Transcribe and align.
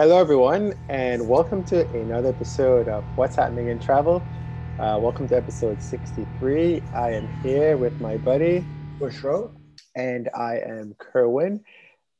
Hello, 0.00 0.18
everyone, 0.18 0.72
and 0.88 1.28
welcome 1.28 1.62
to 1.64 1.86
another 1.90 2.30
episode 2.30 2.88
of 2.88 3.04
What's 3.16 3.36
Happening 3.36 3.68
in 3.68 3.78
Travel. 3.78 4.22
Uh, 4.78 4.98
welcome 4.98 5.28
to 5.28 5.36
episode 5.36 5.82
63. 5.82 6.82
I 6.94 7.10
am 7.10 7.28
here 7.42 7.76
with 7.76 8.00
my 8.00 8.16
buddy 8.16 8.64
Bushro. 8.98 9.50
and 9.94 10.30
I 10.34 10.56
am 10.60 10.94
Kerwin. 10.98 11.62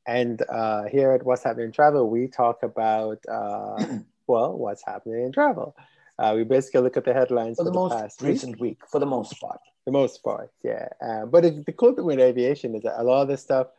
And 0.05 0.43
uh, 0.47 0.83
here 0.89 1.11
at 1.13 1.25
What's 1.25 1.43
Happening 1.43 1.65
in 1.65 1.71
Travel, 1.71 2.07
we 2.07 2.27
talk 2.27 2.61
about, 2.61 3.17
uh, 3.27 3.83
well, 4.27 4.55
what's 4.55 4.85
happening 4.85 5.25
in 5.25 5.31
travel. 5.31 5.75
Uh, 6.19 6.33
we 6.35 6.43
basically 6.43 6.81
look 6.81 6.97
at 6.97 7.05
the 7.05 7.13
headlines 7.13 7.57
For 7.57 7.63
for, 7.63 7.63
the 7.63 7.71
the, 7.71 7.79
most 7.79 7.93
past 7.93 8.21
week, 8.21 8.29
recent 8.29 8.59
week, 8.59 8.77
for 8.91 8.99
the 8.99 9.07
most 9.07 9.41
part. 9.41 9.59
the 9.87 9.91
most 9.91 10.23
part, 10.23 10.51
yeah. 10.63 10.87
Uh, 11.03 11.25
but 11.25 11.45
it, 11.45 11.65
the 11.65 11.71
cool 11.71 11.93
thing 11.95 12.05
with 12.05 12.19
aviation 12.19 12.75
is 12.75 12.83
that 12.83 13.01
a 13.01 13.03
lot 13.03 13.23
of 13.23 13.27
this 13.27 13.41
stuff, 13.41 13.69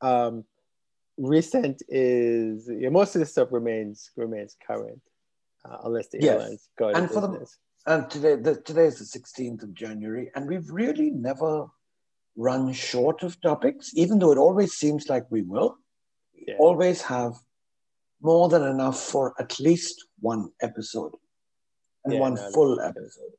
um, 0.00 0.42
recent 1.18 1.82
is 1.88 2.68
yeah, 2.72 2.88
most 2.88 3.14
of 3.14 3.20
the 3.20 3.26
stuff 3.26 3.48
remains 3.52 4.10
remains 4.16 4.56
current, 4.66 5.00
uh, 5.64 5.78
unless 5.84 6.08
the 6.08 6.18
Yes. 6.20 6.40
airlines 6.40 6.68
go 6.78 6.88
And 6.88 7.10
for 7.10 7.20
the- 7.20 7.46
And 7.84 8.08
today, 8.08 8.36
the, 8.36 8.60
today 8.62 8.86
is 8.86 8.98
the 9.00 9.04
16th 9.04 9.64
of 9.64 9.74
January, 9.74 10.30
and 10.36 10.48
we've 10.48 10.70
really 10.70 11.10
never 11.10 11.66
run 12.36 12.72
short 12.72 13.24
of 13.24 13.40
topics, 13.40 13.90
even 13.96 14.20
though 14.20 14.30
it 14.30 14.38
always 14.38 14.74
seems 14.74 15.08
like 15.08 15.26
we 15.30 15.42
will. 15.42 15.76
Yeah. 16.46 16.56
always 16.58 17.02
have 17.02 17.34
more 18.20 18.48
than 18.48 18.62
enough 18.64 18.98
for 19.00 19.34
at 19.40 19.58
least 19.60 20.06
one 20.20 20.50
episode 20.60 21.14
and 22.04 22.14
Yeah, 22.14 22.20
one 22.20 22.34
no, 22.34 22.50
full 22.52 22.80
episode. 22.80 23.34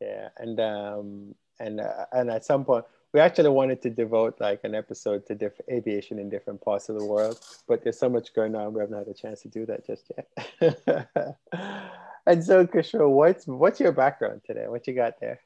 Yeah, 0.00 0.28
and 0.38 0.60
um 0.60 1.34
and 1.60 1.80
uh, 1.80 2.06
and 2.12 2.30
at 2.30 2.44
some 2.44 2.64
point 2.64 2.84
we 3.12 3.20
actually 3.20 3.48
wanted 3.48 3.82
to 3.82 3.90
devote 3.90 4.40
like 4.40 4.60
an 4.64 4.74
episode 4.74 5.26
to 5.26 5.34
different 5.34 5.70
aviation 5.70 6.18
in 6.18 6.28
different 6.28 6.60
parts 6.60 6.88
of 6.88 6.98
the 6.98 7.04
world, 7.04 7.40
but 7.66 7.82
there's 7.82 7.98
so 7.98 8.08
much 8.08 8.34
going 8.34 8.54
on 8.54 8.72
we 8.72 8.80
haven't 8.80 8.98
had 8.98 9.08
a 9.08 9.14
chance 9.14 9.42
to 9.42 9.48
do 9.48 9.66
that 9.66 9.86
just 9.86 10.10
yet. 10.16 11.36
and 12.26 12.44
so, 12.44 12.66
Kishore, 12.66 13.10
what's 13.10 13.46
what's 13.46 13.80
your 13.80 13.92
background 13.92 14.42
today? 14.46 14.66
What 14.68 14.86
you 14.86 14.94
got 14.94 15.20
there? 15.20 15.40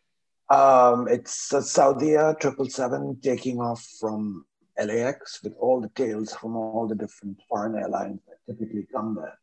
Um, 0.51 1.09
it's 1.09 1.53
a 1.53 1.59
Saudia 1.59 2.35
777 2.41 3.21
taking 3.23 3.61
off 3.61 3.87
from 4.01 4.45
LAX 4.79 5.43
with 5.43 5.55
all 5.59 5.81
the 5.81 5.89
tails 5.91 6.35
from 6.35 6.57
all 6.57 6.87
the 6.89 6.95
different 6.95 7.39
foreign 7.49 7.77
airlines 7.77 8.21
that 8.27 8.39
typically 8.47 8.87
come 8.93 9.15
there 9.15 9.39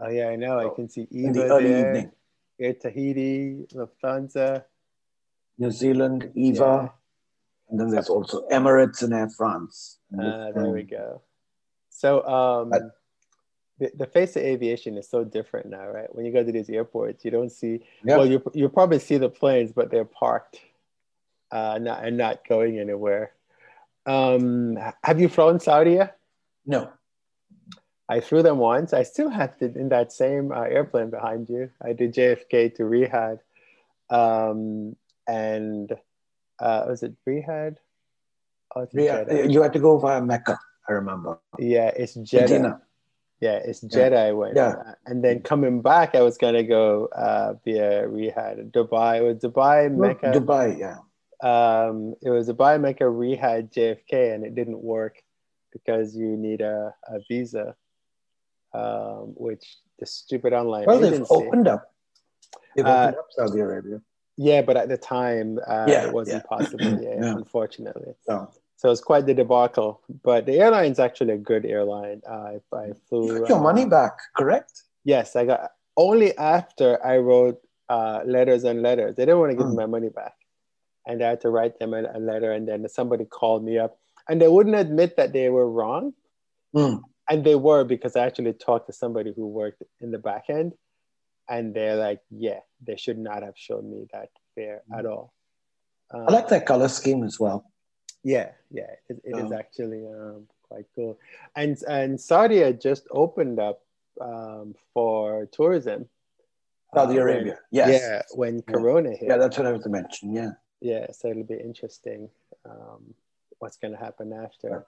Oh 0.00 0.08
yeah, 0.08 0.28
I 0.28 0.36
know. 0.36 0.58
I 0.60 0.74
can 0.74 0.88
see 0.88 1.06
in 1.10 1.32
the 1.32 1.44
early 1.44 1.70
there, 1.70 1.88
evening. 1.88 2.12
Air 2.60 2.74
Tahiti, 2.74 3.66
Lufthansa. 3.74 4.64
New 5.58 5.72
Zealand, 5.72 6.30
EVA, 6.36 6.92
and 7.70 7.78
then 7.78 7.90
there's 7.90 8.08
also 8.08 8.46
Emirates 8.48 9.02
and 9.02 9.12
Air 9.12 9.28
France. 9.28 9.98
Uh, 10.12 10.52
there 10.52 10.70
we 10.70 10.82
go. 10.82 11.22
So, 11.90 12.26
um, 12.26 12.70
But- 12.70 12.82
the, 13.80 13.92
the 13.96 14.06
face 14.06 14.34
of 14.34 14.42
aviation 14.42 14.98
is 14.98 15.08
so 15.08 15.22
different 15.22 15.70
now, 15.70 15.86
right? 15.86 16.12
When 16.12 16.24
you 16.26 16.32
go 16.32 16.42
to 16.42 16.50
these 16.50 16.68
airports, 16.68 17.24
you 17.24 17.30
don't 17.30 17.52
see, 17.52 17.80
Yeah. 18.04 18.16
well, 18.16 18.26
you, 18.26 18.42
you 18.52 18.68
probably 18.68 18.98
see 18.98 19.18
the 19.18 19.28
planes, 19.28 19.72
but 19.72 19.88
they're 19.90 20.04
parked 20.04 20.58
uh, 21.52 21.78
not, 21.80 22.04
and 22.04 22.16
not 22.16 22.46
going 22.48 22.80
anywhere. 22.80 23.32
Um, 24.04 24.76
have 25.04 25.20
you 25.20 25.28
flown 25.28 25.60
Saudi? 25.60 26.00
no, 26.66 26.90
I 28.08 28.20
flew 28.20 28.42
them 28.42 28.58
once. 28.58 28.92
I 28.92 29.02
still 29.02 29.28
have 29.28 29.56
to, 29.58 29.66
in 29.66 29.90
that 29.90 30.12
same 30.12 30.50
uh, 30.50 30.62
airplane 30.62 31.10
behind 31.10 31.48
you. 31.48 31.70
I 31.80 31.92
did 31.92 32.14
JFK 32.14 32.74
to 32.76 32.82
Riyadh. 32.82 33.38
Um, 34.10 34.96
and 35.28 35.92
uh, 36.60 36.84
was 36.88 37.02
it 37.02 37.14
Riyadh? 37.26 37.76
Oh, 38.76 38.86
Yeah, 38.92 39.24
you 39.44 39.62
had 39.62 39.72
to 39.72 39.78
go 39.78 39.98
via 39.98 40.20
Mecca. 40.20 40.58
I 40.88 40.92
remember. 40.92 41.38
Yeah, 41.58 41.88
it's 41.96 42.14
Jeddah. 42.14 42.52
Medina. 42.52 42.82
Yeah, 43.40 43.60
it's 43.64 43.80
Jeddah. 43.80 44.18
I 44.18 44.32
went. 44.32 44.56
Yeah. 44.56 44.68
Uh, 44.68 44.92
and 45.06 45.22
then 45.24 45.40
coming 45.40 45.80
back, 45.80 46.14
I 46.14 46.22
was 46.22 46.36
gonna 46.38 46.64
go 46.64 47.06
uh, 47.06 47.54
via 47.64 48.06
Riyadh, 48.08 48.70
Dubai. 48.72 49.18
It 49.18 49.22
was 49.22 49.36
Dubai, 49.38 49.94
Mecca. 49.94 50.32
Dubai, 50.32 50.78
yeah. 50.78 50.98
Um, 51.40 52.14
it 52.20 52.30
was 52.30 52.48
Dubai, 52.48 52.80
Mecca, 52.80 53.04
Riyadh, 53.04 53.72
JFK, 53.72 54.34
and 54.34 54.44
it 54.44 54.54
didn't 54.54 54.80
work 54.82 55.22
because 55.72 56.16
you 56.16 56.36
need 56.36 56.60
a, 56.62 56.94
a 57.06 57.20
visa, 57.28 57.76
um, 58.74 59.34
which 59.36 59.76
the 59.98 60.06
stupid 60.06 60.52
online 60.52 60.86
Well, 60.86 60.98
they've 60.98 61.24
opened 61.30 61.68
up. 61.68 61.92
They've 62.74 62.84
Uh, 62.86 62.90
opened 63.12 63.18
up 63.18 63.26
Saudi 63.30 63.60
Arabia. 63.60 64.00
Yeah, 64.38 64.62
but 64.62 64.76
at 64.76 64.88
the 64.88 64.96
time, 64.96 65.58
uh, 65.66 65.86
Yeah, 65.88 66.04
it 66.06 66.12
wasn't 66.12 66.44
yeah. 66.44 66.48
possible. 66.56 67.02
Yeah, 67.02 67.34
unfortunately. 67.36 68.14
So 68.24 68.48
So 68.76 68.90
it's 68.92 69.00
quite 69.02 69.26
the 69.26 69.34
debacle. 69.34 70.00
But 70.22 70.46
the 70.46 70.60
airline's 70.60 71.00
actually 71.00 71.34
a 71.34 71.42
good 71.50 71.66
airline. 71.66 72.22
Uh, 72.26 72.54
I, 72.54 72.76
I 72.76 72.92
flew. 73.08 73.26
you 73.26 73.40
got 73.40 73.48
your 73.48 73.58
uh, 73.58 73.62
money 73.70 73.84
back, 73.84 74.14
correct? 74.36 74.84
Yes, 75.04 75.34
I 75.34 75.44
got 75.44 75.72
only 75.96 76.30
after 76.38 77.04
I 77.04 77.16
wrote 77.18 77.58
uh, 77.88 78.20
letters 78.24 78.62
and 78.64 78.80
letters. 78.82 79.16
They 79.16 79.24
didn't 79.24 79.40
want 79.40 79.50
to 79.50 79.56
give 79.56 79.66
me 79.66 79.72
Mm. 79.74 79.82
my 79.84 79.86
money 79.86 80.10
back, 80.10 80.34
and 81.06 81.20
I 81.24 81.30
had 81.30 81.40
to 81.40 81.50
write 81.50 81.78
them 81.80 81.92
a, 81.94 82.02
a 82.18 82.20
letter. 82.20 82.52
And 82.52 82.68
then 82.68 82.88
somebody 82.88 83.24
called 83.24 83.64
me 83.64 83.78
up, 83.78 83.98
and 84.28 84.40
they 84.40 84.46
wouldn't 84.48 84.76
admit 84.76 85.16
that 85.16 85.32
they 85.32 85.48
were 85.48 85.68
wrong, 85.68 86.12
Mm. 86.76 87.02
and 87.30 87.42
they 87.44 87.56
were 87.56 87.82
because 87.82 88.14
I 88.14 88.26
actually 88.26 88.52
talked 88.52 88.86
to 88.86 88.92
somebody 88.92 89.32
who 89.34 89.48
worked 89.48 89.82
in 90.00 90.10
the 90.12 90.18
back 90.18 90.44
end, 90.50 90.74
and 91.48 91.74
they're 91.74 91.96
like, 91.96 92.20
"Yeah, 92.30 92.60
they 92.84 92.96
should 92.96 93.18
not 93.18 93.42
have 93.42 93.56
shown 93.56 93.90
me 93.90 94.06
that 94.12 94.30
fare 94.54 94.82
at 94.96 95.06
all." 95.06 95.32
Um, 96.10 96.24
I 96.28 96.32
like 96.32 96.48
that 96.48 96.66
color 96.66 96.88
scheme 96.88 97.22
as 97.24 97.38
well. 97.40 97.64
yeah, 98.24 98.50
yeah, 98.70 98.90
it, 99.08 99.20
it 99.24 99.36
is 99.36 99.50
Oh. 99.52 99.54
actually 99.58 100.06
um, 100.06 100.46
quite 100.68 100.86
cool. 100.94 101.18
And 101.56 101.76
and 101.88 102.20
Saudi 102.20 102.58
had 102.58 102.80
just 102.80 103.06
opened 103.10 103.58
up 103.60 103.80
um, 104.20 104.74
for 104.94 105.46
tourism. 105.52 106.08
Saudi 106.94 107.18
uh, 107.18 107.24
when- 107.24 107.34
Arabia, 107.36 107.58
yes. 107.70 108.00
Yeah, 108.00 108.22
when 108.34 108.62
Corona 108.62 109.10
hit. 109.10 109.28
Yeah, 109.28 109.36
that's 109.36 109.56
what 109.58 109.66
I 109.66 109.72
was 109.72 109.82
to 109.84 109.88
mention. 109.90 110.32
Yeah. 110.34 110.52
Yeah, 110.80 111.06
so 111.12 111.28
it'll 111.28 111.42
be 111.44 111.54
interesting 111.60 112.30
um, 112.64 113.14
what's 113.58 113.76
going 113.76 113.92
to 113.92 113.98
happen 113.98 114.32
after. 114.32 114.68
Yeah. 114.70 114.80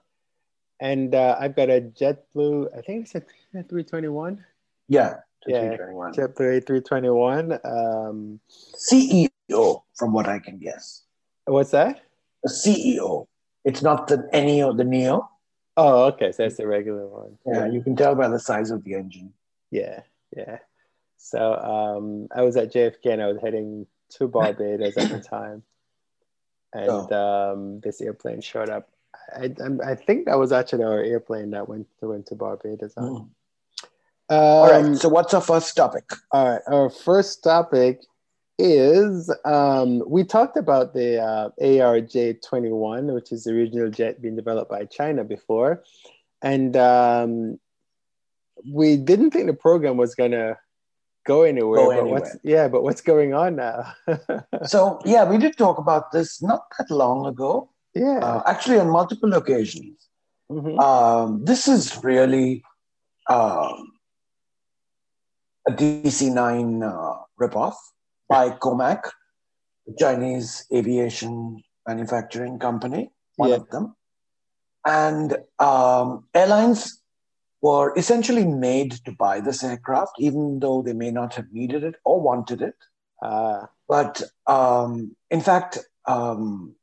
And 0.79 1.13
uh, 1.13 1.37
I've 1.39 1.55
got 1.55 1.69
a 1.69 1.79
JetBlue, 1.81 2.75
I 2.75 2.81
think 2.81 3.05
it's 3.05 3.13
a 3.15 3.21
321. 3.21 4.43
Yeah. 4.87 5.17
To 5.43 5.51
Yeah. 5.51 5.75
321. 5.75 6.13
JetBlue 6.13 6.65
321. 6.65 7.59
Um, 7.63 8.39
CEO, 8.75 9.83
from 9.95 10.13
what 10.13 10.27
I 10.27 10.39
can 10.39 10.57
guess. 10.57 11.03
what's 11.45 11.71
that? 11.71 12.01
A 12.45 12.49
CEO. 12.49 13.27
It's 13.65 13.81
not 13.81 14.07
the 14.07 14.17
Neo, 14.33 14.73
the 14.73 14.83
Neo. 14.83 15.29
Oh, 15.77 16.05
okay. 16.05 16.31
So 16.31 16.43
that's 16.43 16.57
the 16.57 16.67
regular 16.67 17.07
one. 17.07 17.37
Yeah, 17.45 17.65
you 17.67 17.81
can 17.81 17.95
tell 17.95 18.15
by 18.15 18.27
the 18.27 18.39
size 18.39 18.71
of 18.71 18.83
the 18.83 18.95
engine. 18.95 19.33
Yeah, 19.69 20.01
yeah. 20.35 20.59
So 21.17 21.53
um, 21.55 22.27
I 22.35 22.41
was 22.41 22.57
at 22.57 22.73
JFK 22.73 23.05
and 23.13 23.21
I 23.21 23.27
was 23.27 23.39
heading 23.41 23.85
to 24.11 24.27
Barbados 24.27 24.97
at 24.97 25.09
the 25.09 25.19
time, 25.29 25.63
and 26.73 27.11
um, 27.13 27.79
this 27.81 28.01
airplane 28.01 28.41
showed 28.41 28.69
up. 28.69 28.89
I, 29.33 29.45
I, 29.85 29.91
I 29.91 29.95
think 29.95 30.25
that 30.25 30.39
was 30.39 30.51
actually 30.51 30.83
our 30.83 30.99
airplane 30.99 31.51
that 31.51 31.69
went 31.69 31.87
to 31.99 32.09
went 32.09 32.25
to 32.27 32.35
Barbados. 32.35 32.93
on. 32.97 33.03
Mm. 33.03 33.29
Um, 34.31 34.37
All 34.37 34.71
right. 34.71 34.95
So, 34.95 35.09
what's 35.09 35.33
our 35.33 35.41
first 35.41 35.75
topic? 35.75 36.05
all 36.31 36.49
right. 36.49 36.61
Our 36.67 36.89
first 36.89 37.43
topic 37.43 37.99
is 38.57 39.29
um, 39.43 40.01
we 40.07 40.23
talked 40.23 40.55
about 40.55 40.93
the 40.93 41.21
uh, 41.21 41.49
ARJ 41.61 42.41
21, 42.41 43.13
which 43.13 43.33
is 43.33 43.43
the 43.43 43.53
regional 43.53 43.89
jet 43.89 44.21
being 44.21 44.37
developed 44.37 44.71
by 44.71 44.85
China 44.85 45.25
before, 45.25 45.83
and 46.41 46.77
um, 46.77 47.59
we 48.65 48.95
didn't 48.95 49.31
think 49.31 49.47
the 49.47 49.53
program 49.53 49.97
was 49.97 50.15
gonna 50.15 50.57
go 51.25 51.41
anywhere. 51.41 51.79
Go 51.79 51.87
but 51.87 51.99
anywhere. 51.99 52.21
what's 52.21 52.37
yeah, 52.41 52.69
but 52.69 52.83
what's 52.83 53.01
going 53.01 53.33
on 53.33 53.57
now? 53.57 53.93
So, 54.65 55.01
yeah, 55.03 55.25
we 55.29 55.39
did 55.39 55.57
talk 55.57 55.77
about 55.77 56.13
this 56.13 56.41
not 56.41 56.67
that 56.77 56.89
long 56.89 57.25
ago, 57.25 57.69
yeah. 57.93 58.19
uh, 58.19 58.43
actually, 58.45 58.79
on 58.79 58.89
multiple 58.89 59.33
occasions. 59.33 60.07
Mhm. 60.49 60.79
Um, 60.79 61.43
this 61.43 61.67
is 61.67 62.01
really 62.01 62.63
um, 63.27 63.91
a 65.67 65.71
DC9 65.71 66.83
uh, 66.83 67.17
ripoff 67.39 67.75
by 68.27 68.49
Comac, 68.49 69.03
the 69.85 69.95
Chinese 69.99 70.65
aviation 70.73 71.61
manufacturing 71.87 72.59
company, 72.59 73.11
one 73.35 73.49
Yeah. 73.49 73.55
of 73.57 73.69
them. 73.69 73.95
And 74.85 75.37
um, 75.59 76.27
airlines 76.33 77.01
were 77.61 77.93
essentially 77.95 78.45
made 78.45 78.91
to 79.05 79.11
buy 79.11 79.39
this 79.39 79.63
aircraft, 79.63 80.13
even 80.19 80.59
though 80.59 80.81
they 80.81 80.93
may 80.93 81.11
not 81.11 81.35
have 81.35 81.51
needed 81.51 81.83
it 81.83 81.95
or 82.03 82.19
wanted 82.19 82.61
it. 82.61 82.75
Ah, 83.21 83.69
But 83.87 84.23
um, 84.47 85.15
in 85.29 85.41
fact, 85.41 85.77
um, 86.07 86.75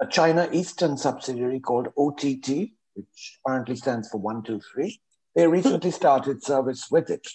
a 0.00 0.06
China 0.06 0.48
Eastern 0.52 0.96
subsidiary 0.96 1.60
called 1.60 1.88
OTT, 1.98 2.72
which 2.94 3.38
apparently 3.44 3.76
stands 3.76 4.08
for 4.08 4.18
123, 4.18 5.00
they 5.34 5.46
recently 5.58 5.90
started 5.90 6.42
service 6.42 6.90
with 6.90 7.10
it. 7.10 7.26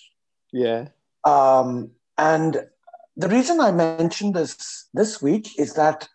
Yeah. 0.51 0.87
Um, 1.23 1.91
and 2.17 2.67
the 3.15 3.27
reason 3.27 3.59
I 3.59 3.71
mentioned 3.71 4.35
this 4.35 4.87
this 4.93 5.21
week 5.21 5.59
is 5.59 5.73
that 5.73 6.07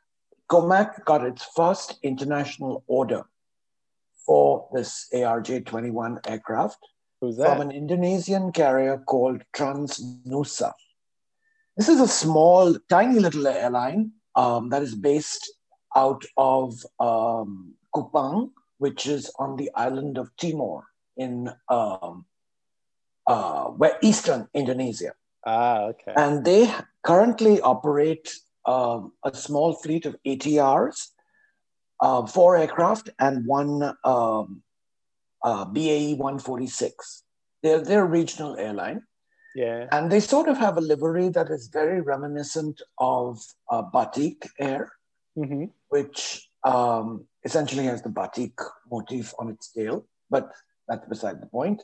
Comac 0.50 1.04
got 1.04 1.24
its 1.24 1.44
first 1.56 1.98
international 2.02 2.84
order 2.86 3.24
for 4.24 4.68
this 4.72 5.08
ARJ 5.12 5.66
21 5.66 6.20
aircraft 6.26 6.78
from 7.20 7.60
an 7.60 7.70
Indonesian 7.70 8.52
carrier 8.52 8.98
called 8.98 9.42
Transnusa. 9.54 10.72
This 11.76 11.88
is 11.88 12.00
a 12.00 12.08
small, 12.08 12.76
tiny 12.88 13.18
little 13.18 13.46
airline 13.46 14.12
um, 14.34 14.70
that 14.70 14.82
is 14.82 14.94
based 14.94 15.50
out 15.94 16.24
of 16.36 16.74
um, 17.00 17.74
Kupang, 17.94 18.50
which 18.78 19.06
is 19.06 19.30
on 19.38 19.56
the 19.56 19.70
island 19.74 20.18
of 20.18 20.34
Timor 20.36 20.84
in 21.16 21.50
um, 21.68 22.26
uh, 23.26 23.64
where 23.66 23.98
eastern 24.02 24.48
Indonesia. 24.54 25.12
Ah, 25.46 25.84
okay. 25.94 26.12
And 26.16 26.44
they 26.44 26.72
currently 27.02 27.60
operate 27.60 28.30
um, 28.66 29.12
a 29.24 29.34
small 29.34 29.74
fleet 29.74 30.06
of 30.06 30.16
ATRs, 30.26 31.10
uh, 32.00 32.26
four 32.26 32.56
aircraft, 32.56 33.10
and 33.18 33.46
one 33.46 33.94
um, 34.04 34.62
uh, 35.42 35.64
BAE 35.64 36.14
146. 36.14 37.22
They're, 37.62 37.80
they're 37.80 38.04
a 38.04 38.08
regional 38.08 38.56
airline. 38.56 39.02
yeah. 39.54 39.86
And 39.92 40.10
they 40.10 40.20
sort 40.20 40.48
of 40.48 40.58
have 40.58 40.76
a 40.76 40.80
livery 40.80 41.28
that 41.30 41.48
is 41.50 41.68
very 41.72 42.00
reminiscent 42.00 42.82
of 42.98 43.40
uh, 43.70 43.82
Batik 43.82 44.46
Air, 44.58 44.92
hmm 45.34 45.66
which 45.88 46.50
um, 46.64 47.26
essentially 47.44 47.84
has 47.84 48.02
the 48.02 48.08
Batik 48.08 48.58
motif 48.90 49.32
on 49.38 49.48
its 49.48 49.70
tail, 49.70 50.04
but 50.28 50.50
that's 50.88 51.06
beside 51.06 51.40
the 51.40 51.46
point. 51.46 51.82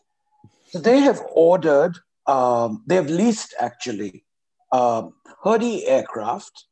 So 0.68 0.78
they 0.78 1.00
have 1.00 1.20
ordered, 1.32 1.96
um, 2.26 2.82
they 2.86 2.96
have 2.96 3.10
leased 3.10 3.54
actually 3.60 4.24
um, 4.72 5.14
30 5.44 5.86
aircraft 5.86 6.66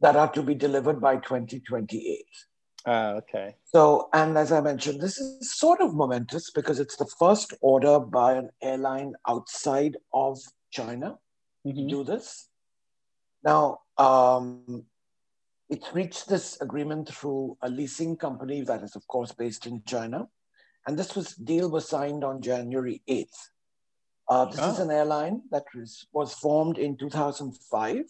that 0.00 0.16
are 0.16 0.32
to 0.32 0.42
be 0.42 0.54
delivered 0.54 1.00
by 1.00 1.16
2028. 1.16 2.24
Ah, 2.86 3.10
okay. 3.10 3.56
So, 3.64 4.08
and 4.14 4.38
as 4.38 4.52
I 4.52 4.62
mentioned, 4.62 5.00
this 5.02 5.18
is 5.18 5.52
sort 5.58 5.82
of 5.82 5.94
momentous 5.94 6.50
because 6.50 6.80
it's 6.80 6.96
the 6.96 7.10
first 7.18 7.52
order 7.60 8.00
by 8.00 8.34
an 8.34 8.48
airline 8.62 9.12
outside 9.28 9.98
of 10.14 10.38
China 10.70 11.18
to 11.66 11.72
Mhm. 11.72 11.90
do 11.90 12.04
this. 12.04 12.48
Now, 13.44 13.80
um, 13.98 14.86
it's 15.68 15.92
reached 15.92 16.28
this 16.28 16.60
agreement 16.62 17.08
through 17.08 17.58
a 17.60 17.68
leasing 17.68 18.16
company 18.16 18.62
that 18.62 18.82
is, 18.82 18.96
of 18.96 19.06
course, 19.06 19.32
based 19.32 19.66
in 19.66 19.82
China. 19.84 20.28
And 20.86 20.98
this 20.98 21.14
was 21.14 21.34
deal 21.34 21.70
was 21.70 21.88
signed 21.88 22.24
on 22.24 22.40
January 22.40 23.02
8th. 23.08 23.50
Uh, 24.28 24.44
this 24.46 24.60
is 24.60 24.78
Oh. 24.78 24.84
an 24.84 24.90
airline 24.90 25.42
that 25.50 25.64
was, 25.74 26.06
was 26.12 26.32
formed 26.34 26.78
in 26.78 26.96
2005. 26.96 28.04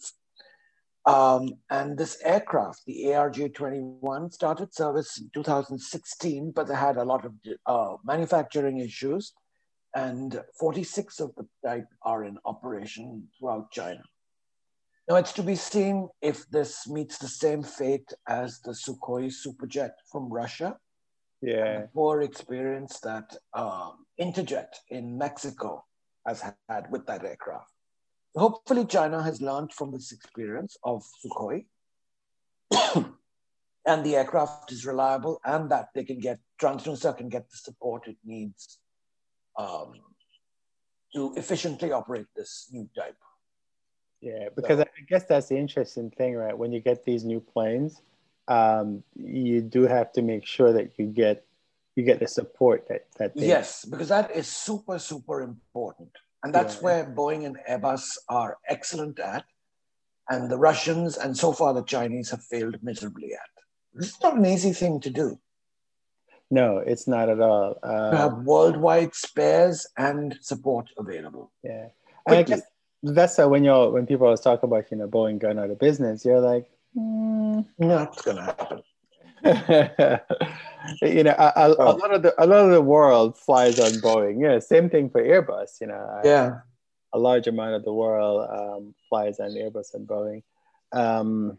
Um, 1.05 1.55
and 1.69 1.97
this 1.97 2.21
aircraft, 2.23 2.85
the 2.85 3.05
ARJ 3.05 3.55
21, 3.55 4.29
started 4.31 4.73
service 4.73 5.19
in 5.19 5.31
2016, 5.33 6.51
but 6.51 6.67
they 6.67 6.75
had 6.75 6.97
a 6.97 7.03
lot 7.03 7.25
of 7.25 7.33
uh, 7.65 7.95
manufacturing 8.03 8.77
issues. 8.79 9.33
And 9.95 10.41
46 10.59 11.19
of 11.19 11.33
the 11.35 11.47
type 11.65 11.87
are 12.03 12.23
in 12.23 12.37
operation 12.45 13.27
throughout 13.37 13.71
China. 13.71 14.03
Now, 15.09 15.15
it's 15.15 15.33
to 15.33 15.43
be 15.43 15.55
seen 15.55 16.07
if 16.21 16.47
this 16.49 16.87
meets 16.87 17.17
the 17.17 17.27
same 17.27 17.63
fate 17.63 18.13
as 18.27 18.61
the 18.61 18.71
Sukhoi 18.71 19.33
Superjet 19.33 19.91
from 20.09 20.31
Russia, 20.31 20.77
Yeah. 21.41 21.81
the 21.81 21.89
poor 21.93 22.21
experience 22.21 22.99
that 22.99 23.35
um, 23.53 24.05
Interjet 24.19 24.73
in 24.89 25.17
Mexico 25.17 25.83
has 26.25 26.43
had 26.69 26.91
with 26.91 27.05
that 27.07 27.25
aircraft. 27.25 27.71
Hopefully, 28.35 28.85
China 28.85 29.21
has 29.21 29.41
learned 29.41 29.73
from 29.73 29.91
this 29.91 30.11
experience 30.11 30.77
of 30.83 31.03
Sukhoi, 31.25 31.65
and 33.85 34.05
the 34.05 34.15
aircraft 34.15 34.71
is 34.71 34.85
reliable, 34.85 35.41
and 35.43 35.69
that 35.71 35.89
they 35.95 36.03
can 36.03 36.19
get 36.19 36.39
Transnusa 36.61 37.17
can 37.17 37.27
get 37.27 37.49
the 37.49 37.57
support 37.57 38.07
it 38.07 38.17
needs 38.23 38.77
um, 39.57 39.93
to 41.13 41.33
efficiently 41.35 41.91
operate 41.91 42.27
this 42.35 42.69
new 42.71 42.87
type. 42.95 43.17
Yeah, 44.21 44.49
because 44.55 44.79
I 44.79 44.85
guess 45.09 45.25
that's 45.25 45.47
the 45.47 45.57
interesting 45.57 46.11
thing, 46.11 46.35
right? 46.35 46.55
When 46.55 46.71
you 46.71 46.79
get 46.79 47.03
these 47.03 47.25
new 47.25 47.39
planes, 47.39 48.01
um, 48.51 49.03
you 49.15 49.61
do 49.61 49.81
have 49.83 50.11
to 50.13 50.21
make 50.21 50.45
sure 50.45 50.71
that 50.73 50.87
you 50.97 51.05
get 51.05 51.45
you 51.95 52.03
get 52.03 52.19
the 52.19 52.27
support 52.27 52.87
that 52.89 53.03
that 53.19 53.35
they, 53.35 53.47
Yes, 53.47 53.85
because 53.85 54.09
that 54.09 54.31
is 54.31 54.47
super, 54.47 54.97
super 54.99 55.41
important. 55.41 56.11
And 56.43 56.53
that's 56.55 56.75
Yeah. 56.75 56.83
where 56.85 57.03
Boeing 57.05 57.45
and 57.45 57.57
Airbus 57.69 58.03
are 58.29 58.57
excellent 58.67 59.19
at. 59.19 59.45
And 60.29 60.49
the 60.49 60.57
Russians 60.57 61.17
and 61.17 61.37
so 61.37 61.51
far 61.51 61.73
the 61.73 61.83
Chinese 61.83 62.29
have 62.31 62.43
failed 62.43 62.77
miserably 62.81 63.33
at. 63.33 63.51
It's 64.01 64.21
not 64.23 64.37
an 64.37 64.45
easy 64.45 64.73
thing 64.73 64.99
to 65.01 65.09
do. 65.09 65.27
No, 66.49 66.77
it's 66.77 67.07
not 67.07 67.29
at 67.29 67.39
all. 67.39 67.77
Uh, 67.83 68.15
have 68.17 68.37
worldwide 68.43 69.13
spares 69.15 69.87
and 69.97 70.37
support 70.41 70.89
available. 70.97 71.51
yeah, 71.63 71.87
and 72.27 72.37
I 72.39 72.43
guess 72.43 72.61
that's 73.03 73.39
uh, 73.39 73.47
when 73.47 73.63
you're 73.63 73.91
when 73.91 74.05
people 74.05 74.27
always 74.27 74.41
talk 74.41 74.63
about 74.63 74.91
you 74.91 74.97
know 74.97 75.07
Boeing 75.07 75.39
going 75.39 75.59
out 75.59 75.69
of 75.69 75.79
business, 75.79 76.23
you're 76.23 76.39
like, 76.53 76.70
mm. 76.95 77.65
Not 77.77 78.23
going 78.23 78.37
to 78.37 78.43
happen. 78.43 78.83
you 81.01 81.23
know, 81.23 81.35
a, 81.37 81.51
a, 81.55 81.71
a 81.71 81.75
Oh. 81.79 81.95
lot 81.95 82.13
of 82.13 82.21
the 82.23 82.33
a 82.43 82.45
lot 82.45 82.65
of 82.65 82.71
the 82.71 82.81
world 82.81 83.37
flies 83.37 83.79
on 83.79 83.91
Boeing. 84.01 84.41
Yeah, 84.41 84.59
same 84.59 84.89
thing 84.89 85.09
for 85.09 85.21
Airbus. 85.23 85.81
You 85.81 85.87
know, 85.87 85.95
I- 85.95 86.21
Yeah. 86.25 86.59
a 87.13 87.19
large 87.19 87.47
amount 87.47 87.73
of 87.75 87.83
the 87.83 87.93
world 87.93 88.47
um, 88.49 88.95
flies 89.09 89.39
on 89.39 89.49
Airbus 89.51 89.93
and 89.95 90.07
Boeing. 90.07 90.43
Um, 90.93 91.57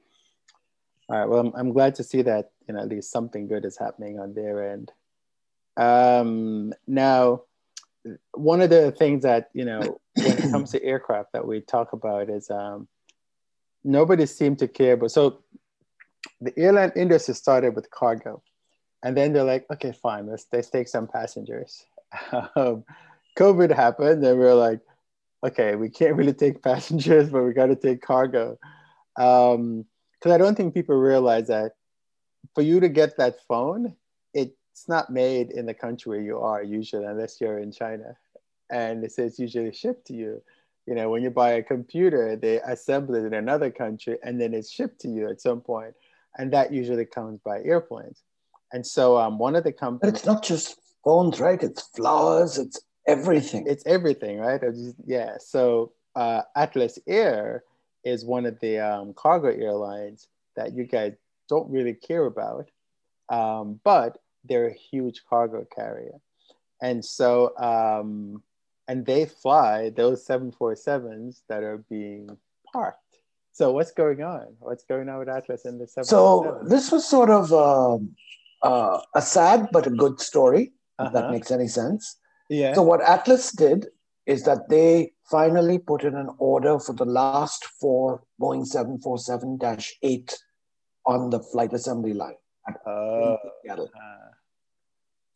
all 1.08 1.18
right. 1.18 1.28
Well, 1.28 1.40
I'm, 1.40 1.52
I'm 1.54 1.72
glad 1.72 1.94
to 1.96 2.04
see 2.04 2.22
that 2.22 2.52
you 2.68 2.74
know 2.74 2.80
at 2.80 2.88
least 2.88 3.10
something 3.10 3.48
good 3.48 3.64
is 3.64 3.76
happening 3.76 4.18
on 4.20 4.34
their 4.34 4.72
end. 4.72 4.92
Um, 5.76 6.72
now, 6.86 7.42
one 8.32 8.60
of 8.62 8.70
the 8.70 8.92
things 8.92 9.22
that 9.24 9.50
you 9.54 9.64
know 9.64 10.00
when 10.14 10.38
it 10.38 10.50
comes 10.52 10.70
to 10.70 10.82
aircraft 10.92 11.32
that 11.32 11.46
we 11.46 11.60
talk 11.60 11.92
about 11.92 12.30
is 12.30 12.50
um, 12.50 12.86
nobody 13.84 14.26
seemed 14.26 14.58
to 14.60 14.68
care. 14.68 14.96
But 14.96 15.10
so 15.10 15.42
the 16.40 16.56
airline 16.58 16.92
industry 16.96 17.34
started 17.34 17.74
with 17.74 17.90
cargo, 17.90 18.42
and 19.02 19.16
then 19.16 19.32
they're 19.32 19.44
like, 19.44 19.66
okay, 19.72 19.92
fine, 19.92 20.26
let's 20.26 20.46
let's 20.52 20.70
take 20.70 20.88
some 20.88 21.06
passengers. 21.06 21.84
Um, 22.56 22.84
COVID 23.38 23.74
happened, 23.74 24.22
and 24.24 24.38
we 24.38 24.44
are 24.44 24.54
like, 24.54 24.80
okay, 25.42 25.74
we 25.74 25.88
can't 25.88 26.16
really 26.16 26.34
take 26.34 26.62
passengers, 26.62 27.30
but 27.30 27.42
we 27.42 27.52
got 27.52 27.66
to 27.66 27.76
take 27.76 28.02
cargo. 28.02 28.58
Because 29.16 30.32
I 30.32 30.38
don't 30.38 30.54
think 30.54 30.74
people 30.74 30.96
realize 30.96 31.48
that 31.48 31.72
for 32.54 32.62
you 32.62 32.80
to 32.80 32.88
get 32.88 33.16
that 33.16 33.36
phone, 33.48 33.96
it's 34.34 34.88
not 34.88 35.10
made 35.10 35.50
in 35.50 35.66
the 35.66 35.74
country 35.74 36.10
where 36.10 36.20
you 36.20 36.38
are 36.40 36.62
usually, 36.62 37.04
unless 37.04 37.40
you're 37.40 37.58
in 37.58 37.72
China, 37.72 38.16
and 38.70 39.04
it 39.04 39.12
says 39.12 39.38
usually 39.38 39.72
shipped 39.72 40.06
to 40.06 40.14
you. 40.14 40.42
You 40.86 40.94
know, 40.94 41.10
when 41.10 41.22
you 41.22 41.30
buy 41.30 41.52
a 41.52 41.62
computer, 41.62 42.36
they 42.36 42.60
assemble 42.60 43.14
it 43.14 43.24
in 43.24 43.34
another 43.34 43.70
country, 43.70 44.18
and 44.22 44.40
then 44.40 44.52
it's 44.54 44.70
shipped 44.70 45.00
to 45.02 45.08
you 45.08 45.28
at 45.28 45.40
some 45.40 45.60
point, 45.60 45.94
and 46.38 46.52
that 46.52 46.72
usually 46.72 47.04
comes 47.04 47.38
by 47.44 47.60
airplanes. 47.62 48.22
And 48.72 48.84
so, 48.86 49.16
um, 49.18 49.38
one 49.38 49.54
of 49.54 49.64
the 49.64 49.72
companies 49.72 50.12
But 50.12 50.18
it's 50.18 50.26
not 50.26 50.42
just 50.42 50.78
phones, 51.04 51.38
right? 51.40 51.62
It's 51.62 51.82
flowers, 51.94 52.58
it's 52.58 52.80
everything. 53.06 53.66
it's 53.68 53.84
everything, 53.86 54.38
right? 54.38 54.60
Just- 54.60 54.96
yeah. 55.04 55.36
So 55.38 55.92
uh, 56.16 56.42
Atlas 56.56 56.98
Air 57.06 57.64
is 58.04 58.24
one 58.24 58.46
of 58.46 58.58
the 58.60 58.78
um, 58.78 59.14
cargo 59.14 59.48
airlines 59.48 60.26
that 60.56 60.72
you 60.74 60.84
guys 60.84 61.12
don't 61.48 61.70
really 61.70 61.94
care 61.94 62.26
about, 62.26 62.70
um, 63.28 63.78
but 63.84 64.18
they're 64.44 64.66
a 64.68 64.74
huge 64.74 65.22
cargo 65.28 65.64
carrier, 65.74 66.18
and 66.80 67.04
so 67.04 67.56
um, 67.58 68.42
and 68.92 69.06
they 69.06 69.24
fly 69.24 69.88
those 70.00 70.24
seven 70.30 70.52
four 70.52 70.72
sevens 70.76 71.42
that 71.48 71.62
are 71.62 71.78
being 71.88 72.28
parked. 72.72 72.98
So 73.52 73.72
what's 73.72 73.92
going 73.92 74.22
on? 74.22 74.44
What's 74.60 74.84
going 74.84 75.08
on 75.08 75.18
with 75.20 75.28
Atlas 75.28 75.64
and 75.64 75.80
the 75.80 75.86
seven? 75.86 76.04
So 76.06 76.22
this 76.72 76.92
was 76.92 77.06
sort 77.08 77.30
of 77.30 77.52
um, 77.52 78.14
uh, 78.62 79.00
a 79.14 79.22
sad 79.22 79.68
but 79.72 79.86
a 79.86 79.90
good 80.04 80.20
story, 80.20 80.64
if 81.04 81.12
that 81.12 81.24
Uh-huh. 81.24 81.32
makes 81.36 81.50
any 81.58 81.68
sense. 81.68 82.18
yeah, 82.50 82.74
So 82.74 82.82
what 82.90 83.00
Atlas 83.16 83.46
did 83.64 83.86
is 84.34 84.44
that 84.48 84.68
they 84.68 85.12
finally 85.36 85.78
put 85.78 86.04
in 86.08 86.14
an 86.24 86.28
order 86.38 86.74
for 86.78 86.92
the 87.02 87.08
last 87.22 87.64
four 87.80 88.22
Boeing 88.40 88.64
747-8 88.76 90.34
on 91.14 91.30
the 91.30 91.40
flight 91.52 91.72
assembly 91.72 92.12
line. 92.24 92.40
at 92.68 92.76
oh, 92.86 93.36
Seattle. 93.62 93.88
uh, 94.06 94.28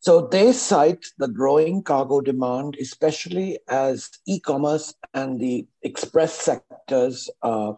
So 0.07 0.25
they 0.25 0.53
cite 0.53 1.05
the 1.17 1.27
growing 1.27 1.83
cargo 1.83 2.21
demand, 2.21 2.77
especially 2.79 3.59
as 3.67 4.09
e-commerce 4.25 4.95
and 5.13 5.37
the 5.37 5.67
express 5.83 6.33
sectors 6.33 7.29
uh, 7.41 7.73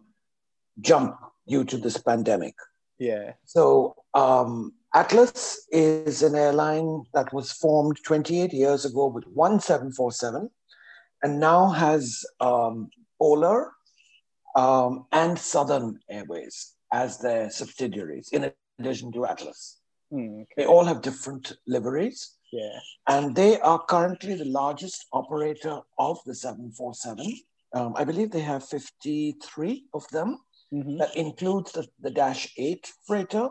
jump 0.79 1.17
due 1.48 1.63
to 1.63 1.75
this 1.75 1.98
pandemic. 1.98 2.53
yeah, 3.00 3.33
So 3.45 3.95
um, 4.13 4.74
Atlas 4.93 5.65
is 5.71 6.21
an 6.21 6.36
airline 6.36 7.01
that 7.15 7.33
was 7.33 7.51
formed 7.51 7.98
28 8.05 8.53
years 8.53 8.86
ago 8.86 9.07
with 9.07 9.24
one 9.33 9.59
747 9.59 10.51
and 11.24 11.39
now 11.39 11.69
has 11.69 12.24
um, 12.39 12.91
Polar 13.19 13.71
um, 14.55 15.07
and 15.12 15.39
Southern 15.39 16.00
Airways 16.07 16.75
as 16.93 17.17
their 17.17 17.50
subsidiaries 17.50 18.29
in 18.31 18.51
addition 18.77 19.12
to 19.13 19.25
Atlas. 19.25 19.78
Hmm, 20.12 20.42
okay. 20.42 20.54
They 20.58 20.66
all 20.66 20.86
have 20.86 21.01
different 21.01 21.54
liveries. 21.68 22.36
Yeah. 22.51 22.80
And 23.08 23.36
they 23.36 23.60
are 23.60 23.84
currently 23.86 24.34
the 24.36 24.46
largest 24.46 25.06
operator 25.13 25.82
of 25.98 26.20
the 26.25 26.34
747. 26.34 27.39
Um, 27.74 27.94
I 27.96 28.04
believe 28.04 28.32
they 28.32 28.39
have 28.42 28.68
53 28.68 29.86
of 29.94 30.08
them. 30.10 30.39
Mm-hmm. 30.74 30.98
That 30.98 31.16
includes 31.16 31.72
the, 31.72 31.88
the 32.00 32.12
Dash 32.12 32.51
8 32.58 32.92
freighter, 33.06 33.50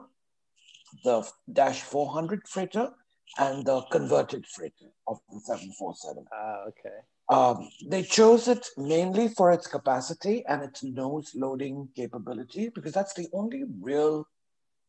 the 1.05 1.29
Dash 1.53 1.81
400 1.83 2.47
freighter, 2.49 2.91
and 3.39 3.65
the 3.65 3.83
converted 3.91 4.47
freighter 4.47 4.91
of 5.07 5.19
the 5.31 5.41
747. 5.41 6.25
Ah, 6.33 6.65
okay. 6.69 6.97
Um, 7.31 7.69
they 7.87 8.03
chose 8.03 8.49
it 8.49 8.67
mainly 8.79 9.29
for 9.29 9.53
its 9.53 9.67
capacity 9.67 10.45
and 10.47 10.63
its 10.63 10.83
nose 10.83 11.33
loading 11.35 11.89
capability 11.95 12.71
because 12.71 12.93
that's 12.93 13.15
the 13.15 13.29
only 13.35 13.65
real 13.81 14.27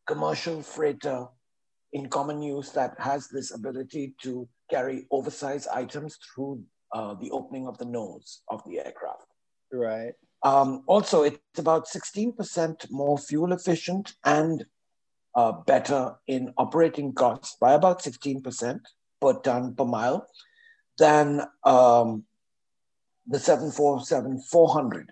commercial 0.08 0.62
freighter 0.62 1.28
in 1.94 2.10
common 2.10 2.42
use 2.42 2.72
that 2.72 2.96
has 3.00 3.28
this 3.28 3.52
ability 3.52 4.16
to 4.22 4.48
carry 4.70 5.08
oversized 5.12 5.68
items 5.74 6.18
through 6.18 6.64
uh, 6.94 7.16
the 7.16 7.32
opening 7.32 7.68
of 7.68 7.78
the 7.78 7.86
nose 7.86 8.42
of 8.50 8.64
the 8.66 8.80
aircraft. 8.80 9.26
Right. 9.72 10.14
Um, 10.44 10.84
also, 10.88 11.24
it's 11.24 11.40
about 11.58 11.88
16% 11.88 12.90
more 12.92 13.18
fuel 13.18 13.52
efficient 13.52 14.14
and 14.24 14.66
uh, 15.36 15.52
better 15.52 16.16
in 16.28 16.54
operating 16.58 17.14
costs 17.14 17.58
by 17.60 17.74
about 17.74 18.02
16% 18.02 18.80
per 19.22 19.34
ton 19.42 19.76
per 19.76 19.86
mile 19.86 20.28
than 20.98 21.42
um, 21.64 22.24
the 23.28 23.40
747 23.40 24.42
400. 24.50 25.12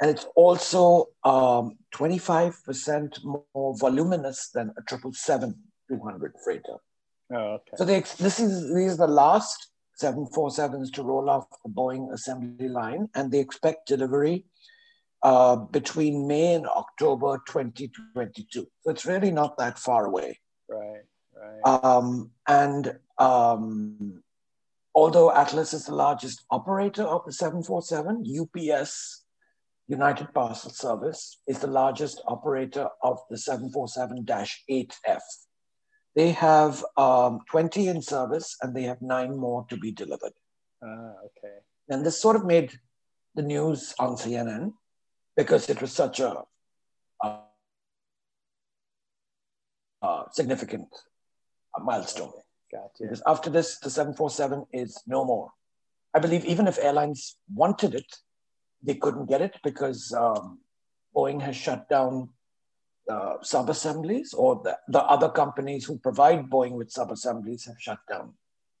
And 0.00 0.10
it's 0.10 0.26
also 0.36 1.06
um, 1.24 1.78
25% 1.94 3.24
more 3.24 3.76
voluminous 3.78 4.50
than 4.50 4.68
a 4.70 4.82
777 4.88 5.54
200 5.88 6.34
freighter. 6.44 6.76
Oh, 7.32 7.36
okay. 7.36 7.76
So 7.76 7.84
they, 7.84 8.00
this 8.00 8.38
is 8.40 8.74
these 8.74 8.94
are 8.94 9.06
the 9.06 9.12
last 9.12 9.70
747s 10.00 10.92
to 10.92 11.02
roll 11.02 11.30
off 11.30 11.46
the 11.64 11.70
Boeing 11.70 12.12
assembly 12.12 12.68
line, 12.68 13.08
and 13.14 13.32
they 13.32 13.40
expect 13.40 13.88
delivery 13.88 14.44
uh, 15.22 15.56
between 15.56 16.26
May 16.26 16.54
and 16.54 16.66
October 16.66 17.38
2022. 17.48 18.44
So 18.52 18.90
it's 18.90 19.06
really 19.06 19.30
not 19.30 19.56
that 19.58 19.78
far 19.78 20.06
away. 20.06 20.38
Right, 20.68 21.02
right. 21.34 21.84
Um, 21.84 22.30
and 22.46 22.98
um, 23.18 24.22
although 24.94 25.32
Atlas 25.32 25.72
is 25.72 25.86
the 25.86 25.94
largest 25.94 26.44
operator 26.50 27.04
of 27.04 27.24
the 27.24 27.32
747, 27.32 28.24
UPS, 28.40 29.24
United 29.88 30.32
Parcel 30.34 30.70
Service, 30.70 31.38
is 31.46 31.60
the 31.60 31.66
largest 31.66 32.20
operator 32.26 32.88
of 33.02 33.18
the 33.30 33.38
747 33.38 34.24
8F. 34.24 35.20
They 36.16 36.32
have 36.32 36.82
um, 36.96 37.40
20 37.50 37.88
in 37.88 38.02
service 38.02 38.56
and 38.62 38.74
they 38.74 38.84
have 38.84 39.02
nine 39.02 39.36
more 39.36 39.66
to 39.68 39.76
be 39.76 39.92
delivered. 39.92 40.32
ah, 40.82 41.12
okay. 41.26 41.56
And 41.88 42.04
this 42.04 42.20
sort 42.20 42.36
of 42.36 42.44
made 42.44 42.72
the 43.34 43.42
news 43.42 43.94
on 43.98 44.16
CNN 44.16 44.72
because 45.36 45.68
it 45.68 45.80
was 45.82 45.92
such 45.92 46.20
a, 46.20 46.42
a, 47.22 47.38
a 50.02 50.24
significant 50.32 50.88
milestone. 51.78 52.32
Gotcha. 52.72 53.02
Because 53.02 53.22
after 53.26 53.50
this, 53.50 53.78
the 53.78 53.90
747 53.90 54.66
is 54.72 55.02
no 55.06 55.24
more. 55.24 55.50
I 56.14 56.18
believe 56.18 56.46
even 56.46 56.66
if 56.66 56.78
airlines 56.78 57.36
wanted 57.54 57.94
it, 57.94 58.16
they 58.82 58.94
couldn't 58.94 59.26
get 59.26 59.42
it 59.42 59.56
because 59.62 60.12
um, 60.16 60.60
Boeing 61.14 61.42
has 61.42 61.56
shut 61.56 61.88
down 61.88 62.30
uh, 63.10 63.36
sub 63.42 63.70
assemblies, 63.70 64.34
or 64.34 64.60
the, 64.64 64.76
the 64.88 65.00
other 65.00 65.28
companies 65.28 65.84
who 65.84 65.98
provide 65.98 66.48
Boeing 66.50 66.72
with 66.72 66.90
sub 66.90 67.10
assemblies 67.10 67.64
have 67.66 67.76
shut 67.78 67.98
down. 68.08 68.34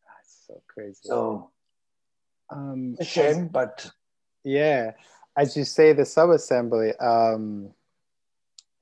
That's 0.06 0.44
so 0.46 0.62
crazy. 0.66 0.98
So, 1.02 1.50
um, 2.50 2.96
a 2.98 3.04
shame, 3.04 3.48
but 3.48 3.90
Yeah, 4.44 4.92
as 5.36 5.56
you 5.56 5.64
say, 5.64 5.92
the 5.92 6.02
subassembly, 6.02 7.00
um, 7.02 7.70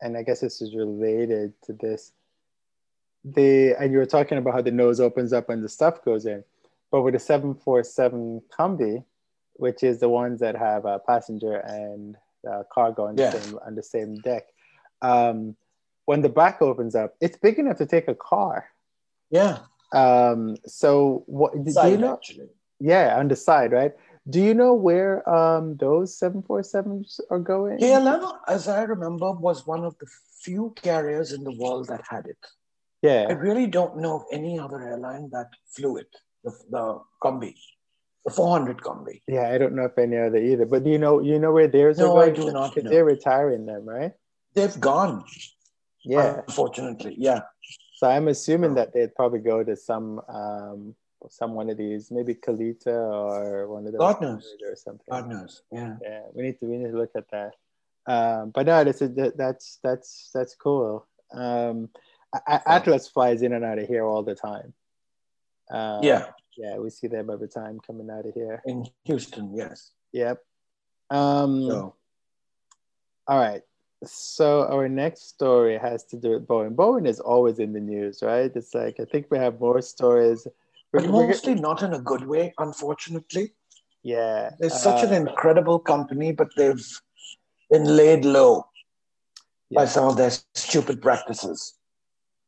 and 0.00 0.16
I 0.16 0.22
guess 0.22 0.40
this 0.40 0.60
is 0.60 0.74
related 0.74 1.54
to 1.64 1.72
this. 1.72 2.12
The 3.24 3.74
and 3.80 3.90
you 3.90 3.98
were 3.98 4.06
talking 4.06 4.36
about 4.36 4.52
how 4.54 4.60
the 4.62 4.70
nose 4.70 5.00
opens 5.00 5.32
up 5.32 5.48
and 5.48 5.64
the 5.64 5.68
stuff 5.68 6.04
goes 6.04 6.26
in, 6.26 6.44
but 6.90 7.00
with 7.02 7.14
the 7.14 7.20
seven 7.20 7.54
four 7.54 7.82
seven 7.82 8.42
combi, 8.56 9.02
which 9.54 9.82
is 9.82 9.98
the 10.00 10.10
ones 10.10 10.40
that 10.40 10.56
have 10.56 10.84
a 10.84 10.98
passenger 10.98 11.56
and 11.56 12.16
uh, 12.46 12.64
cargo 12.70 13.06
on 13.06 13.16
the 13.16 13.22
Yeah. 13.22 13.30
same 13.30 13.58
on 13.66 13.74
the 13.74 13.82
same 13.82 14.16
deck, 14.16 14.44
um, 15.02 15.56
when 16.06 16.20
the 16.22 16.28
back 16.28 16.60
opens 16.62 16.94
up, 16.94 17.14
it's 17.20 17.36
big 17.36 17.58
enough 17.58 17.78
to 17.78 17.86
take 17.86 18.08
a 18.08 18.14
car. 18.14 18.66
yeah, 19.30 19.58
Um, 19.92 20.56
so 20.66 21.22
what 21.26 21.52
do 21.54 21.70
you 21.90 21.96
know? 21.98 22.14
actually. 22.14 22.48
Yeah, 22.80 23.16
on 23.18 23.28
the 23.28 23.36
side, 23.36 23.72
right? 23.72 23.92
Do 24.28 24.40
you 24.40 24.54
know 24.54 24.74
where 24.74 25.26
um, 25.28 25.76
those 25.76 26.18
747s 26.18 27.20
are 27.30 27.38
going? 27.38 27.78
KLM, 27.78 28.32
as 28.48 28.68
I 28.68 28.82
remember, 28.82 29.32
was 29.32 29.66
one 29.66 29.84
of 29.84 29.96
the 29.98 30.06
few 30.42 30.72
carriers 30.82 31.32
in 31.32 31.44
the 31.44 31.52
world 31.52 31.88
that 31.88 32.02
had 32.08 32.26
it. 32.26 32.38
Yeah. 33.02 33.26
I 33.28 33.32
really 33.32 33.66
don't 33.66 33.98
know 33.98 34.16
of 34.16 34.24
any 34.32 34.58
other 34.58 34.80
airline 34.80 35.28
that 35.32 35.48
flew 35.74 35.98
it, 35.98 36.08
the, 36.42 36.50
the 36.70 37.00
combi, 37.22 37.54
the 38.24 38.32
400 38.32 38.78
combi. 38.78 39.20
yeah, 39.28 39.50
I 39.52 39.58
don't 39.58 39.74
know 39.74 39.84
if 39.84 39.96
any 39.98 40.16
other 40.16 40.38
either. 40.38 40.64
But 40.66 40.84
do 40.84 40.90
you 40.90 40.98
know 40.98 41.20
you 41.20 41.38
know 41.38 41.52
where 41.52 41.68
theirs 41.68 41.98
No, 41.98 42.16
are 42.16 42.24
I 42.24 42.30
do 42.30 42.50
not 42.50 42.76
know. 42.76 42.90
They're 42.90 43.04
retiring 43.04 43.66
them, 43.66 43.84
right? 43.86 44.12
They've 44.54 44.80
gone, 44.80 45.24
Yeah. 46.04 46.42
unfortunately. 46.46 47.14
Yeah. 47.18 47.40
So 47.96 48.08
I'm 48.08 48.28
assuming 48.28 48.74
that 48.74 48.92
they'd 48.92 49.14
probably 49.14 49.40
go 49.40 49.62
to 49.64 49.76
some 49.76 50.20
um 50.28 50.94
some 51.30 51.54
one 51.54 51.70
of 51.70 51.78
these, 51.78 52.10
maybe 52.10 52.34
Kalitta 52.34 52.86
or 52.88 53.66
one 53.68 53.86
of 53.86 53.92
those 53.92 53.98
God 53.98 54.20
knows. 54.20 54.54
or 54.68 54.76
something. 54.76 55.06
God 55.10 55.28
knows. 55.28 55.62
Yeah. 55.72 55.96
Yeah, 56.02 56.20
we 56.34 56.42
need 56.44 56.58
to 56.60 56.66
we 56.66 56.76
need 56.76 56.90
to 56.92 56.98
look 56.98 57.12
at 57.16 57.30
that. 57.30 57.52
Um, 58.06 58.50
but 58.50 58.66
no, 58.66 58.84
that's 58.84 58.98
that, 59.00 59.34
that's 59.36 59.78
that's 59.82 60.30
that's 60.34 60.54
cool. 60.54 61.06
Um, 61.32 61.88
A- 62.34 62.42
A- 62.46 62.68
Atlas 62.68 63.08
flies 63.08 63.42
in 63.42 63.52
and 63.54 63.64
out 63.64 63.78
of 63.78 63.88
here 63.88 64.04
all 64.04 64.22
the 64.22 64.34
time. 64.34 64.74
Um, 65.70 66.02
Yeah. 66.04 66.26
yeah, 66.58 66.76
we 66.78 66.90
see 66.90 67.06
them 67.06 67.30
every 67.30 67.48
time 67.48 67.80
coming 67.80 68.10
out 68.10 68.26
of 68.26 68.34
here. 68.34 68.60
In 68.66 68.86
Houston, 69.04 69.56
yes. 69.56 69.92
Yep. 70.12 70.44
Um, 71.10 71.66
So, 71.66 71.94
All 73.26 73.38
right. 73.38 73.62
So 74.12 74.66
our 74.68 74.88
next 74.88 75.28
story 75.28 75.78
has 75.78 76.04
to 76.04 76.16
do 76.16 76.30
with 76.30 76.46
Boeing. 76.46 76.74
Boeing 76.74 77.06
is 77.06 77.20
always 77.20 77.58
in 77.58 77.72
the 77.72 77.80
news, 77.80 78.22
right? 78.22 78.50
It's 78.54 78.74
like 78.74 79.00
I 79.00 79.04
think 79.04 79.26
we 79.30 79.38
have 79.38 79.60
more 79.60 79.80
stories. 79.82 80.46
but 80.92 81.02
We're- 81.02 81.12
we're- 81.12 81.26
mostly 81.28 81.54
not 81.56 81.82
in 81.82 81.92
a 81.92 81.98
good 82.00 82.26
way, 82.26 82.54
unfortunately. 82.58 83.52
yeah. 84.02 84.50
They're 84.58 84.70
such 84.70 85.02
uh, 85.02 85.08
an 85.08 85.14
incredible 85.26 85.78
company, 85.80 86.30
but 86.32 86.54
they've 86.56 86.86
been 87.70 87.84
laid 87.96 88.24
low 88.24 88.66
by 89.74 89.86
some 89.86 90.06
of 90.08 90.16
their 90.16 90.30
stupid 90.54 91.02
practices. 91.02 91.74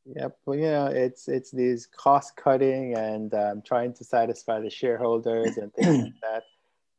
Yep. 0.05 0.39
Well, 0.47 0.57
you 0.57 0.71
know, 0.71 0.87
it's 0.87 1.27
it's 1.27 1.51
these 1.51 1.87
cost 1.87 2.37
cutting 2.37 2.95
and 2.97 3.35
um, 3.35 3.63
trying 3.63 3.93
to 3.95 4.05
satisfy 4.05 4.61
the 4.61 4.71
shareholders 4.71 5.57
and 5.57 5.73
things 5.75 6.05
like 6.05 6.13
that 6.23 6.43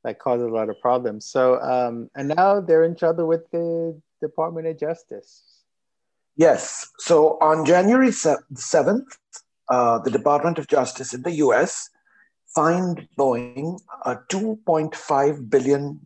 that 0.03 0.19
cause 0.19 0.41
a 0.41 0.47
lot 0.47 0.69
of 0.69 0.77
problems. 0.81 1.23
So 1.25 1.61
um, 1.61 2.09
and 2.15 2.27
now 2.27 2.59
they're 2.59 2.83
in 2.83 2.95
trouble 2.95 3.25
with 3.25 3.49
the 3.51 3.99
Department 4.21 4.67
of 4.67 4.79
Justice. 4.79 5.63
Yes. 6.35 6.87
So 6.99 7.37
on 7.41 7.65
January 7.65 8.11
se- 8.11 8.43
7th, 8.53 9.17
uh, 9.69 9.99
the 9.99 10.11
Department 10.11 10.59
of 10.59 10.67
Justice 10.67 11.13
in 11.13 11.23
the 11.23 11.33
US 11.45 11.89
fined 12.55 13.07
Boeing 13.17 13.79
uh, 14.05 14.15
$2.5 14.29 15.49
billion 15.49 15.99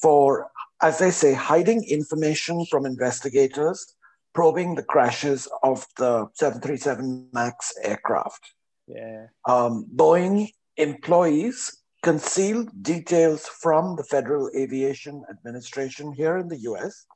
for, 0.00 0.50
as 0.82 0.98
they 0.98 1.10
say, 1.10 1.34
hiding 1.34 1.84
information 1.84 2.66
from 2.66 2.86
investigators 2.86 3.94
probing 4.32 4.74
the 4.74 4.82
crashes 4.82 5.48
of 5.62 5.86
the 5.96 6.28
737 6.34 7.28
MAX 7.32 7.72
aircraft. 7.82 8.54
Yeah. 8.86 9.26
Um, 9.46 9.86
Boeing 9.94 10.50
employees 10.76 11.79
concealed 12.02 12.82
details 12.82 13.46
from 13.46 13.96
the 13.96 14.04
Federal 14.04 14.50
Aviation 14.56 15.22
Administration 15.30 16.12
here 16.12 16.38
in 16.38 16.48
the 16.48 16.58
US 16.60 17.06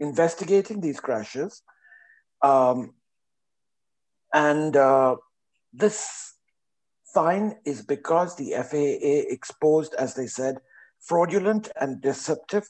investigating 0.00 0.80
these 0.80 1.00
crashes. 1.00 1.62
Um, 2.42 2.94
and 4.32 4.76
uh, 4.76 5.16
this 5.72 6.34
fine 7.14 7.56
is 7.64 7.82
because 7.82 8.36
the 8.36 8.52
FAA 8.52 9.32
exposed, 9.32 9.94
as 9.94 10.14
they 10.14 10.26
said, 10.26 10.58
fraudulent 11.00 11.70
and 11.80 12.00
deceptive 12.00 12.68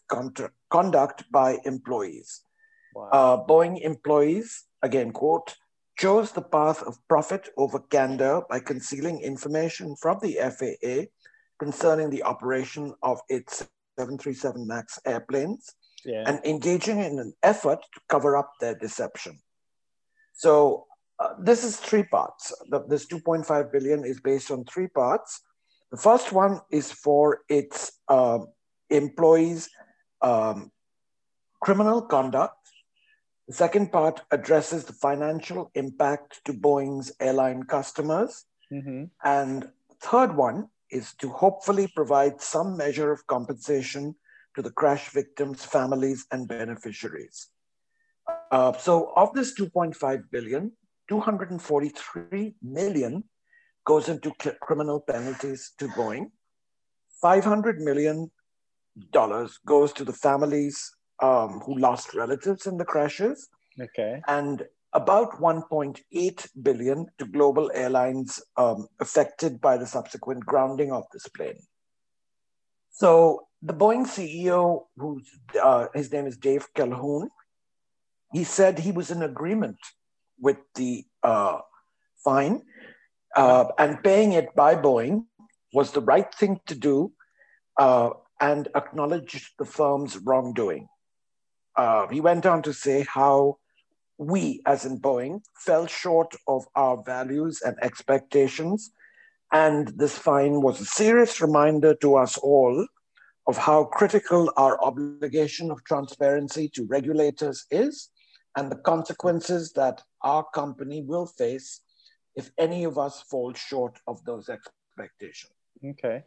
conduct 0.71 1.25
by 1.33 1.59
employees. 1.65 2.43
Wow. 2.95 3.09
Uh, 3.13 3.47
Boeing 3.47 3.81
employees, 3.81 4.65
again, 4.83 5.13
quote, 5.13 5.57
chose 5.97 6.33
the 6.33 6.43
path 6.43 6.83
of 6.83 6.99
profit 7.09 7.49
over 7.57 7.79
candor 7.79 8.43
by 8.51 8.61
concealing 8.61 9.21
information 9.21 9.97
from 9.97 10.19
the 10.21 10.35
FAA 10.35 11.07
concerning 11.59 12.11
the 12.11 12.23
operation 12.23 12.95
of 13.03 13.21
its 13.29 13.59
737 13.99 14.67
MAX 14.67 14.99
airplanes 15.07 15.75
yeah. 16.05 16.25
and 16.27 16.45
engaging 16.45 16.99
in 16.99 17.19
an 17.19 17.33
effort 17.43 17.81
to 17.95 18.01
cover 18.09 18.37
up 18.37 18.53
their 18.61 18.75
deception. 18.75 19.39
So 20.35 20.87
uh, 21.19 21.35
this 21.39 21.65
is 21.65 21.77
three 21.77 22.03
parts. 22.05 22.53
The, 22.71 22.85
this 22.89 23.07
2.5 23.07 23.73
billion 23.73 24.05
is 24.05 24.21
based 24.21 24.51
on 24.51 24.65
three 24.65 24.89
parts. 24.89 25.41
The 25.91 25.97
first 25.97 26.33
one 26.33 26.61
is 26.71 26.91
for 26.91 27.43
its 27.49 27.93
uh, 28.09 28.41
employees' 28.91 29.71
um, 30.23 30.73
criminal 31.63 32.03
conduct. 32.03 32.57
The 33.47 33.55
second 33.55 33.93
part 33.93 34.23
addresses 34.31 34.85
the 34.85 34.93
financial 34.95 35.71
impact 35.75 36.41
to 36.47 36.53
Boeing's 36.53 37.13
airline 37.21 37.63
customers. 37.65 38.45
Mm-hmm. 38.73 39.05
And 39.23 39.69
third 40.01 40.35
one 40.35 40.69
is 40.95 41.13
to 41.21 41.29
hopefully 41.29 41.87
provide 41.95 42.41
some 42.41 42.77
measure 42.77 43.11
of 43.13 43.27
compensation 43.27 44.15
to 44.55 44.63
the 44.63 44.71
crash 44.71 45.11
victims' 45.11 45.65
families 45.65 46.27
and 46.31 46.47
beneficiaries. 46.49 47.49
Uh, 48.51 48.73
so 48.73 49.13
of 49.17 49.35
this 49.35 49.59
2.5 49.59 50.31
billion, 50.31 50.73
243 51.09 52.55
million 52.63 53.25
goes 53.85 54.09
into 54.09 54.33
criminal 54.63 55.01
penalties 55.01 55.73
to 55.79 55.89
Boeing. 55.89 56.31
500 57.21 57.81
million 57.81 58.31
dollars 59.13 59.59
goes 59.67 59.93
to 59.93 60.05
the 60.05 60.13
families 60.13 60.93
um, 61.23 61.61
who 61.67 61.79
lost 61.79 62.15
relatives 62.15 62.67
in 62.67 62.77
the 62.77 62.85
crashes. 62.85 63.49
Okay. 63.81 64.23
And 64.29 64.63
about 64.95 65.41
1.8 65.41 66.49
billion 66.63 67.07
to 67.19 67.27
global 67.27 67.71
airlines 67.75 68.41
um, 68.57 68.87
affected 69.01 69.61
by 69.61 69.77
the 69.77 69.87
subsequent 69.87 70.47
grounding 70.47 70.93
of 70.93 71.05
this 71.13 71.27
plane. 71.29 71.59
So 72.93 73.49
the 73.61 73.75
Boeing 73.75 74.07
CEO, 74.07 74.85
who's 74.97 75.29
uh, 75.61 75.89
his 75.95 76.13
name 76.13 76.27
is 76.27 76.37
Dave 76.37 76.73
Calhoun, 76.75 77.29
he 78.33 78.45
said 78.45 78.79
he 78.79 78.93
was 78.93 79.11
in 79.11 79.23
agreement 79.23 79.79
with 80.41 80.59
the 80.77 81.05
uh, 81.25 81.59
fine, 82.23 82.63
uh, 83.35 83.67
and 83.79 84.03
paying 84.03 84.33
it 84.33 84.55
by 84.55 84.77
Boeing 84.77 85.25
was 85.73 85.91
the 85.91 86.01
right 86.01 86.33
thing 86.35 86.61
to 86.67 86.75
do, 86.77 87.13
uh, 87.79 88.11
and 88.41 88.69
acknowledged 88.77 89.51
the 89.59 89.65
firm's 89.65 90.19
wrongdoing. 90.19 90.89
Uh, 91.77 92.07
he 92.09 92.21
went 92.21 92.47
on 92.47 92.63
to 92.63 92.73
say 92.73 93.05
how 93.09 93.59
we, 94.19 94.63
as 94.67 94.85
in 94.85 95.01
Boeing, 95.01 95.43
fell 95.57 95.87
short 95.87 96.35
of 96.47 96.65
our 96.75 97.03
values 97.03 97.63
and 97.63 97.77
expectations. 97.83 98.93
And 99.53 99.89
this 99.97 100.17
fine 100.17 100.63
was 100.63 100.81
a 100.81 100.85
serious 100.85 101.41
reminder 101.41 101.95
to 101.97 102.17
us 102.17 102.37
all 102.39 102.87
of 103.47 103.57
how 103.57 103.85
critical 103.85 104.53
our 104.57 104.83
obligation 104.83 105.71
of 105.71 105.85
transparency 105.85 106.69
to 106.71 106.87
regulators 106.87 107.67
is 107.71 108.11
and 108.57 108.71
the 108.71 108.77
consequences 108.77 109.73
that 109.73 110.03
our 110.23 110.45
company 110.55 111.03
will 111.03 111.27
face 111.27 111.81
if 112.37 112.51
any 112.59 112.85
of 112.85 112.99
us 112.99 113.23
fall 113.23 113.53
short 113.53 113.99
of 114.07 114.25
those 114.25 114.49
expectations. 114.49 115.53
Okay. 115.85 116.23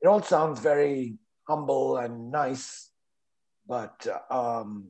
It 0.00 0.06
all 0.06 0.22
sounds 0.22 0.60
very 0.60 1.18
humble 1.48 1.98
and 1.98 2.30
nice, 2.30 2.90
but 3.66 4.06
um, 4.30 4.88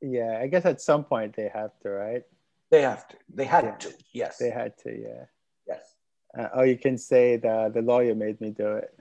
yeah, 0.00 0.38
I 0.40 0.46
guess 0.46 0.64
at 0.64 0.80
some 0.80 1.04
point 1.04 1.36
they 1.36 1.50
have 1.52 1.70
to, 1.82 1.90
right? 1.90 2.22
They 2.70 2.82
have 2.82 3.08
to. 3.08 3.16
They 3.34 3.44
had 3.44 3.64
yeah. 3.64 3.74
to. 3.76 3.92
Yes. 4.12 4.38
They 4.38 4.50
had 4.50 4.76
to. 4.78 4.90
Yeah. 4.90 5.24
Yes. 5.66 5.94
Uh, 6.38 6.48
or 6.54 6.66
you 6.66 6.76
can 6.76 6.98
say 6.98 7.36
the 7.36 7.70
the 7.72 7.82
lawyer 7.82 8.14
made 8.14 8.40
me 8.40 8.50
do 8.50 8.80
it. 8.82 8.98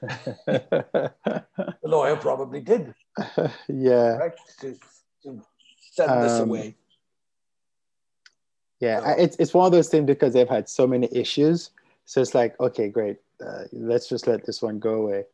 the 0.46 1.74
lawyer 1.82 2.16
probably 2.16 2.60
did. 2.60 2.94
yeah. 3.68 4.16
Right. 4.16 4.32
To, 4.60 4.76
to 5.24 5.42
send 5.92 6.10
um, 6.10 6.22
this 6.22 6.38
away. 6.38 6.76
Yeah, 8.80 9.00
so. 9.00 9.22
it's 9.22 9.36
it's 9.38 9.54
one 9.54 9.66
of 9.66 9.72
those 9.72 9.88
things 9.88 10.06
because 10.06 10.34
they've 10.34 10.48
had 10.48 10.68
so 10.68 10.86
many 10.86 11.08
issues. 11.10 11.70
So 12.04 12.20
it's 12.20 12.34
like, 12.34 12.58
okay, 12.60 12.88
great. 12.88 13.18
Uh, 13.44 13.64
let's 13.72 14.08
just 14.08 14.26
let 14.26 14.46
this 14.46 14.62
one 14.62 14.78
go 14.78 14.94
away. 14.94 15.24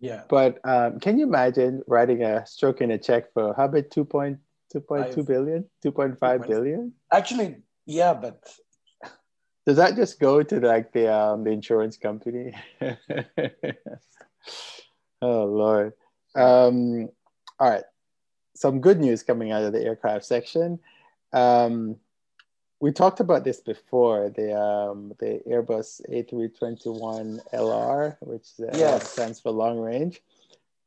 Yeah. 0.00 0.22
But 0.28 0.58
um, 0.64 1.00
can 1.00 1.18
you 1.18 1.26
imagine 1.26 1.82
writing 1.86 2.22
a 2.22 2.46
stroking 2.46 2.90
a 2.90 2.98
check 2.98 3.32
for 3.32 3.54
how 3.54 3.66
about 3.66 3.90
2.2 3.90 4.38
2.2 4.74 5.26
billion? 5.26 5.64
2.5 5.84 6.48
billion? 6.48 6.92
Actually 7.12 7.56
yeah 7.86 8.14
but 8.14 8.42
does 9.66 9.76
that 9.76 9.96
just 9.96 10.18
go 10.18 10.42
to 10.42 10.60
like 10.60 10.92
the 10.92 11.12
um 11.12 11.44
the 11.44 11.50
insurance 11.50 11.96
company? 11.96 12.54
Oh 15.22 15.44
lord. 15.44 15.94
Um 16.34 17.08
all 17.58 17.70
right. 17.70 17.84
Some 18.54 18.80
good 18.80 19.00
news 19.00 19.22
coming 19.22 19.52
out 19.52 19.62
of 19.62 19.72
the 19.72 19.82
aircraft 19.82 20.26
section. 20.26 20.78
Um 21.32 21.96
we 22.78 22.92
talked 22.92 23.20
about 23.20 23.44
this 23.44 23.60
before 23.60 24.28
the 24.28 24.54
um 24.54 25.14
the 25.18 25.40
airbus 25.48 26.02
a321lr 26.10 28.18
which 28.20 28.48
uh, 28.60 28.76
yes. 28.76 29.10
stands 29.10 29.40
for 29.40 29.50
long 29.50 29.78
range. 29.78 30.20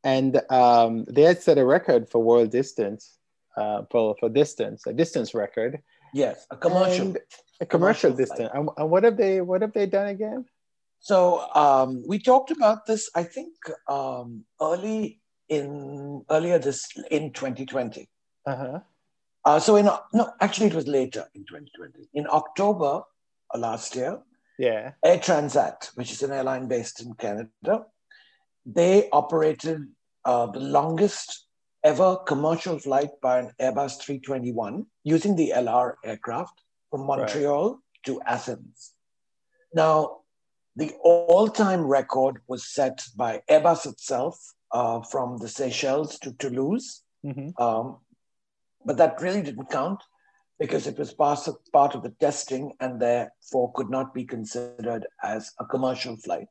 And 0.04 0.40
um, 0.52 1.06
they 1.10 1.24
had 1.24 1.42
set 1.42 1.58
a 1.58 1.66
record 1.66 2.08
for 2.08 2.22
world 2.22 2.52
distance 2.52 3.17
uh, 3.58 3.82
for, 3.92 4.16
for 4.20 4.30
distance, 4.30 4.86
a 4.88 4.94
distance 4.94 5.34
record. 5.34 5.82
Yes, 6.14 6.46
a 6.52 6.56
commercial. 6.56 7.08
And 7.08 7.18
a 7.60 7.66
commercial, 7.66 8.12
commercial 8.12 8.14
distance. 8.14 8.50
And, 8.54 8.70
and, 8.78 8.90
what 8.90 9.04
have 9.04 9.18
they 9.18 9.42
what 9.42 9.62
have 9.62 9.74
they 9.74 9.88
done 9.88 10.08
again? 10.08 10.46
So 11.00 11.46
um, 11.54 12.04
we 12.08 12.20
talked 12.20 12.52
about 12.52 12.86
this, 12.86 13.10
I 13.16 13.24
think, 13.24 13.54
um, 13.88 14.46
early 14.62 15.20
in 15.50 16.24
earlier 16.30 16.60
this 16.60 16.88
in 17.12 17.34
2020. 17.34 18.08
Uh-huh. 18.46 18.80
Uh, 19.44 19.60
so 19.60 19.76
in 19.76 19.86
no, 20.14 20.32
actually 20.40 20.68
it 20.68 20.74
was 20.74 20.88
later 20.88 21.26
in 21.34 21.46
2020. 21.46 22.10
In 22.14 22.28
October 22.30 23.02
last 23.56 23.96
year, 23.96 24.20
yeah, 24.60 24.92
Air 25.04 25.18
Transat, 25.18 25.90
which 25.96 26.12
is 26.12 26.22
an 26.24 26.32
airline 26.32 26.68
based 26.68 27.02
in 27.02 27.14
Canada, 27.14 27.86
they 28.66 29.10
operated 29.12 29.88
uh, 30.26 30.48
the 30.48 30.60
longest 30.60 31.47
ever 31.88 32.18
commercial 32.28 32.78
flight 32.78 33.12
by 33.22 33.40
an 33.40 33.52
Airbus 33.62 34.02
321 34.02 34.86
using 35.06 35.38
the 35.38 35.54
LR 35.56 35.94
aircraft 36.04 36.62
from 36.92 37.08
Montreal 37.08 37.70
right. 37.70 37.80
to 38.06 38.22
Athens. 38.24 38.94
Now, 39.74 40.18
the 40.76 40.92
all 41.02 41.48
time 41.48 41.84
record 41.88 42.42
was 42.48 42.68
set 42.68 43.06
by 43.16 43.42
Airbus 43.50 43.86
itself 43.86 44.38
uh, 44.74 45.00
from 45.02 45.38
the 45.38 45.48
Seychelles 45.48 46.20
to 46.20 46.34
Toulouse. 46.34 47.04
Mm-hmm. 47.26 47.62
Um, 47.62 48.00
but 48.86 48.98
that 48.98 49.22
really 49.22 49.42
didn't 49.42 49.70
count 49.70 50.04
because 50.60 50.88
it 50.88 50.98
was 51.00 51.14
part 51.14 51.48
of, 51.48 51.56
part 51.72 51.96
of 51.96 52.04
the 52.04 52.14
testing 52.20 52.74
and 52.82 53.02
therefore 53.02 53.72
could 53.76 53.90
not 53.90 54.14
be 54.14 54.26
considered 54.26 55.06
as 55.24 55.52
a 55.62 55.66
commercial 55.66 56.18
flight. 56.18 56.50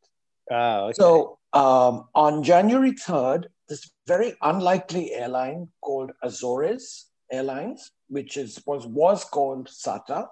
Ah, 0.50 0.84
okay. 0.84 0.94
So 0.94 1.38
um, 1.52 2.04
on 2.14 2.42
January 2.42 2.92
3rd, 2.92 3.46
this 3.68 3.90
very 4.06 4.34
unlikely 4.42 5.12
airline 5.12 5.68
called 5.80 6.12
Azores 6.22 7.10
Airlines, 7.30 7.90
which 8.08 8.36
is 8.36 8.62
was 8.66 8.86
was 8.86 9.24
called 9.24 9.68
SATA. 9.68 10.28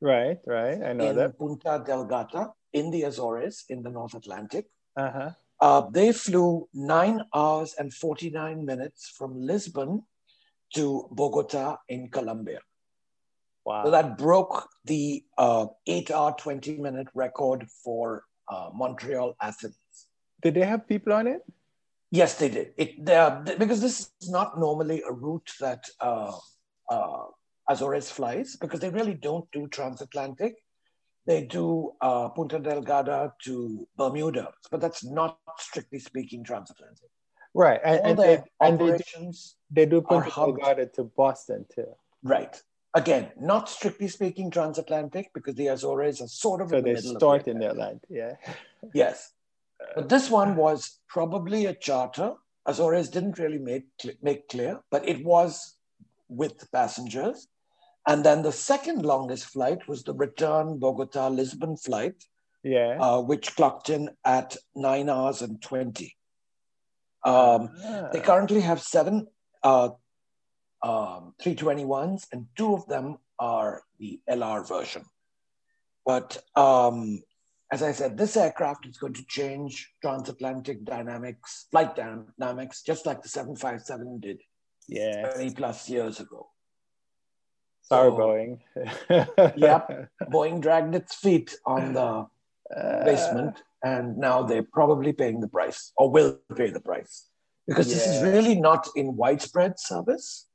Right, 0.00 0.38
right. 0.46 0.82
I 0.82 0.92
know 0.92 1.10
in 1.10 1.16
that. 1.16 1.38
Punta 1.38 1.82
Delgada 1.86 2.52
in 2.72 2.90
the 2.90 3.02
Azores 3.02 3.64
in 3.68 3.82
the 3.82 3.90
North 3.90 4.14
Atlantic. 4.14 4.66
Uh-huh. 4.96 5.30
Uh, 5.60 5.82
they 5.90 6.12
flew 6.12 6.68
nine 6.72 7.20
hours 7.34 7.74
and 7.78 7.92
49 7.92 8.64
minutes 8.64 9.08
from 9.08 9.40
Lisbon 9.40 10.02
to 10.74 11.08
Bogota 11.10 11.78
in 11.88 12.08
Colombia. 12.08 12.60
Wow. 13.64 13.84
So 13.84 13.90
that 13.90 14.16
broke 14.16 14.68
the 14.84 15.24
uh, 15.36 15.66
eight 15.86 16.10
hour, 16.10 16.34
20 16.38 16.78
minute 16.78 17.08
record 17.14 17.66
for 17.84 18.24
uh, 18.48 18.70
Montreal 18.72 19.34
Athens. 19.42 19.76
Did 20.40 20.54
they 20.54 20.64
have 20.64 20.86
people 20.88 21.12
on 21.12 21.26
it? 21.26 21.42
Yes, 22.10 22.34
they 22.36 22.48
did. 22.48 22.72
It 22.76 23.04
because 23.58 23.80
this 23.80 24.10
is 24.20 24.30
not 24.30 24.58
normally 24.58 25.02
a 25.08 25.12
route 25.12 25.50
that 25.60 25.84
uh, 26.00 26.32
uh, 26.90 27.24
Azores 27.68 28.10
flies 28.10 28.56
because 28.56 28.80
they 28.80 28.88
really 28.88 29.14
don't 29.14 29.50
do 29.52 29.68
transatlantic. 29.68 30.54
They 31.26 31.44
do 31.44 31.92
uh, 32.00 32.30
Punta 32.30 32.58
Delgada 32.58 33.32
to 33.44 33.86
Bermuda, 33.98 34.52
but 34.70 34.80
that's 34.80 35.04
not 35.04 35.38
strictly 35.58 35.98
speaking 35.98 36.42
transatlantic. 36.42 37.10
Right, 37.52 37.80
and, 37.84 38.00
and 38.00 38.18
they, 38.18 38.42
operations 38.60 39.56
they 39.70 39.84
do, 39.84 39.90
they 39.90 39.96
do 39.96 40.06
Punta 40.06 40.30
Delgada 40.30 40.90
to 40.94 41.04
Boston 41.04 41.66
too. 41.74 41.94
Right. 42.22 42.60
Again, 42.94 43.28
not 43.38 43.68
strictly 43.68 44.08
speaking 44.08 44.50
transatlantic 44.50 45.30
because 45.34 45.54
the 45.54 45.66
Azores 45.68 46.22
are 46.22 46.28
sort 46.28 46.62
of 46.62 46.70
so 46.70 46.78
in 46.78 46.84
the 46.84 46.94
they 46.94 47.00
start 47.00 47.46
in 47.46 47.58
the 47.58 47.70
Atlantic. 47.70 48.08
Yeah. 48.08 48.36
Yes, 48.94 49.32
but 49.94 50.08
this 50.08 50.30
one 50.30 50.56
was 50.56 50.98
probably 51.08 51.66
a 51.66 51.74
charter. 51.74 52.34
Azores 52.66 53.08
didn't 53.08 53.38
really 53.38 53.58
make, 53.58 53.86
make 54.22 54.48
clear, 54.48 54.80
but 54.90 55.08
it 55.08 55.24
was 55.24 55.76
with 56.28 56.70
passengers. 56.72 57.48
And 58.06 58.24
then 58.24 58.42
the 58.42 58.52
second 58.52 59.04
longest 59.04 59.46
flight 59.46 59.86
was 59.88 60.02
the 60.02 60.14
return 60.14 60.78
Bogota 60.78 61.28
Lisbon 61.28 61.76
flight, 61.76 62.24
yeah, 62.62 62.96
uh, 62.98 63.20
which 63.20 63.54
clocked 63.54 63.90
in 63.90 64.10
at 64.24 64.56
nine 64.74 65.08
hours 65.08 65.42
and 65.42 65.60
20. 65.60 66.16
Um, 67.24 67.70
ah. 67.84 68.08
They 68.12 68.20
currently 68.20 68.60
have 68.60 68.80
seven 68.80 69.26
uh, 69.62 69.90
um, 70.82 71.34
321s, 71.42 72.26
and 72.32 72.46
two 72.56 72.74
of 72.74 72.86
them 72.86 73.18
are 73.38 73.82
the 73.98 74.20
LR 74.28 74.66
version. 74.66 75.04
But 76.06 76.42
um, 76.56 77.22
as 77.70 77.82
I 77.82 77.92
said, 77.92 78.16
this 78.16 78.36
aircraft 78.36 78.86
is 78.86 78.96
going 78.98 79.12
to 79.14 79.24
change 79.26 79.92
transatlantic 80.00 80.84
dynamics, 80.84 81.66
flight 81.70 81.94
dynamics, 81.96 82.82
just 82.82 83.04
like 83.06 83.22
the 83.22 83.28
757 83.28 84.20
did 84.20 84.40
Yeah. 84.88 85.32
20 85.34 85.54
plus 85.54 85.88
years 85.88 86.18
ago. 86.20 86.48
Sorry, 87.82 88.10
So- 88.10 88.16
Boeing. 88.16 88.60
Yep. 89.56 90.08
Boeing 90.30 90.60
dragged 90.60 90.94
its 90.94 91.14
feet 91.14 91.56
on 91.64 91.92
the 91.94 92.26
Uh, 92.68 93.02
basement, 93.02 93.62
and 93.82 94.18
now 94.18 94.42
they're 94.42 94.68
probably 94.78 95.10
paying 95.20 95.40
the 95.40 95.48
price 95.48 95.80
or 95.96 96.10
will 96.10 96.32
pay 96.54 96.68
the 96.68 96.80
price 96.90 97.14
because 97.66 97.88
this 97.88 98.04
is 98.06 98.22
really 98.22 98.54
not 98.68 98.82
in 98.94 99.16
widespread 99.16 99.80
service. 99.80 100.48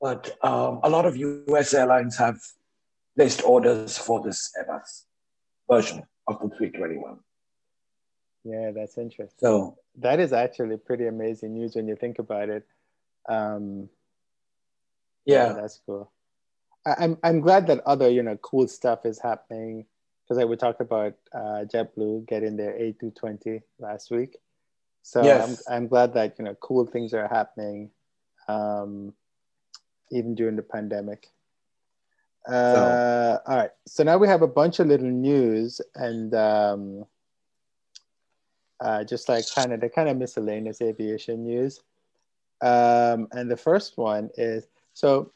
But 0.00 0.22
um, 0.42 0.80
a 0.82 0.90
lot 0.90 1.06
of 1.06 1.14
US 1.16 1.72
airlines 1.72 2.16
have 2.18 2.38
placed 3.16 3.44
orders 3.44 3.96
for 3.96 4.18
this 4.26 4.40
Airbus 4.58 4.90
version 5.70 6.02
of 6.30 6.50
the 6.50 6.56
321. 6.56 7.18
yeah, 8.44 8.70
that's 8.72 8.98
interesting. 8.98 9.38
So, 9.38 9.78
That 9.98 10.20
is 10.20 10.32
actually 10.32 10.76
pretty 10.76 11.06
amazing 11.06 11.54
news 11.54 11.76
when 11.76 11.88
you 11.88 11.96
think 11.96 12.18
about 12.18 12.48
it. 12.48 12.66
Um, 13.28 13.88
yeah, 15.24 15.52
that's 15.52 15.80
cool. 15.84 16.10
I, 16.86 16.94
I'm 16.98 17.18
I'm 17.22 17.40
glad 17.40 17.66
that 17.66 17.80
other 17.86 18.08
you 18.08 18.22
know 18.22 18.36
cool 18.38 18.66
stuff 18.68 19.04
is 19.04 19.20
happening 19.20 19.86
because 20.24 20.38
like 20.38 20.48
we 20.48 20.56
talked 20.56 20.80
about 20.80 21.14
uh, 21.34 21.64
JetBlue 21.66 22.26
getting 22.26 22.56
their 22.56 22.72
A220 22.72 23.62
last 23.78 24.10
week. 24.10 24.36
So 25.02 25.22
Yes. 25.22 25.66
I'm 25.68 25.76
I'm 25.76 25.88
glad 25.88 26.14
that 26.14 26.36
you 26.38 26.44
know 26.44 26.54
cool 26.54 26.86
things 26.86 27.12
are 27.14 27.28
happening, 27.28 27.90
um, 28.48 29.12
even 30.10 30.34
during 30.34 30.56
the 30.56 30.62
pandemic. 30.62 31.28
Uh, 32.48 33.38
All 33.46 33.56
right, 33.56 33.70
so 33.86 34.02
now 34.02 34.18
we 34.18 34.28
have 34.28 34.42
a 34.42 34.48
bunch 34.48 34.80
of 34.80 34.86
little 34.86 35.10
news 35.10 35.80
and 35.94 36.34
um, 36.34 37.04
uh, 38.80 39.04
just 39.04 39.28
like 39.28 39.44
kind 39.54 39.72
of 39.72 39.80
the 39.80 39.88
kind 39.88 40.08
of 40.08 40.16
miscellaneous 40.16 40.80
aviation 40.80 41.44
news. 41.44 41.80
Um, 42.62 43.28
and 43.32 43.50
the 43.50 43.56
first 43.56 43.96
one 43.96 44.30
is 44.36 44.66
so 44.92 45.32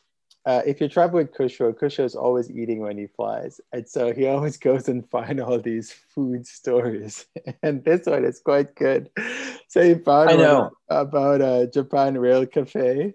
uh, 0.47 0.61
if 0.67 0.79
you 0.81 0.89
travel 0.89 1.17
with 1.17 1.33
Kusho, 1.33 1.73
Kusho 1.73 2.05
is 2.05 2.15
always 2.15 2.51
eating 2.51 2.81
when 2.81 2.99
he 2.99 3.07
flies. 3.07 3.61
And 3.73 3.89
so 3.89 4.13
he 4.13 4.27
always 4.27 4.57
goes 4.69 4.89
and 4.89 5.09
find 5.09 5.41
all 5.41 5.59
these 5.59 5.93
food 5.93 6.47
stories. 6.47 7.27
and 7.63 7.83
this 7.85 8.07
one 8.07 8.25
is 8.25 8.41
quite 8.41 8.75
good. 8.75 9.11
So 9.69 9.83
he 9.83 9.95
found 9.95 10.31
about 10.89 11.41
uh, 11.41 11.67
Japan 11.67 12.19
Rail 12.19 12.45
Cafe 12.47 13.15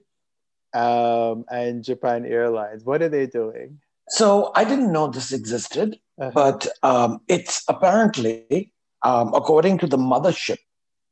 um, 0.73 1.45
and 1.51 1.83
Japan 1.83 2.25
Airlines. 2.25 2.83
What 2.83 3.01
are 3.01 3.09
they 3.09 3.25
doing? 3.27 3.79
so 4.11 4.51
I 4.55 4.63
didn't 4.63 4.91
know 4.91 5.07
this 5.07 5.31
existed, 5.31 5.99
Uh-huh. 6.19 6.31
but 6.33 6.67
um, 6.81 7.19
it's 7.27 7.63
apparently, 7.67 8.73
um, 9.03 9.33
according 9.35 9.77
to 9.79 9.87
the 9.87 9.97
mothership, 9.97 10.57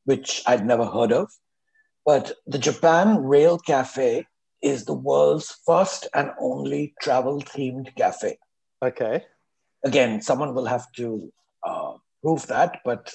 which 0.05 0.41
I'd 0.47 0.65
never 0.65 0.85
heard 0.85 1.11
of, 1.11 1.29
but 2.05 2.31
the 2.47 2.57
Japan 2.57 3.23
Rail 3.23 3.59
Cafe 3.59 4.25
is 4.63 4.85
the 4.85 4.95
world's 4.95 5.49
first 5.65 6.07
and 6.15 6.31
only 6.41 6.93
travel 7.01 7.39
themed 7.41 7.95
cafe. 7.95 8.37
okay. 8.81 9.25
Again, 9.85 10.21
someone 10.21 10.55
will 10.55 10.65
have 10.65 10.91
to 10.93 11.31
uh, 11.63 11.93
prove 12.23 12.47
that, 12.47 12.79
but 12.83 13.13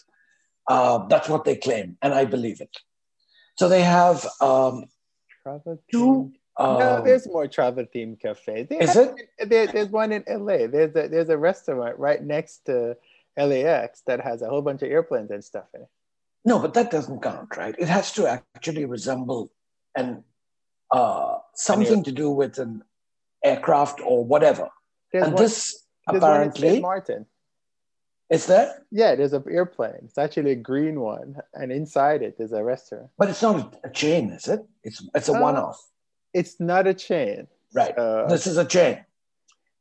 uh, 0.68 1.07
that's 1.09 1.28
what 1.28 1.44
they 1.44 1.57
claim, 1.57 1.98
and 2.00 2.14
I 2.14 2.24
believe 2.24 2.61
it. 2.61 2.74
So 3.59 3.68
they 3.68 3.83
have 3.83 4.24
um, 4.40 4.85
Travel 5.42 5.83
two. 5.90 5.98
themed- 5.98 6.33
no, 6.59 6.96
um, 6.98 7.05
there's 7.05 7.26
more 7.26 7.48
travel 7.48 7.85
themed 7.94 8.20
cafes. 8.20 8.68
They 8.68 8.78
Is 8.78 8.92
have- 8.94 9.16
There, 9.38 9.66
there's 9.66 9.88
one 9.88 10.12
in 10.12 10.22
LA. 10.28 10.66
There's 10.66 10.94
a 10.94 11.09
there's 11.09 11.28
a 11.31 11.38
restaurant 11.38 11.98
right 11.98 12.22
next 12.22 12.66
to 12.66 12.96
LAX 13.38 14.02
that 14.07 14.20
has 14.20 14.42
a 14.42 14.48
whole 14.48 14.61
bunch 14.61 14.83
of 14.83 14.90
airplanes 14.90 15.31
and 15.31 15.42
stuff 15.42 15.64
in 15.74 15.83
it. 15.83 15.88
No, 16.44 16.59
but 16.59 16.74
that 16.74 16.90
doesn't 16.90 17.22
count, 17.22 17.57
right? 17.57 17.74
It 17.78 17.88
has 17.88 18.12
to 18.12 18.26
actually 18.26 18.85
resemble 18.85 19.50
and 19.96 20.24
uh, 20.90 21.38
something 21.55 22.05
to 22.05 22.12
do 22.12 22.31
with 22.31 22.59
an 22.59 22.83
aircraft 23.42 24.00
or 24.05 24.24
whatever. 24.24 24.68
There's 25.12 25.24
and 25.24 25.35
one, 25.35 25.42
this 25.42 25.87
there's 26.07 26.20
one 26.20 26.31
in 26.33 26.37
apparently 26.37 26.68
St. 26.68 26.83
Martin. 26.83 27.26
Is 28.33 28.47
there, 28.47 28.68
Yeah, 28.90 29.14
there's 29.14 29.33
an 29.33 29.45
airplane. 29.59 30.01
It's 30.05 30.18
actually 30.18 30.53
a 30.53 30.61
green 30.71 31.01
one, 31.01 31.37
and 31.55 31.71
inside 31.71 32.21
it 32.23 32.37
is 32.38 32.53
a 32.53 32.62
restaurant. 32.64 33.11
but 33.18 33.29
it's 33.29 33.42
not 33.42 33.57
a 33.85 33.90
chain, 33.90 34.31
is 34.38 34.49
it? 34.49 34.61
It's 34.83 34.99
it's 35.14 35.29
a 35.29 35.37
Uh, 35.37 35.49
one-off, 35.49 35.79
It's 36.33 36.55
not 36.59 36.87
a 36.87 36.95
chain, 37.09 37.47
right? 37.75 37.95
Uh, 37.97 38.27
this 38.33 38.47
is 38.47 38.57
a 38.57 38.64
chain, 38.64 39.05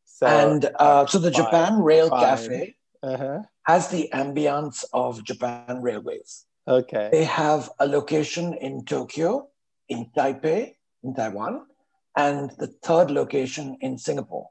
so, 0.06 0.26
and 0.28 0.62
uh, 0.86 1.06
so 1.12 1.18
the 1.18 1.32
fine, 1.32 1.42
Japan 1.42 1.72
Rail 1.90 2.10
fine. 2.10 2.24
Cafe 2.26 2.76
uh-huh. 3.12 3.40
has 3.72 3.88
the 3.96 4.10
ambience 4.14 4.78
of 4.94 5.24
Japan 5.24 5.82
Railways. 5.82 6.46
Okay. 6.68 7.10
They 7.12 7.24
have 7.24 7.62
a 7.80 7.88
location 7.98 8.54
in 8.68 8.86
Tokyo, 8.86 9.50
in 9.88 10.00
Taipei, 10.16 10.76
in 11.04 11.16
Taiwan, 11.16 11.66
and 12.16 12.52
the 12.62 12.68
third 12.68 13.10
location 13.10 13.78
in 13.82 13.98
Singapore. 13.98 14.50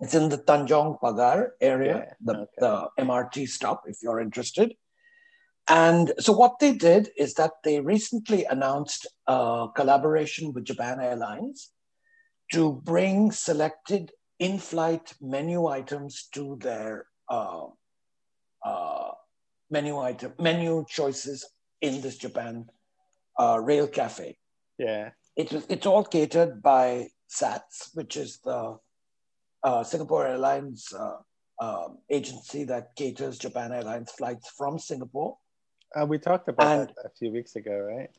It's 0.00 0.14
in 0.14 0.30
the 0.30 0.38
Tanjong 0.38 0.98
Pagar 1.00 1.50
area, 1.60 1.96
Yeah, 2.06 2.14
the, 2.22 2.34
okay. 2.40 2.46
the 2.58 2.88
MRT 3.00 3.48
stop, 3.48 3.82
if 3.86 3.98
you're 4.02 4.20
interested. 4.20 4.74
And 5.68 6.12
so, 6.18 6.32
what 6.32 6.58
they 6.58 6.72
did 6.74 7.10
is 7.16 7.34
that 7.34 7.52
they 7.62 7.80
recently 7.80 8.44
announced 8.46 9.06
a 9.26 9.68
collaboration 9.76 10.52
with 10.52 10.64
Japan 10.64 11.00
Airlines 11.00 11.70
to 12.52 12.80
bring 12.82 13.30
selected 13.30 14.10
in 14.38 14.58
flight 14.58 15.12
menu 15.20 15.66
items 15.66 16.28
to 16.32 16.58
their 16.60 17.06
uh, 17.28 17.66
uh, 18.64 19.10
menu 19.70 19.98
item 19.98 20.32
menu 20.40 20.84
choices 20.88 21.46
in 21.80 22.00
this 22.00 22.16
Japan 22.16 22.66
uh, 23.38 23.60
Rail 23.62 23.86
Cafe. 23.86 24.36
Yeah. 24.78 25.10
It 25.36 25.52
was 25.52 25.66
it's 25.68 25.86
all 25.86 26.04
catered 26.04 26.62
by 26.62 27.08
SATS, 27.28 27.90
which 27.94 28.16
is 28.16 28.40
the 28.42 28.78
uh, 29.62 29.82
Singapore 29.84 30.26
Airlines 30.26 30.92
uh, 30.98 31.16
um, 31.60 31.98
agency 32.10 32.64
that 32.64 32.94
caters 32.96 33.38
Japan 33.38 33.72
Airlines 33.72 34.10
flights 34.12 34.50
from 34.56 34.78
Singapore. 34.78 35.36
Uh, 35.94 36.06
we 36.06 36.18
talked 36.18 36.48
about 36.48 36.66
And- 36.66 36.88
that 36.88 37.06
a 37.06 37.10
few 37.18 37.30
weeks 37.32 37.56
ago, 37.56 37.76
right? 37.76 38.10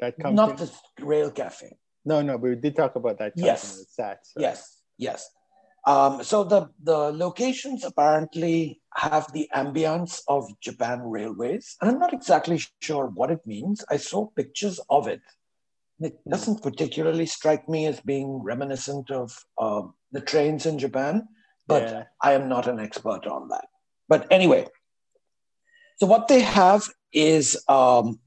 That 0.00 0.16
company. 0.18 0.36
Not 0.36 0.58
the 0.58 0.70
Rail 1.04 1.30
Cafe. 1.30 1.76
No, 2.04 2.22
no, 2.22 2.36
we 2.36 2.54
did 2.54 2.76
talk 2.76 2.94
about 2.96 3.18
that 3.18 3.32
Yes. 3.36 3.78
with 3.78 3.88
SATS. 3.90 4.32
right? 4.36 4.42
Yes, 4.42 4.80
yes. 4.96 5.30
Um, 5.86 6.22
so 6.22 6.44
the, 6.44 6.68
the 6.82 7.12
locations 7.12 7.84
apparently 7.84 8.80
have 8.94 9.32
the 9.32 9.48
ambience 9.54 10.20
of 10.28 10.48
Japan 10.60 11.00
Railways. 11.02 11.76
And 11.80 11.90
I'm 11.90 11.98
not 11.98 12.12
exactly 12.12 12.60
sure 12.80 13.06
what 13.06 13.30
it 13.30 13.40
means. 13.46 13.84
I 13.90 13.96
saw 13.96 14.26
pictures 14.26 14.78
of 14.90 15.08
it. 15.08 15.22
It 16.00 16.18
Hmm. 16.24 16.30
doesn't 16.30 16.62
particularly 16.62 17.26
strike 17.26 17.68
me 17.68 17.86
as 17.86 18.00
being 18.00 18.42
reminiscent 18.42 19.10
of 19.10 19.44
um, 19.58 19.94
the 20.12 20.20
trains 20.20 20.66
in 20.66 20.78
Japan, 20.78 21.28
but 21.66 21.82
Yeah. 21.82 22.04
I 22.22 22.32
am 22.32 22.48
not 22.48 22.66
an 22.68 22.78
expert 22.78 23.26
on 23.26 23.48
that. 23.48 23.66
But 24.08 24.26
anyway, 24.30 24.66
so 25.96 26.06
what 26.06 26.28
they 26.28 26.40
have 26.40 26.88
is 27.12 27.62
um, 27.68 28.20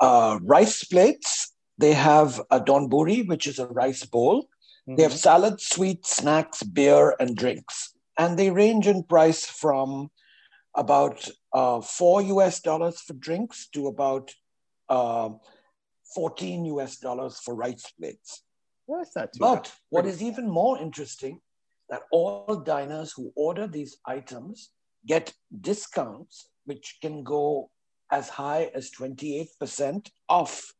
uh, 0.00 0.38
rice 0.42 0.84
plates. 0.84 1.54
They 1.78 1.94
have 1.94 2.40
a 2.50 2.60
donburi, 2.60 3.26
which 3.26 3.46
is 3.46 3.58
a 3.58 3.66
rice 3.66 4.04
bowl. 4.04 4.48
They 4.86 5.02
have 5.02 5.12
Mhm. 5.12 5.18
salads, 5.18 5.64
sweets, 5.66 6.16
snacks, 6.16 6.62
beer, 6.62 7.14
and 7.20 7.36
drinks. 7.36 7.94
And 8.18 8.38
they 8.38 8.50
range 8.50 8.86
in 8.86 9.04
price 9.04 9.46
from 9.46 10.10
about 10.74 11.28
uh, 11.52 11.80
four 11.80 12.20
US 12.22 12.60
dollars 12.60 13.00
for 13.00 13.14
drinks 13.14 13.68
to 13.68 13.86
about 13.86 14.34
uh, 14.88 15.30
14 16.14 16.64
US 16.66 16.98
dollars 16.98 17.38
for 17.40 17.54
rice 17.54 17.90
plates. 17.98 18.42
Well, 18.86 19.00
that's 19.00 19.14
not 19.16 19.32
too 19.32 19.38
But 19.40 19.64
bad. 19.64 19.72
what 19.90 20.06
is 20.06 20.22
even 20.22 20.48
more 20.48 20.78
interesting 20.78 21.40
that 21.90 22.02
all 22.10 22.56
diners 22.64 23.12
who 23.12 23.32
order 23.36 23.66
these 23.66 23.98
items 24.06 24.70
get 25.06 25.32
discounts 25.60 26.48
which 26.64 26.98
can 27.00 27.22
go 27.22 27.70
as 28.10 28.28
high 28.28 28.70
as 28.74 28.90
28% 28.90 30.08
off 30.28 30.74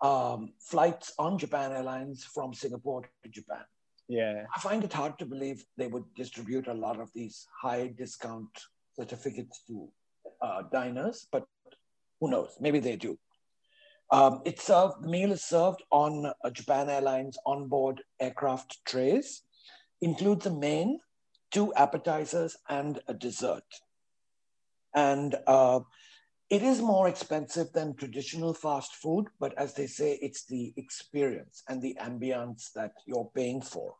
um, 0.00 0.52
flights 0.60 1.12
on 1.18 1.38
Japan 1.38 1.72
Airlines 1.72 2.24
from 2.24 2.52
Singapore 2.52 3.02
to 3.22 3.28
Japan. 3.30 3.64
Yeah. 4.08 4.44
I 4.54 4.60
find 4.60 4.84
it 4.84 4.92
hard 4.92 5.18
to 5.18 5.26
believe 5.26 5.64
they 5.76 5.86
would 5.88 6.04
distribute 6.14 6.68
a 6.68 6.74
lot 6.74 7.00
of 7.00 7.10
these 7.14 7.46
high 7.60 7.88
discount 7.96 8.48
certificates 8.94 9.62
to 9.68 9.88
uh, 10.42 10.62
diners, 10.72 11.26
but 11.32 11.44
who 12.20 12.30
knows? 12.30 12.56
Maybe 12.60 12.78
they 12.78 12.96
do. 12.96 13.18
Um, 14.10 14.42
it's 14.44 14.64
served, 14.64 15.02
the 15.02 15.08
meal 15.08 15.32
is 15.32 15.42
served 15.42 15.82
on 15.90 16.26
uh, 16.26 16.50
Japan 16.50 16.88
Airlines 16.88 17.36
onboard 17.44 18.02
aircraft 18.20 18.78
trays, 18.84 19.42
includes 20.00 20.46
a 20.46 20.54
main, 20.54 21.00
two 21.50 21.74
appetizers, 21.74 22.56
and 22.68 23.00
a 23.08 23.14
dessert. 23.14 23.64
And 24.94 25.34
uh, 25.46 25.80
it 26.48 26.62
is 26.62 26.80
more 26.80 27.08
expensive 27.08 27.72
than 27.72 27.96
traditional 27.96 28.54
fast 28.54 28.94
food, 28.94 29.26
but 29.40 29.52
as 29.58 29.74
they 29.74 29.88
say, 29.88 30.18
it's 30.22 30.44
the 30.46 30.72
experience 30.76 31.64
and 31.68 31.82
the 31.82 31.96
ambience 32.00 32.72
that 32.74 32.92
you're 33.06 33.30
paying 33.34 33.60
for. 33.60 33.96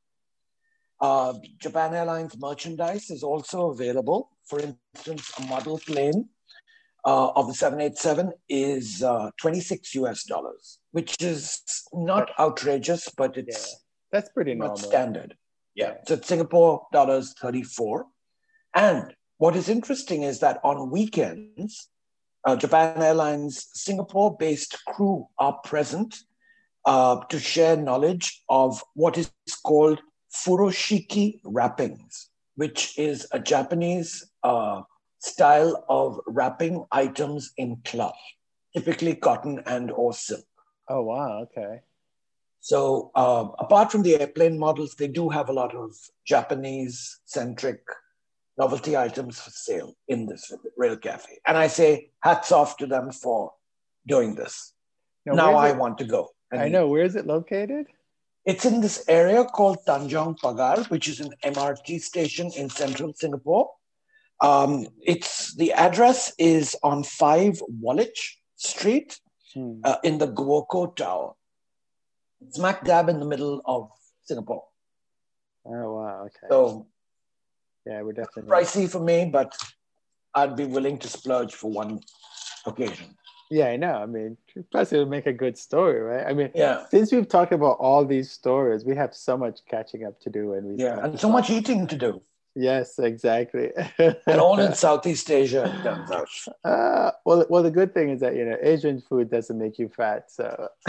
Uh, 1.00 1.34
Japan 1.58 1.92
Airlines 1.94 2.38
merchandise 2.38 3.10
is 3.10 3.22
also 3.22 3.70
available. 3.70 4.30
For 4.44 4.60
instance, 4.60 5.32
a 5.38 5.42
model 5.46 5.78
plane 5.78 6.28
uh, 7.06 7.30
of 7.36 7.46
the 7.46 7.54
787 7.54 8.32
is 8.48 9.02
uh, 9.02 9.30
26 9.40 9.94
US 9.94 10.24
dollars, 10.24 10.78
which 10.90 11.16
is 11.20 11.62
not 11.94 12.30
outrageous, 12.38 13.08
but 13.16 13.36
it's 13.36 13.72
Yeah. 13.72 13.78
That's 14.12 14.28
pretty 14.30 14.54
normal. 14.54 14.76
standard. 14.76 15.36
Yeah. 15.74 15.88
Yeah. 15.88 15.94
So 16.06 16.14
it's 16.14 16.26
Singapore 16.28 16.86
dollars 16.92 17.34
34. 17.40 18.06
And 18.74 19.14
what 19.38 19.54
is 19.56 19.68
interesting 19.68 20.22
is 20.22 20.40
that 20.40 20.58
on 20.64 20.90
weekends, 20.90 21.88
uh, 22.44 22.56
Japan 22.56 23.02
Airlines 23.02 23.68
Singapore 23.72 24.36
based 24.36 24.76
crew 24.88 25.26
are 25.38 25.58
present 25.64 26.16
uh, 26.86 27.20
to 27.28 27.38
share 27.38 27.76
knowledge 27.76 28.42
of 28.48 28.82
what 28.94 29.18
is 29.18 29.30
called 29.64 30.00
furoshiki 30.32 31.40
wrappings, 31.44 32.30
which 32.56 32.98
is 32.98 33.26
a 33.32 33.38
Japanese 33.38 34.28
uh, 34.44 34.82
style 35.18 35.84
of 35.88 36.20
wrapping 36.26 36.84
items 36.92 37.52
in 37.56 37.76
cloth, 37.84 38.18
typically 38.76 39.14
cotton 39.14 39.62
and 39.66 39.90
or 39.90 40.12
silk. 40.12 40.44
Oh 40.88 41.02
wow. 41.02 41.42
Okay. 41.42 41.80
So 42.60 43.10
um, 43.14 43.52
apart 43.58 43.92
from 43.92 44.02
the 44.02 44.20
airplane 44.20 44.58
models, 44.58 44.94
they 44.94 45.08
do 45.08 45.28
have 45.28 45.48
a 45.48 45.52
lot 45.52 45.74
of 45.74 45.92
Japanese 46.26 47.20
centric 47.24 47.80
novelty 48.58 48.96
items 48.96 49.38
for 49.38 49.50
sale 49.50 49.94
in 50.08 50.26
this 50.26 50.50
rail 50.76 50.96
cafe. 50.96 51.38
And 51.46 51.56
I 51.56 51.66
say 51.68 52.10
hats 52.20 52.50
off 52.52 52.76
to 52.78 52.86
them 52.86 53.12
for 53.12 53.52
doing 54.06 54.34
this. 54.34 54.72
now 55.26 55.52
where's 55.52 55.56
I 55.58 55.68
it- 55.70 55.76
want 55.78 55.98
to 55.98 56.04
go. 56.04 56.30
I 56.52 56.68
know. 56.68 56.86
Where 56.88 57.02
is 57.02 57.16
it 57.16 57.26
located? 57.26 57.86
It's 58.44 58.64
in 58.64 58.80
this 58.80 59.04
area 59.08 59.44
called 59.44 59.78
Tanjong 59.86 60.38
Pagar, 60.38 60.88
which 60.90 61.08
is 61.08 61.18
an 61.18 61.34
MRT 61.44 62.00
station 62.00 62.52
in 62.56 62.70
central 62.70 63.12
Singapore. 63.12 63.70
Um, 64.40 64.86
it's 65.00 65.54
the 65.56 65.72
address 65.72 66.32
is 66.38 66.76
on 66.82 67.02
5 67.04 67.62
Wallich 67.82 68.36
Street 68.56 69.18
Hmm. 69.54 69.80
uh, 69.84 69.96
in 70.04 70.18
the 70.18 70.26
Guoco 70.28 70.94
Tower. 70.94 71.32
Smack 72.50 72.84
dab 72.84 73.08
in 73.08 73.18
the 73.20 73.24
middle 73.24 73.62
of 73.64 73.90
Singapore. 74.24 74.64
Oh 75.64 75.94
wow. 75.94 76.22
Okay. 76.26 76.46
So 76.50 76.86
yeah, 77.86 78.02
we're 78.02 78.12
definitely. 78.12 78.50
pricey 78.50 78.90
for 78.90 79.00
me, 79.00 79.30
but 79.32 79.56
I'd 80.34 80.56
be 80.56 80.66
willing 80.66 80.98
to 80.98 81.08
splurge 81.08 81.54
for 81.54 81.70
one 81.70 82.00
occasion. 82.66 83.16
Yeah, 83.50 83.68
I 83.68 83.76
know. 83.76 83.94
I 83.94 84.06
mean, 84.06 84.36
plus 84.72 84.92
it'll 84.92 85.06
make 85.06 85.26
a 85.26 85.32
good 85.32 85.56
story, 85.56 86.00
right? 86.00 86.26
I 86.26 86.34
mean, 86.34 86.50
Yeah. 86.54 86.84
since 86.90 87.10
we've 87.12 87.28
talked 87.28 87.52
about 87.52 87.78
all 87.78 88.04
these 88.04 88.30
stories, 88.30 88.84
we 88.84 88.96
have 88.96 89.14
so 89.14 89.36
much 89.38 89.60
catching 89.70 90.04
up 90.04 90.20
to 90.20 90.30
do, 90.30 90.52
and 90.54 90.66
we 90.66 90.84
Yeah. 90.84 91.02
And 91.02 91.18
so 91.18 91.30
much 91.30 91.48
eating 91.48 91.86
to 91.86 91.96
do. 91.96 92.20
Yes, 92.56 92.98
exactly. 92.98 93.70
And 93.98 94.40
all 94.40 94.58
in 94.58 94.72
Southeast 94.86 95.30
Asia, 95.30 95.64
it 95.64 95.82
turns 95.82 96.10
out. 96.10 96.28
Uh, 96.64 97.10
well, 97.26 97.44
well, 97.50 97.62
the 97.62 97.70
good 97.70 97.92
thing 97.92 98.08
is 98.08 98.20
that 98.20 98.34
you 98.34 98.46
know 98.46 98.56
Asian 98.62 99.00
food 99.02 99.30
doesn't 99.30 99.58
make 99.58 99.78
you 99.78 99.90
fat, 99.90 100.30
so 100.30 100.68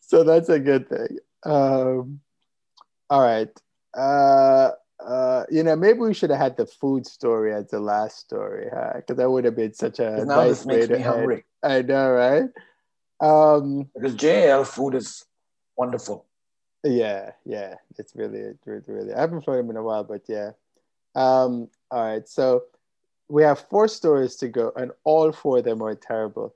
so 0.00 0.24
that's 0.24 0.48
a 0.48 0.58
good 0.58 0.88
thing. 0.88 1.18
Um, 1.44 2.20
all 3.08 3.22
right, 3.22 3.50
uh, 3.96 4.72
uh, 4.98 5.44
you 5.48 5.62
know, 5.62 5.76
maybe 5.76 6.00
we 6.00 6.12
should 6.12 6.30
have 6.30 6.40
had 6.40 6.56
the 6.56 6.66
food 6.66 7.06
story 7.06 7.54
as 7.54 7.68
the 7.68 7.78
last 7.78 8.18
story, 8.18 8.68
huh? 8.72 8.94
Because 8.96 9.16
that 9.16 9.30
would 9.30 9.44
have 9.44 9.54
been 9.54 9.74
such 9.74 10.00
a 10.00 10.24
now 10.24 10.42
nice 10.42 10.58
this 10.58 10.66
way 10.66 10.74
makes 10.74 10.86
to 10.88 10.92
me 10.94 10.98
end. 10.98 11.06
hungry. 11.06 11.44
I 11.62 11.82
know, 11.82 12.10
right? 12.10 12.44
Um, 13.20 13.90
Because 13.94 14.16
JL 14.16 14.66
food 14.66 14.96
is 14.96 15.24
wonderful. 15.76 16.26
Yeah, 16.86 17.32
yeah, 17.44 17.74
it's 17.98 18.14
really, 18.14 18.52
really, 18.64 18.82
really. 18.86 19.12
I 19.14 19.20
haven't 19.20 19.42
flown 19.42 19.60
him 19.60 19.70
in 19.70 19.76
a 19.76 19.82
while, 19.82 20.04
but 20.04 20.22
yeah. 20.28 20.52
Um, 21.16 21.68
all 21.90 22.04
right, 22.04 22.28
so 22.28 22.64
we 23.28 23.42
have 23.42 23.66
four 23.70 23.88
stories 23.88 24.36
to 24.36 24.48
go, 24.48 24.72
and 24.76 24.92
all 25.04 25.32
four 25.32 25.58
of 25.58 25.64
them 25.64 25.82
are 25.82 25.96
terrible. 25.96 26.54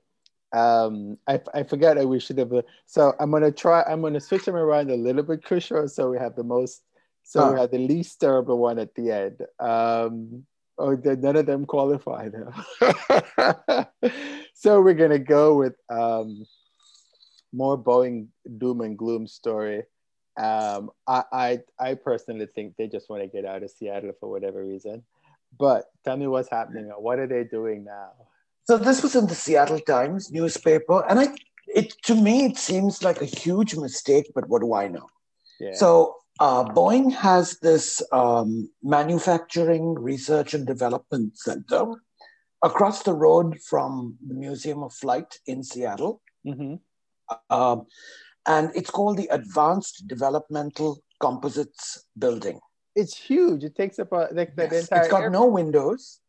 Um, 0.53 1.17
I, 1.27 1.41
I 1.53 1.63
forgot 1.63 1.95
that 1.97 2.07
we 2.07 2.19
should 2.19 2.37
have. 2.37 2.51
So 2.85 3.13
I'm 3.19 3.31
gonna 3.31 3.51
try. 3.51 3.83
I'm 3.83 4.01
gonna 4.01 4.21
switch 4.21 4.45
them 4.45 4.55
around 4.55 4.89
a 4.89 4.95
little 4.95 5.23
bit, 5.23 5.43
Kushro, 5.43 5.89
so 5.89 6.11
we 6.11 6.17
have 6.17 6.35
the 6.35 6.43
most. 6.43 6.81
So 7.23 7.49
we 7.49 7.55
Huh. 7.55 7.61
have 7.61 7.71
the 7.71 7.77
least 7.79 8.19
terrible 8.19 8.57
one 8.57 8.79
at 8.79 8.95
the 8.95 9.11
end. 9.11 9.41
Um, 9.59 10.45
oh, 10.77 10.93
none 10.95 11.35
of 11.35 11.45
them 11.45 11.65
qualify 11.65 12.29
though. 12.29 12.53
so 14.53 14.81
we're 14.81 14.93
gonna 14.93 15.19
go 15.19 15.55
with 15.57 15.75
um, 15.89 16.45
more 17.53 17.77
Boeing 17.77 18.27
doom 18.57 18.81
and 18.81 18.97
gloom 18.97 19.27
story. 19.27 19.83
Um, 20.37 20.91
I, 21.07 21.23
I 21.31 21.59
I 21.79 21.93
personally 21.95 22.47
think 22.55 22.75
they 22.77 22.87
just 22.87 23.09
want 23.09 23.21
to 23.21 23.27
get 23.27 23.45
out 23.45 23.63
of 23.63 23.71
Seattle 23.71 24.13
for 24.19 24.29
whatever 24.29 24.63
reason. 24.63 25.03
But 25.57 25.85
tell 26.05 26.17
me 26.17 26.27
what's 26.27 26.49
happening. 26.49 26.85
What 26.97 27.19
are 27.19 27.27
they 27.27 27.43
doing 27.43 27.83
now? 27.83 28.11
So 28.63 28.77
this 28.77 29.03
was 29.03 29.15
in 29.15 29.27
the 29.27 29.35
Seattle 29.35 29.79
Times 29.79 30.31
newspaper, 30.31 31.05
and 31.09 31.19
I, 31.19 31.27
it 31.67 31.93
to 32.03 32.15
me 32.15 32.45
it 32.45 32.57
seems 32.57 33.03
like 33.03 33.21
a 33.21 33.25
huge 33.25 33.75
mistake. 33.75 34.31
But 34.33 34.47
what 34.47 34.61
do 34.61 34.73
I 34.73 34.87
know? 34.87 35.07
Yeah. 35.59 35.73
So 35.73 36.15
uh, 36.39 36.63
Boeing 36.63 37.13
has 37.13 37.59
this 37.59 38.01
um, 38.11 38.69
manufacturing 38.81 39.95
research 39.95 40.53
and 40.53 40.65
development 40.65 41.37
center 41.37 41.85
across 42.63 43.03
the 43.03 43.13
road 43.13 43.59
from 43.61 44.17
the 44.25 44.33
Museum 44.33 44.83
of 44.83 44.93
Flight 44.93 45.39
in 45.45 45.63
Seattle. 45.63 46.21
hmm 46.43 46.75
Um, 47.49 47.85
and 48.47 48.71
it's 48.75 48.89
called 48.89 49.17
the 49.17 49.27
Advanced 49.31 50.07
Developmental 50.07 51.01
Composites 51.19 52.05
Building. 52.17 52.59
It's 52.95 53.15
huge. 53.17 53.63
It 53.63 53.75
takes 53.75 53.99
up 53.99 54.11
a, 54.11 54.27
like 54.31 54.55
the, 54.55 54.67
the 54.67 54.75
Yes, 54.75 54.83
entire. 54.83 54.99
it's 54.99 55.11
got 55.11 55.23
air- 55.23 55.29
no 55.29 55.45
windows, 55.45 56.19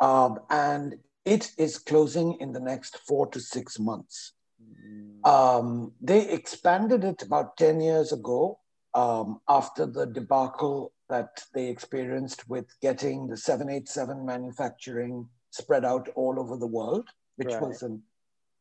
um, 0.00 0.40
and 0.50 0.96
it 1.24 1.52
is 1.58 1.78
closing 1.78 2.34
in 2.40 2.52
the 2.52 2.60
next 2.60 2.98
four 3.06 3.26
to 3.28 3.40
six 3.40 3.78
months. 3.78 4.32
Mm, 4.62 5.26
Um, 5.28 5.92
they 6.00 6.28
expanded 6.30 7.04
it 7.04 7.22
about 7.22 7.56
10 7.58 7.80
years 7.80 8.12
ago 8.12 8.58
um, 8.94 9.40
after 9.48 9.86
the 9.86 10.06
debacle 10.06 10.92
that 11.08 11.44
they 11.54 11.68
experienced 11.68 12.48
with 12.48 12.66
getting 12.80 13.28
the 13.28 13.36
787 13.36 14.24
manufacturing 14.24 15.28
spread 15.50 15.84
out 15.84 16.08
all 16.14 16.40
over 16.40 16.56
the 16.56 16.66
world, 16.66 17.08
which 17.36 17.48
Right. 17.48 17.62
was 17.62 17.82
an, 17.82 18.02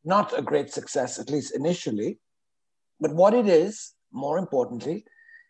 not 0.03 0.37
a 0.37 0.41
great 0.41 0.71
success, 0.71 1.17
at 1.19 1.29
least 1.29 1.55
initially. 1.55 2.19
But 2.99 3.13
what 3.13 3.33
it 3.33 3.47
is, 3.47 3.93
more 4.11 4.37
importantly, 4.37 5.05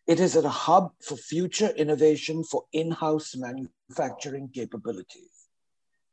it 0.08 0.20
is 0.20 0.36
a 0.36 0.50
hub 0.50 0.92
for 1.02 1.16
future 1.16 1.70
innovation 1.70 2.44
for 2.44 2.64
in 2.74 2.92
house 2.92 3.36
manufacturing 3.36 4.50
capabilities. 4.54 5.30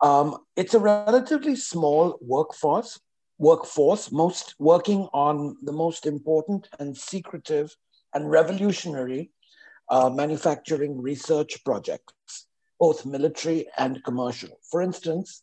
Um, 0.02 0.38
it's 0.56 0.74
a 0.74 0.78
relatively 0.78 1.56
small 1.56 2.18
workforce, 2.20 3.00
workforce, 3.38 4.12
most 4.12 4.54
working 4.58 5.08
on 5.14 5.56
the 5.62 5.72
most 5.72 6.04
important 6.06 6.68
and 6.78 6.96
secretive 6.96 7.74
and 8.12 8.30
revolutionary 8.30 9.30
uh, 9.88 10.10
manufacturing 10.10 11.00
research 11.00 11.64
projects, 11.64 12.48
both 12.78 13.06
military 13.06 13.66
and 13.78 14.02
commercial. 14.04 14.58
For 14.70 14.82
instance, 14.82 15.42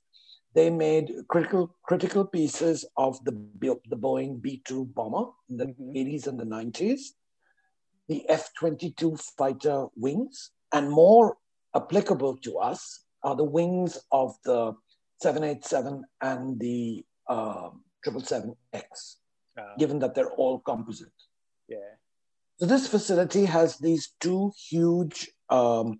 they 0.53 0.69
made 0.69 1.11
critical 1.29 1.75
critical 1.83 2.25
pieces 2.25 2.85
of 2.97 3.23
the, 3.25 3.31
the 3.89 3.97
Boeing 3.97 4.41
B-2 4.41 4.93
bomber 4.93 5.31
in 5.49 5.57
the 5.57 5.65
Mhm. 5.65 5.95
80s 5.95 6.27
and 6.27 6.39
the 6.39 6.45
90s, 6.45 7.01
the 8.07 8.27
F-22 8.29 9.17
fighter 9.37 9.87
wings, 9.95 10.51
and 10.71 10.89
more 10.91 11.37
applicable 11.75 12.37
to 12.37 12.57
us 12.59 13.05
are 13.23 13.35
the 13.35 13.43
wings 13.43 13.97
of 14.11 14.35
the 14.43 14.75
787 15.21 16.03
and 16.21 16.59
the 16.59 17.05
um, 17.29 17.83
777X, 18.05 19.17
uh, 19.57 19.75
given 19.77 19.99
that 19.99 20.13
they're 20.13 20.33
all 20.33 20.59
composite. 20.59 21.13
yeah. 21.67 21.95
So 22.57 22.65
this 22.67 22.87
facility 22.87 23.45
has 23.45 23.77
these 23.79 24.13
two 24.19 24.51
huge 24.69 25.31
um, 25.49 25.99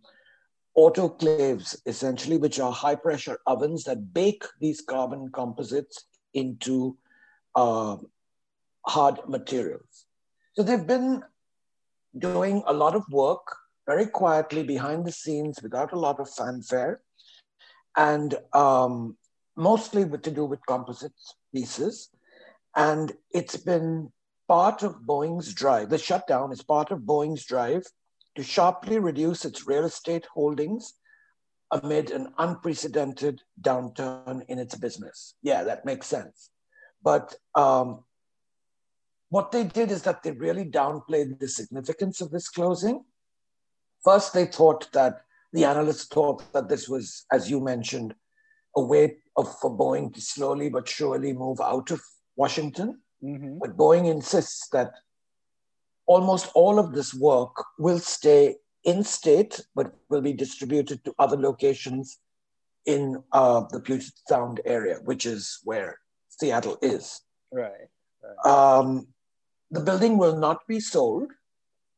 autoclaves, 0.78 1.76
essentially, 1.86 2.38
which 2.38 2.60
are 2.60 2.72
high 2.72 2.96
pressure 2.96 3.40
ovens 3.46 3.84
that 3.84 4.14
bake 4.14 4.44
these 4.60 4.82
carbon 4.82 5.30
composites 5.32 6.06
into 6.34 6.98
uh, 7.56 7.98
hard 8.86 9.20
materials. 9.28 10.06
So 10.54 10.64
they've 10.64 10.86
been 10.86 11.24
doing 12.18 12.64
a 12.66 12.74
lot 12.74 12.96
of 12.96 13.04
work 13.10 13.56
very 13.86 14.06
quietly 14.06 14.64
behind 14.64 15.06
the 15.06 15.12
scenes 15.12 15.62
without 15.62 15.94
a 15.94 16.00
lot 16.00 16.20
of 16.20 16.30
fanfare 16.30 17.02
and 17.98 18.36
um, 18.54 19.18
mostly 19.56 20.06
with, 20.06 20.22
to 20.24 20.32
do 20.32 20.46
with 20.46 20.66
composite 20.66 21.14
pieces. 21.54 22.10
And 22.76 23.12
it's 23.32 23.58
been 23.58 24.12
part 24.48 24.84
of 24.84 25.02
Boeing's 25.02 25.54
drive. 25.54 25.90
The 25.90 25.98
shutdown 25.98 26.52
is 26.52 26.64
part 26.64 26.92
of 26.92 27.00
Boeing's 27.00 27.46
drive 27.46 27.86
to 28.36 28.44
sharply 28.44 29.00
reduce 29.00 29.46
its 29.46 29.68
real 29.68 29.86
estate 29.86 30.26
holdings 30.34 30.94
amid 31.72 32.12
an 32.12 32.34
unprecedented 32.38 33.42
downturn 33.62 34.42
in 34.48 34.60
its 34.60 34.76
business. 34.76 35.36
Yeah, 35.42 35.64
that 35.64 35.86
makes 35.86 36.08
sense. 36.08 36.52
But 37.04 37.36
um, 37.56 38.04
what 39.30 39.52
they 39.52 39.64
did 39.64 39.92
is 39.92 40.04
that 40.04 40.24
they 40.24 40.32
really 40.32 40.66
downplayed 40.66 41.40
the 41.40 41.48
significance 41.48 42.22
of 42.22 42.32
this 42.32 42.50
closing. 42.50 43.04
First, 44.04 44.34
they 44.34 44.46
thought 44.46 44.92
that 44.94 45.22
the 45.52 45.66
analysts 45.66 46.06
thought 46.06 46.52
that 46.54 46.70
this 46.70 46.88
was, 46.88 47.26
as 47.32 47.50
you 47.50 47.60
mentioned, 47.60 48.14
a 48.76 48.82
way 48.82 49.18
of, 49.36 49.60
for 49.60 49.76
Boeing 49.76 50.14
to 50.14 50.22
slowly 50.22 50.70
but 50.70 50.88
surely 50.88 51.34
move 51.34 51.60
out 51.62 51.92
of 51.92 52.02
Washington. 52.36 53.02
Mm-hmm. 53.24 53.60
But 53.60 53.78
Boeing 53.78 54.10
insists 54.10 54.68
that 54.70 54.92
almost 56.06 56.50
all 56.54 56.80
of 56.80 56.94
this 56.94 57.14
work 57.14 57.56
will 57.78 58.00
stay 58.00 58.56
in 58.84 59.04
state, 59.04 59.62
but 59.76 59.94
will 60.10 60.22
be 60.22 60.34
distributed 60.34 61.04
to 61.06 61.16
other 61.20 61.38
locations 61.38 62.20
in 62.86 63.24
uh, 63.32 63.64
the 63.72 63.80
Puget 63.80 64.12
Sound 64.28 64.60
area, 64.66 64.98
which 65.06 65.26
is 65.26 65.60
where 65.64 66.00
Seattle 66.30 66.78
is. 66.82 67.22
Right. 67.52 67.72
right. 68.24 68.52
Um, 68.52 69.08
the 69.72 69.80
building 69.80 70.18
will 70.18 70.38
not 70.38 70.68
be 70.68 70.80
sold. 70.80 71.32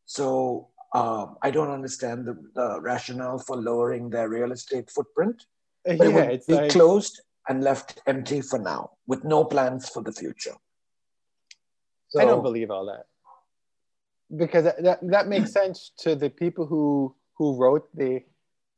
So 0.06 0.70
uh, 0.94 1.28
I 1.41 1.50
don't 1.50 1.72
understand 1.72 2.28
the, 2.28 2.38
the, 2.54 2.80
rationale 2.82 3.39
for 3.39 3.58
lowering 3.58 4.10
their 4.12 4.30
real 4.30 4.52
estate 4.52 4.91
footprint. 4.91 5.44
But 5.84 5.98
yeah, 5.98 6.06
it 6.06 6.30
would 6.30 6.48
be 6.48 6.54
like... 6.54 6.72
closed 6.72 7.22
and 7.50 7.63
left 7.63 8.02
empty 8.06 8.41
for 8.41 8.60
now 8.60 8.91
with 9.08 9.24
no 9.24 9.44
plans 9.44 9.89
for 9.89 10.04
the 10.04 10.12
future. 10.12 10.56
So, 12.10 12.22
I 12.22 12.26
don't 12.26 12.44
believe 12.44 12.70
all 12.70 12.86
that 12.86 13.06
because 14.36 14.64
that, 14.64 15.00
that, 15.02 15.28
makes 15.28 15.52
sense 15.52 15.92
to 16.00 16.16
the 16.16 16.30
people 16.30 16.66
who 16.66 17.16
who 17.38 17.56
wrote 17.56 17.88
the 17.96 18.24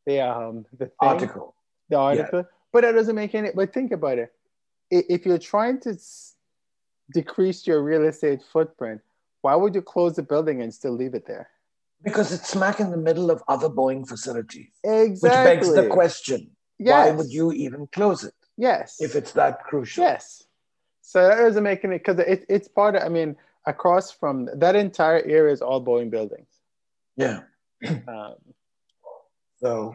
the 0.05 0.19
um 0.19 0.65
the 0.73 0.85
thing, 0.85 0.95
article. 0.99 1.55
The 1.89 1.97
article. 1.97 2.39
Yeah. 2.39 2.45
but 2.73 2.81
that 2.81 2.93
doesn't 2.93 3.15
make 3.15 3.33
any 3.35 3.51
but 3.53 3.73
think 3.73 3.91
about 3.91 4.17
it. 4.17 4.33
If 4.89 5.25
you're 5.25 5.37
trying 5.37 5.79
to 5.81 5.97
decrease 7.13 7.65
your 7.65 7.81
real 7.83 8.03
estate 8.03 8.41
footprint 8.51 9.01
why 9.41 9.55
would 9.55 9.73
you 9.75 9.81
close 9.81 10.15
the 10.15 10.23
building 10.23 10.61
and 10.61 10.73
still 10.73 10.91
leave 10.91 11.13
it 11.13 11.25
there? 11.25 11.49
Because 12.03 12.33
it's 12.33 12.49
smack 12.49 12.79
in 12.79 12.91
the 12.91 12.97
middle 12.97 13.31
of 13.31 13.41
other 13.47 13.69
boeing 13.69 14.07
facilities. 14.07 14.71
Exactly 14.83 15.29
which 15.29 15.31
begs 15.31 15.73
the 15.73 15.87
question 15.87 16.51
yes. 16.79 17.07
why 17.07 17.15
would 17.15 17.31
you 17.31 17.51
even 17.53 17.87
close 17.87 18.23
it 18.23 18.33
yes. 18.57 18.97
if 18.99 19.15
it's 19.15 19.31
that 19.33 19.63
crucial? 19.63 20.03
Yes. 20.03 20.43
So 21.01 21.27
that 21.27 21.37
doesn't 21.37 21.63
make 21.63 21.83
any 21.85 21.97
because 21.97 22.19
it, 22.19 22.45
it's 22.49 22.67
part 22.67 22.95
of 22.95 23.03
i 23.03 23.07
mean 23.07 23.37
across 23.67 24.11
from 24.11 24.49
that 24.55 24.75
entire 24.75 25.21
area 25.25 25.53
is 25.53 25.61
all 25.61 25.83
Boeing 25.83 26.09
buildings. 26.09 26.47
Yeah. 27.17 27.41
um, 28.07 28.35
so 29.57 29.93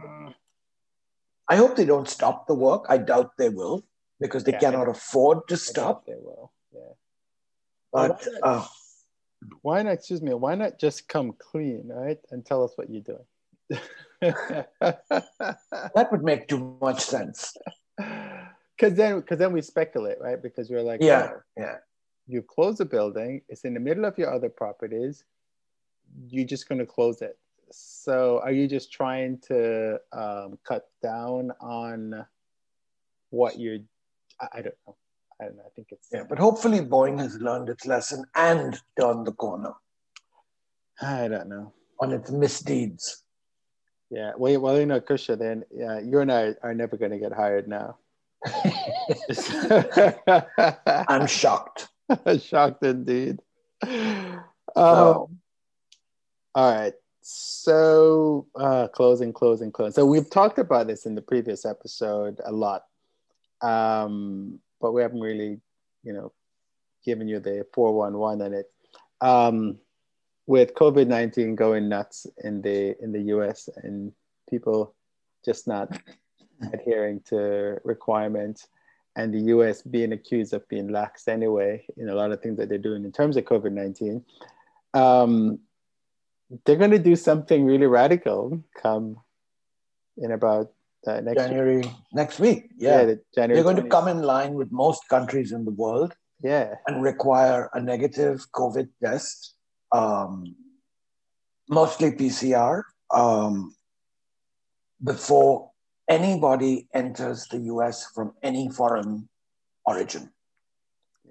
I 1.49 1.57
hope 1.57 1.75
they 1.75 1.87
don't 1.87 2.09
stop 2.09 2.47
the 2.47 2.55
work. 2.55 2.85
I 2.89 2.99
doubt 2.99 3.37
they 3.39 3.49
will 3.49 3.85
because 4.21 4.45
they 4.45 4.53
yeah, 4.53 4.61
cannot 4.61 4.89
afford 4.89 5.49
to 5.49 5.57
stop. 5.57 6.07
They 6.07 6.15
will. 6.21 6.53
Yeah. 6.73 6.81
But 7.93 8.11
why 8.11 8.41
not, 8.41 8.43
uh, 8.43 8.67
why 9.63 9.83
not? 9.83 9.93
Excuse 9.95 10.23
me. 10.23 10.35
Why 10.35 10.55
not 10.55 10.79
just 10.79 11.09
come 11.09 11.33
clean, 11.39 11.85
right, 11.87 12.19
and 12.31 12.45
tell 12.45 12.63
us 12.63 12.73
what 12.77 12.91
you're 12.91 13.03
doing? 13.03 13.81
that 14.21 16.09
would 16.11 16.23
make 16.23 16.47
too 16.49 16.77
much 16.81 17.01
sense. 17.01 17.57
Because 18.75 18.97
then, 18.97 19.21
because 19.21 19.39
then 19.39 19.53
we 19.53 19.63
speculate, 19.63 20.19
right? 20.21 20.43
Because 20.43 20.69
we're 20.69 20.83
like, 20.83 21.01
yeah, 21.03 21.31
oh, 21.35 21.41
yeah 21.57 21.77
you 22.33 22.43
close 22.43 22.79
the 22.79 22.85
building, 22.85 23.43
it's 23.49 23.65
in 23.65 23.75
the 23.75 23.81
middle 23.81 24.05
of 24.05 24.19
your 24.19 24.33
other 24.33 24.49
properties, 24.49 25.25
you're 26.29 26.47
just 26.47 26.69
going 26.69 26.79
to 26.79 26.87
close 26.87 27.23
it. 27.23 27.39
So 27.71 28.41
are 28.43 28.53
you 28.53 28.69
just 28.69 28.93
trying 28.93 29.39
to 29.49 29.99
um, 30.13 30.59
cut 30.65 30.89
down 31.03 31.53
on 31.61 32.27
what 33.31 33.59
you're, 33.59 33.79
I, 34.41 34.49
I 34.55 34.63
don't 34.63 34.75
know. 34.87 34.97
I 35.41 35.45
don't 35.47 35.57
know. 35.57 35.65
I 35.67 35.71
think 35.75 35.89
it's. 35.91 36.09
Yeah, 36.13 36.25
but 36.29 36.39
hopefully 36.39 36.81
Boeing 36.81 37.19
has 37.19 37.37
learned 37.37 37.69
its 37.69 37.87
lesson 37.87 38.25
and 38.35 38.79
turned 39.01 39.27
the 39.27 39.33
corner. 39.33 39.73
I 41.01 41.29
don't 41.29 41.49
know. 41.49 41.73
On 42.01 42.13
its 42.13 42.31
misdeeds. 42.31 43.25
Yeah. 44.11 44.33
Well, 44.37 44.61
well 44.61 44.79
you 44.79 44.87
know, 44.87 45.01
Kusha, 45.01 45.39
then 45.39 45.65
yeah, 45.75 45.99
you 45.99 46.21
and 46.21 46.31
I 46.31 46.55
are 46.63 46.75
never 46.75 46.97
going 46.97 47.11
to 47.13 47.19
get 47.19 47.33
hired 47.33 47.67
now. 47.67 47.97
I'm 51.09 51.27
shocked. 51.27 51.89
Shocked 52.41 52.85
indeed. 52.85 53.41
Um, 53.83 55.39
All 56.55 56.75
right. 56.75 56.95
So, 57.21 58.47
uh, 58.57 58.89
closing, 58.89 59.33
closing, 59.33 59.71
closing. 59.71 59.93
So, 59.93 60.07
we've 60.07 60.29
talked 60.29 60.59
about 60.59 60.87
this 60.87 61.07
in 61.07 61.15
the 61.15 61.23
previous 61.23 61.65
episode 61.65 62.41
a 62.45 62.53
lot, 62.53 62.85
um, 63.61 64.59
but 64.81 64.93
we 64.93 65.03
haven't 65.03 65.21
really, 65.21 65.61
you 66.03 66.13
know, 66.13 66.33
given 67.05 67.29
you 67.29 67.39
the 67.39 67.67
411 67.73 68.47
on 68.47 68.55
it. 68.55 68.71
Um, 69.21 69.79
with 70.47 70.75
COVID 70.75 71.07
19 71.07 71.55
going 71.55 71.89
nuts 71.89 72.27
in 72.43 72.63
the 72.63 73.01
in 73.03 73.13
the 73.13 73.23
US 73.37 73.69
and 73.77 74.13
people 74.51 74.95
just 75.45 75.69
not 75.69 75.97
adhering 76.73 77.21
to 77.27 77.79
requirements, 77.85 78.69
and 79.17 79.33
the 79.33 79.41
US 79.55 79.83
being 79.83 80.13
accused 80.13 80.53
of 80.53 80.67
being 80.69 80.89
lax 80.89 81.29
anyway 81.29 81.85
in 81.97 82.09
a 82.09 82.15
lot 82.15 82.33
of 82.33 82.41
things 82.41 82.57
that 82.57 82.69
they're 82.69 82.79
doing 82.79 83.05
in 83.05 83.13
terms 83.13 83.37
of 83.37 83.45
COVID 83.45 83.73
19, 83.73 84.25
um, 84.95 85.59
they're 86.65 86.77
going 86.77 86.91
to 86.91 86.99
do 86.99 87.17
something 87.17 87.65
really 87.65 87.87
radical 87.87 88.63
come 88.77 89.17
in 90.19 90.33
about 90.33 90.73
uh, 91.07 91.21
next 91.21 91.43
January, 91.43 91.79
week. 91.79 91.91
next 92.13 92.39
week. 92.39 92.71
Yeah. 92.77 93.03
yeah 93.03 93.15
January 93.35 93.55
they're 93.55 93.65
going 93.65 93.77
20th. 93.77 93.85
to 93.85 93.89
come 93.89 94.09
in 94.09 94.23
line 94.23 94.55
with 94.55 94.71
most 94.71 95.09
countries 95.09 95.53
in 95.53 95.65
the 95.65 95.71
world. 95.71 96.15
Yeah. 96.43 96.75
And 96.87 97.03
require 97.03 97.71
a 97.73 97.81
negative 97.81 98.47
COVID 98.53 98.89
test, 99.03 99.55
um, 99.93 100.57
mostly 101.69 102.13
PCR, 102.13 102.83
um, 103.13 103.75
before 105.03 105.72
anybody 106.13 106.87
enters 106.93 107.47
the 107.47 107.59
US 107.73 108.07
from 108.15 108.35
any 108.43 108.69
foreign 108.69 109.29
origin. 109.87 110.31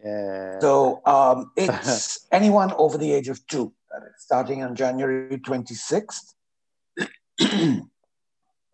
Yeah. 0.04 0.60
So 0.60 1.02
um, 1.06 1.52
it's 1.58 2.28
anyone 2.32 2.74
over 2.78 2.98
the 2.98 3.14
age 3.14 3.30
of 3.30 3.46
two, 3.48 3.74
starting 4.18 4.64
on 4.64 4.76
January 4.76 5.38
26th. 5.38 6.34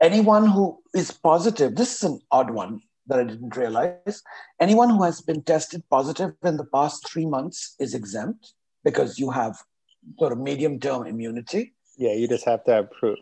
anyone 0.02 0.48
who 0.48 0.80
is 0.94 1.12
positive, 1.12 1.76
this 1.76 1.96
is 1.96 2.04
an 2.04 2.20
odd 2.32 2.52
one 2.52 2.82
that 3.08 3.20
I 3.20 3.24
didn't 3.24 3.56
realize. 3.56 4.22
Anyone 4.60 4.90
who 4.90 5.04
has 5.04 5.22
been 5.22 5.42
tested 5.44 5.84
positive 5.90 6.34
in 6.44 6.58
the 6.58 6.66
past 6.66 7.08
three 7.10 7.26
months 7.26 7.76
is 7.80 7.94
exempt 7.94 8.54
because 8.84 9.20
you 9.20 9.32
have 9.32 9.58
sort 10.20 10.32
of 10.32 10.40
medium 10.40 10.80
term 10.80 11.06
immunity. 11.06 11.74
Yeah, 11.98 12.14
you 12.14 12.28
just 12.28 12.46
have 12.46 12.64
to 12.66 12.72
have 12.72 12.92
proof. 12.92 13.20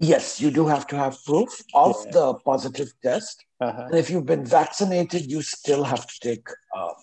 Yes, 0.00 0.40
you 0.40 0.50
do 0.50 0.66
have 0.66 0.86
to 0.88 0.96
have 0.96 1.22
proof 1.26 1.62
of 1.74 1.94
yeah. 2.06 2.10
the 2.12 2.34
positive 2.34 2.90
test. 3.02 3.44
Uh-huh. 3.60 3.88
And 3.90 3.98
if 3.98 4.08
you've 4.08 4.24
been 4.24 4.46
vaccinated, 4.46 5.30
you 5.30 5.42
still 5.42 5.84
have 5.84 6.06
to 6.06 6.20
take 6.20 6.48
a 6.74 6.78
um, 6.78 6.94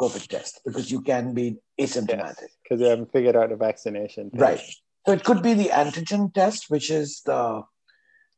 COVID 0.00 0.26
test 0.26 0.62
because 0.64 0.90
you 0.90 1.02
can 1.02 1.34
be 1.34 1.58
asymptomatic. 1.78 2.48
Because 2.62 2.78
yes, 2.78 2.80
they 2.80 2.88
haven't 2.88 3.12
figured 3.12 3.36
out 3.36 3.50
the 3.50 3.56
vaccination. 3.56 4.30
Thing. 4.30 4.40
Right. 4.40 4.62
So 5.06 5.12
it 5.12 5.22
could 5.22 5.42
be 5.42 5.52
the 5.52 5.68
antigen 5.68 6.32
test, 6.32 6.70
which 6.70 6.90
is 6.90 7.20
the 7.26 7.62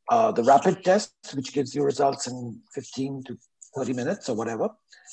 uh, 0.09 0.33
the 0.33 0.43
rapid 0.43 0.83
test, 0.85 1.15
which 1.35 1.53
gives 1.53 1.75
you 1.75 1.85
results 1.85 2.27
in 2.27 2.61
15 2.75 3.23
to 3.25 3.39
30 3.77 3.93
minutes 3.93 4.29
or 4.29 4.35
whatever, 4.35 4.69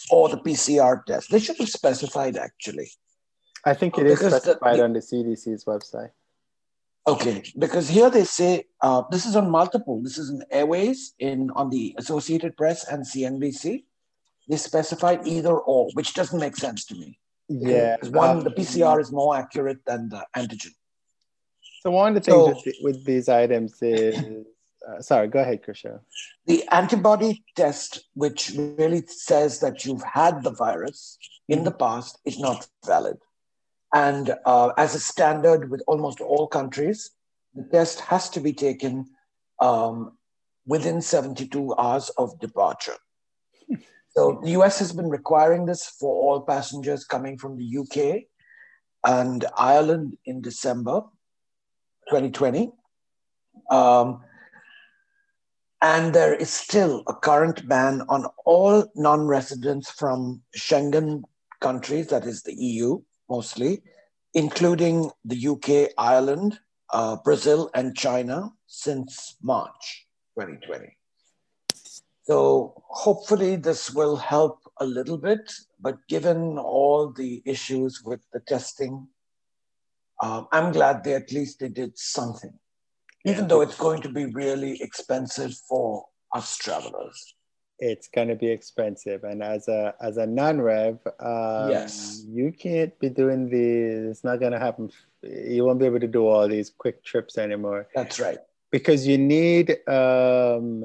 or 0.10 0.30
the 0.30 0.38
PCR 0.38 1.06
test. 1.06 1.30
They 1.30 1.40
should 1.40 1.58
have 1.58 1.70
specified 1.70 2.38
actually. 2.38 2.90
I 3.66 3.76
think 3.76 4.00
it 4.00 4.08
is 4.08 4.20
specified 4.20 4.74
the, 4.74 4.78
the, 4.78 4.84
on 4.84 4.94
the 4.94 5.00
CDC's 5.00 5.66
website. 5.66 6.10
Okay, 7.08 7.44
because 7.58 7.90
here 7.90 8.10
they 8.10 8.24
say 8.24 8.66
uh, 8.82 9.04
this 9.10 9.26
is 9.26 9.36
on 9.36 9.50
multiple. 9.50 10.02
This 10.02 10.18
is 10.18 10.30
in 10.30 10.44
Airways, 10.52 11.14
in 11.20 11.50
on 11.52 11.70
the 11.70 11.96
Associated 11.98 12.56
Press 12.56 12.88
and 12.88 13.04
CNBC. 13.04 13.84
They 14.48 14.58
specified 14.58 15.28
either 15.28 15.56
or, 15.58 15.90
which 15.94 16.14
doesn't 16.14 16.40
make 16.40 16.56
sense 16.56 16.86
to 16.86 16.96
me. 16.96 17.20
Yeah, 17.48 17.98
one 18.04 18.38
um, 18.38 18.44
the 18.44 18.52
PCR 18.52 19.00
is 19.00 19.12
more 19.12 19.36
accurate 19.36 19.80
than 19.86 20.10
the 20.10 20.26
antigen. 20.36 20.74
So 21.82 21.92
one 21.92 22.10
of 22.10 22.16
the 22.16 22.32
things 22.32 22.46
so, 22.46 22.62
with, 22.66 22.76
with, 22.82 23.06
these 23.06 23.30
items 23.30 23.82
is, 23.82 24.46
uh, 24.88 25.02
sorry, 25.02 25.30
go 25.30 25.40
ahead, 25.40 25.64
Krisha. 25.64 26.00
The 26.46 26.68
antibody 26.70 27.44
test, 27.56 28.08
which 28.14 28.52
really 28.56 29.04
says 29.08 29.60
that 29.62 29.86
you've 29.86 30.04
had 30.04 30.44
the 30.44 30.52
virus 30.52 31.18
in 31.48 31.64
the 31.64 31.72
past, 31.72 32.20
is 32.26 32.38
not 32.38 32.68
valid. 32.86 33.18
And 33.94 34.36
uh, 34.46 34.72
as 34.78 34.96
a 34.96 35.00
standard 35.00 35.70
with 35.70 35.82
almost 35.88 36.22
all 36.22 36.48
countries, 36.48 37.12
the 37.56 37.64
test 37.64 38.00
has 38.02 38.30
to 38.32 38.40
be 38.40 38.54
taken 38.54 39.08
um, 39.60 40.18
within 40.66 41.02
72 41.02 41.76
hours 41.78 42.10
of 42.18 42.40
departure. 42.40 42.98
So 44.18 44.42
the 44.44 44.50
US 44.60 44.80
has 44.80 44.92
been 44.92 45.08
requiring 45.08 45.66
this 45.68 45.86
for 45.86 46.10
all 46.10 46.42
passengers 46.42 47.06
coming 47.06 47.38
from 47.38 47.58
the 47.58 47.78
UK 47.78 48.24
and 49.06 49.46
Ireland 49.56 50.18
in 50.26 50.42
December 50.42 51.04
2020. 52.10 52.72
Um, 53.70 54.24
And 55.82 56.14
there 56.14 56.34
is 56.34 56.50
still 56.50 57.04
a 57.08 57.14
current 57.14 57.68
ban 57.70 58.02
on 58.10 58.26
all 58.46 58.92
non 58.96 59.28
residents 59.28 59.90
from 59.92 60.42
Schengen 60.58 61.24
countries, 61.62 62.08
that 62.08 62.26
is 62.26 62.44
the 62.44 62.56
EU 62.56 63.00
mostly, 63.30 63.82
including 64.34 65.12
the 65.26 65.48
UK, 65.48 65.94
Ireland, 65.98 66.60
uh, 66.92 67.18
Brazil, 67.24 67.70
and 67.74 67.96
China 67.96 68.52
since 68.68 69.38
March 69.42 70.08
2020. 70.38 70.96
So 72.24 72.74
hopefully 72.88 73.56
this 73.56 73.92
will 73.92 74.16
help 74.16 74.60
a 74.80 74.86
little 74.86 75.18
bit, 75.18 75.52
but 75.80 75.96
given 76.08 76.60
all 76.60 77.12
the 77.12 77.42
issues 77.46 78.04
with 78.04 78.22
the 78.34 78.40
testing, 78.42 79.08
um, 80.22 80.48
I'm 80.52 80.72
glad 80.72 81.04
they 81.04 81.14
at 81.16 81.32
least 81.32 81.60
they 81.60 81.70
did 81.70 81.98
something, 81.98 82.54
even 83.26 83.48
though 83.48 83.62
it's 83.62 83.78
going 83.78 84.02
to 84.04 84.10
be 84.10 84.26
really 84.26 84.82
expensive 84.82 85.56
for 85.68 86.06
us 86.36 86.56
travelers. 86.58 87.36
It's 87.80 88.08
going 88.08 88.28
to 88.28 88.36
be 88.36 88.48
expensive, 88.48 89.24
and 89.24 89.42
as 89.42 89.68
a 89.68 89.96
as 90.02 90.18
a 90.18 90.26
non-rev, 90.26 91.00
um, 91.20 91.70
yes, 91.70 92.24
you 92.28 92.52
can't 92.52 92.98
be 93.00 93.10
doing 93.10 93.50
these. 93.50 94.12
It's 94.12 94.24
not 94.24 94.40
going 94.40 94.52
to 94.52 94.60
happen. 94.60 94.92
You 95.24 95.66
won't 95.66 95.80
be 95.80 95.86
able 95.86 96.00
to 96.00 96.08
do 96.08 96.28
all 96.28 96.48
these 96.48 96.70
quick 96.70 97.04
trips 97.04 97.38
anymore. 97.38 97.88
That's 97.96 98.20
right. 98.20 98.40
Because 98.72 99.08
you 99.08 99.18
need. 99.18 99.78
Um, 99.88 100.84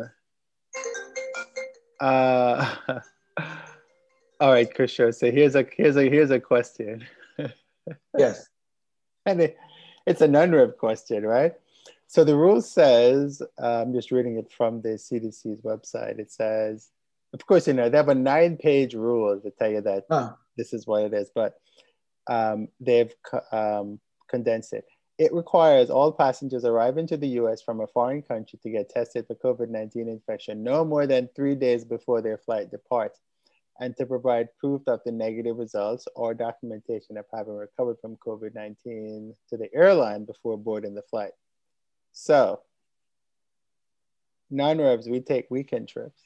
uh, 2.01 2.75
all 4.41 4.53
right, 4.53 4.73
Kusho. 4.73 5.15
So 5.15 5.31
here's 5.31 5.55
a 5.55 5.67
here's 5.77 5.97
a 5.97 6.09
here's 6.09 6.31
a 6.31 6.41
question. 6.41 7.07
yes 8.19 8.49
and 9.27 9.41
it, 9.41 9.57
it's 10.07 10.21
a 10.21 10.29
non-rev 10.29 10.79
question, 10.79 11.25
right? 11.25 11.55
So 12.07 12.25
the 12.25 12.37
rule 12.37 12.61
says, 12.61 13.43
uh, 13.61 13.83
I'm 13.83 13.93
just 13.93 14.11
reading 14.11 14.37
it 14.39 14.53
from 14.53 14.83
the 14.83 14.91
CDC's 14.91 15.63
website. 15.63 16.19
It 16.19 16.31
says, 16.31 16.91
of 17.33 17.45
course, 17.47 17.67
you 17.67 17.73
know, 17.73 17.89
they 17.89 17.97
have 17.97 18.09
a 18.09 18.15
nine-page 18.15 18.95
rule 18.95 19.41
to 19.41 19.51
tell 19.51 19.71
you 19.71 19.81
that 19.81 20.05
huh. 20.11 20.35
this 20.57 20.73
is 20.73 20.87
what 20.87 21.03
it 21.03 21.15
is, 21.15 21.31
but 21.35 21.55
um, 22.29 22.69
they've 22.81 23.13
um, 23.51 23.99
condensed 24.29 24.73
it. 24.73 24.85
It 25.19 25.33
requires 25.33 25.91
all 25.91 26.13
passengers 26.13 26.65
arriving 26.65 27.07
to 27.09 27.17
the 27.17 27.29
US 27.41 27.63
from 27.63 27.81
a 27.81 27.87
foreign 27.87 28.23
country 28.23 28.59
to 28.63 28.71
get 28.71 28.91
tested 28.91 29.27
for 29.27 29.35
COVID 29.37 29.69
19 29.69 30.09
infection 30.09 30.63
no 30.63 30.85
more 30.85 31.07
than 31.07 31.29
three 31.37 31.55
days 31.55 31.85
before 31.85 32.21
their 32.21 32.39
flight 32.39 32.71
departs 32.71 33.21
and 33.81 33.97
to 33.97 34.07
provide 34.07 34.49
proof 34.59 34.83
of 34.87 35.01
the 35.05 35.13
negative 35.13 35.57
results 35.57 36.07
or 36.15 36.35
documentation 36.35 37.17
of 37.17 37.25
having 37.33 37.55
recovered 37.55 37.97
from 38.01 38.17
COVID 38.17 38.55
19 38.55 39.35
to 39.51 39.57
the 39.57 39.73
airline 39.75 40.25
before 40.25 40.57
boarding 40.57 40.95
the 40.95 41.03
flight. 41.03 41.33
So, 42.15 42.61
non 44.49 44.79
revs, 44.79 45.09
we 45.09 45.21
take 45.21 45.51
weekend 45.51 45.89
trips. 45.89 46.23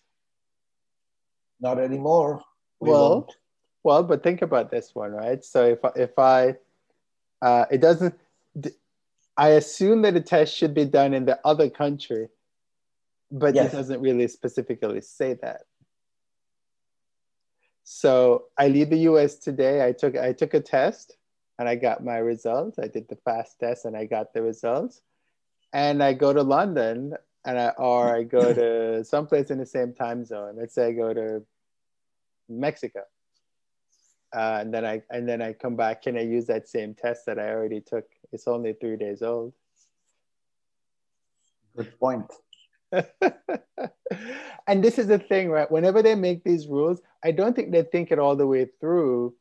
Not 1.60 1.80
anymore. 1.80 2.42
We 2.78 2.90
well, 2.90 3.10
won't. 3.10 3.36
well, 3.82 4.02
but 4.04 4.22
think 4.22 4.42
about 4.42 4.70
this 4.70 4.94
one, 4.94 5.12
right? 5.12 5.42
So 5.42 5.64
if 5.64 5.78
if 5.96 6.18
I, 6.18 6.56
uh, 7.42 7.64
it 7.70 7.80
doesn't. 7.80 8.14
I 9.36 9.48
assume 9.50 10.02
that 10.02 10.14
a 10.14 10.20
test 10.20 10.54
should 10.54 10.74
be 10.74 10.84
done 10.84 11.14
in 11.14 11.24
the 11.24 11.40
other 11.44 11.70
country, 11.70 12.28
but 13.30 13.54
yes. 13.54 13.72
it 13.72 13.76
doesn't 13.76 14.00
really 14.00 14.28
specifically 14.28 15.00
say 15.00 15.34
that. 15.34 15.62
So 17.84 18.44
I 18.58 18.68
leave 18.68 18.90
the 18.90 19.08
US 19.10 19.36
today. 19.36 19.86
I 19.86 19.92
took 19.92 20.16
I 20.16 20.34
took 20.34 20.52
a 20.52 20.60
test 20.60 21.16
and 21.58 21.66
I 21.66 21.76
got 21.76 22.04
my 22.04 22.18
results. 22.18 22.78
I 22.78 22.88
did 22.88 23.08
the 23.08 23.16
fast 23.16 23.58
test 23.58 23.86
and 23.86 23.96
I 23.96 24.04
got 24.04 24.34
the 24.34 24.42
results. 24.42 25.00
And 25.72 26.02
I 26.02 26.12
go 26.14 26.32
to 26.32 26.42
London 26.42 27.14
and 27.44 27.58
I 27.58 27.68
or 27.70 28.14
I 28.14 28.22
go 28.22 28.52
to 28.54 29.04
someplace 29.14 29.50
in 29.50 29.58
the 29.58 29.66
same 29.66 29.92
time 29.92 30.24
zone. 30.24 30.56
Let's 30.56 30.74
say 30.74 30.88
I 30.88 30.92
go 30.92 31.12
to 31.12 31.42
Mexico. 32.48 33.02
Uh, 34.34 34.58
and 34.60 34.74
then 34.74 34.84
I 34.84 35.02
and 35.10 35.28
then 35.28 35.40
I 35.40 35.52
come 35.54 35.76
back. 35.76 36.02
Can 36.02 36.16
I 36.16 36.22
use 36.22 36.46
that 36.46 36.68
same 36.68 36.94
test 36.94 37.24
that 37.26 37.38
I 37.38 37.50
already 37.50 37.80
took? 37.80 38.04
It's 38.32 38.46
only 38.46 38.74
three 38.74 38.96
days 38.96 39.22
old. 39.22 39.54
Good 41.76 41.98
point. 41.98 42.30
and 44.66 44.82
this 44.84 44.98
is 44.98 45.06
the 45.06 45.18
thing, 45.18 45.50
right? 45.50 45.70
Whenever 45.70 46.02
they 46.02 46.14
make 46.14 46.44
these 46.44 46.66
rules, 46.66 47.00
I 47.24 47.30
don't 47.30 47.54
think 47.54 47.72
they 47.72 47.82
think 47.82 48.10
it 48.10 48.18
all 48.18 48.36
the 48.36 48.46
way 48.46 48.66
through 48.80 49.34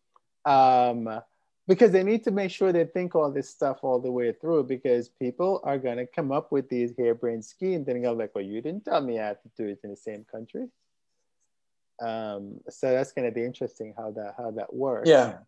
um, 0.46 1.22
because 1.68 1.92
they 1.92 2.04
need 2.04 2.24
to 2.24 2.32
make 2.32 2.52
sure 2.52 2.72
they 2.72 2.86
think 2.86 3.14
all 3.14 3.32
this 3.32 3.50
stuff 3.50 3.80
all 3.82 4.00
the 4.00 4.12
way 4.12 4.32
through 4.32 4.64
because 4.64 5.10
people 5.10 5.60
are 5.64 5.78
going 5.78 5.98
to 5.98 6.06
come 6.06 6.32
up 6.32 6.52
with 6.52 6.70
these 6.70 6.94
harebrained 6.98 7.44
schemes 7.44 7.88
and 7.88 8.02
go 8.04 8.14
like, 8.14 8.34
well, 8.34 8.44
you 8.44 8.62
didn't 8.62 8.86
tell 8.86 9.02
me 9.02 9.20
I 9.20 9.28
have 9.28 9.42
to 9.42 9.50
do 9.58 9.68
it 9.68 9.80
in 9.84 9.90
the 9.90 9.98
same 9.98 10.26
country. 10.32 10.68
Um, 12.02 12.60
so 12.70 12.92
that's 12.92 13.12
going 13.12 13.28
to 13.28 13.34
be 13.34 13.44
interesting 13.44 13.94
how 13.98 14.12
that 14.12 14.36
how 14.38 14.52
that 14.52 14.74
works. 14.74 15.10
Yeah. 15.10 15.40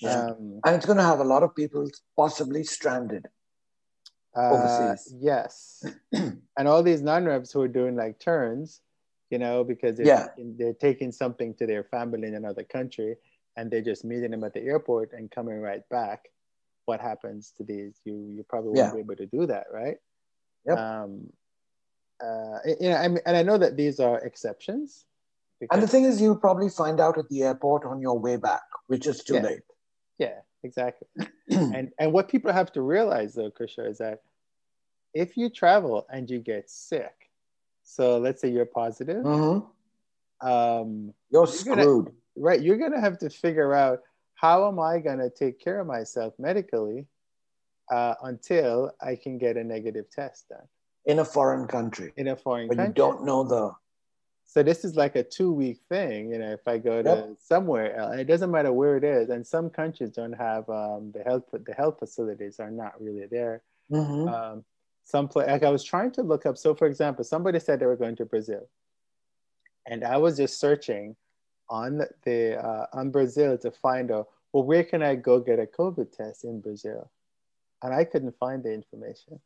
yeah. 0.00 0.26
Um, 0.26 0.60
and 0.64 0.76
it's 0.76 0.86
going 0.86 0.98
to 0.98 1.04
have 1.04 1.20
a 1.20 1.24
lot 1.24 1.42
of 1.42 1.54
people 1.54 1.90
possibly 2.16 2.64
stranded 2.64 3.26
overseas. 4.34 5.12
Uh, 5.12 5.18
yes, 5.20 5.84
and 6.12 6.68
all 6.68 6.82
these 6.82 7.02
non-revs 7.02 7.50
who 7.52 7.60
are 7.62 7.68
doing 7.68 7.96
like 7.96 8.20
turns, 8.20 8.80
you 9.30 9.38
know, 9.38 9.64
because 9.64 9.96
they're, 9.96 10.06
yeah. 10.06 10.28
taking, 10.28 10.56
they're 10.56 10.74
taking 10.74 11.12
something 11.12 11.54
to 11.54 11.66
their 11.66 11.84
family 11.84 12.28
in 12.28 12.34
another 12.34 12.62
country, 12.62 13.16
and 13.60 13.70
they're 13.70 13.82
just 13.82 14.04
meeting 14.06 14.30
them 14.30 14.42
at 14.42 14.54
the 14.54 14.62
airport 14.62 15.12
and 15.12 15.30
coming 15.30 15.60
right 15.60 15.86
back. 15.90 16.30
What 16.86 17.00
happens 17.00 17.52
to 17.58 17.62
these? 17.62 18.00
You 18.04 18.14
you 18.36 18.42
probably 18.48 18.70
won't 18.70 18.78
yeah. 18.78 18.94
be 18.94 19.00
able 19.00 19.16
to 19.16 19.26
do 19.26 19.46
that, 19.46 19.66
right? 19.70 19.98
Yep. 20.66 20.78
Um, 20.78 21.30
uh, 22.24 22.58
you 22.80 22.88
know, 22.90 22.96
I 22.96 23.08
mean, 23.08 23.20
and 23.26 23.36
I 23.36 23.42
know 23.42 23.58
that 23.58 23.76
these 23.76 24.00
are 24.00 24.18
exceptions. 24.20 25.04
And 25.70 25.82
the 25.82 25.86
thing 25.86 26.04
is, 26.04 26.22
you 26.22 26.34
probably 26.36 26.70
find 26.70 27.00
out 27.00 27.18
at 27.18 27.28
the 27.28 27.42
airport 27.42 27.84
on 27.84 28.00
your 28.00 28.18
way 28.18 28.36
back, 28.36 28.62
which 28.86 29.06
is 29.06 29.22
too 29.22 29.34
yeah. 29.34 29.42
late. 29.42 29.68
Yeah, 30.18 30.38
exactly. 30.62 31.08
and 31.50 31.92
and 31.98 32.12
what 32.14 32.28
people 32.28 32.52
have 32.52 32.72
to 32.72 32.80
realize 32.80 33.34
though, 33.34 33.50
Krisha, 33.50 33.86
is 33.86 33.98
that 33.98 34.22
if 35.12 35.36
you 35.36 35.50
travel 35.50 36.06
and 36.10 36.30
you 36.30 36.38
get 36.38 36.70
sick, 36.70 37.30
so 37.82 38.18
let's 38.18 38.40
say 38.40 38.48
you're 38.48 38.64
positive, 38.64 39.22
mm-hmm. 39.22 40.48
um, 40.48 41.12
you're, 41.30 41.42
you're 41.42 41.46
screwed. 41.46 42.06
Gonna, 42.06 42.16
right, 42.40 42.60
you're 42.60 42.78
gonna 42.78 43.00
have 43.00 43.18
to 43.18 43.30
figure 43.30 43.74
out 43.74 44.00
how 44.34 44.68
am 44.68 44.78
I 44.78 44.98
gonna 44.98 45.30
take 45.30 45.60
care 45.60 45.80
of 45.80 45.86
myself 45.86 46.34
medically 46.38 47.06
uh, 47.90 48.14
until 48.22 48.92
I 49.00 49.16
can 49.16 49.38
get 49.38 49.56
a 49.56 49.64
negative 49.64 50.10
test 50.10 50.48
done 50.48 50.66
in 51.06 51.18
a 51.18 51.24
foreign 51.24 51.66
country. 51.66 52.12
In 52.16 52.28
a 52.28 52.36
foreign 52.36 52.68
but 52.68 52.76
country, 52.76 52.90
you 52.90 52.94
don't 52.94 53.24
know 53.24 53.44
the 53.44 53.72
so 54.52 54.64
this 54.64 54.84
is 54.84 54.96
like 54.96 55.14
a 55.14 55.22
two 55.22 55.52
week 55.52 55.78
thing. 55.88 56.32
You 56.32 56.38
know, 56.40 56.50
if 56.50 56.66
I 56.66 56.78
go 56.78 57.02
to 57.04 57.08
yep. 57.08 57.36
somewhere 57.38 57.94
else, 57.94 58.16
it 58.16 58.24
doesn't 58.24 58.50
matter 58.50 58.72
where 58.72 58.96
it 58.96 59.04
is. 59.04 59.30
And 59.30 59.46
some 59.46 59.70
countries 59.70 60.10
don't 60.10 60.32
have 60.32 60.68
um, 60.68 61.12
the 61.14 61.22
health 61.24 61.44
the 61.52 61.72
health 61.72 62.00
facilities 62.00 62.58
are 62.58 62.70
not 62.70 63.00
really 63.00 63.26
there. 63.26 63.62
Mm-hmm. 63.92 64.28
Um, 64.28 64.64
some 65.04 65.28
place 65.28 65.46
like 65.46 65.62
I 65.62 65.70
was 65.70 65.84
trying 65.84 66.10
to 66.12 66.22
look 66.22 66.46
up. 66.46 66.58
So 66.58 66.74
for 66.74 66.88
example, 66.88 67.22
somebody 67.22 67.60
said 67.60 67.78
they 67.78 67.86
were 67.86 67.94
going 67.94 68.16
to 68.16 68.24
Brazil, 68.24 68.68
and 69.86 70.02
I 70.02 70.16
was 70.16 70.36
just 70.36 70.58
searching 70.58 71.14
on 71.70 72.02
the 72.24 72.58
uh, 72.62 72.86
on 72.92 73.10
Brazil 73.10 73.56
to 73.58 73.70
find 73.70 74.10
out 74.10 74.28
well 74.52 74.64
where 74.64 74.84
can 74.84 75.02
I 75.02 75.14
go 75.14 75.40
get 75.40 75.58
a 75.58 75.66
COVID 75.66 76.14
test 76.14 76.44
in 76.44 76.60
Brazil, 76.60 77.10
and 77.82 77.94
I 77.94 78.04
couldn't 78.04 78.36
find 78.38 78.62
the 78.62 78.74
information. 78.74 79.40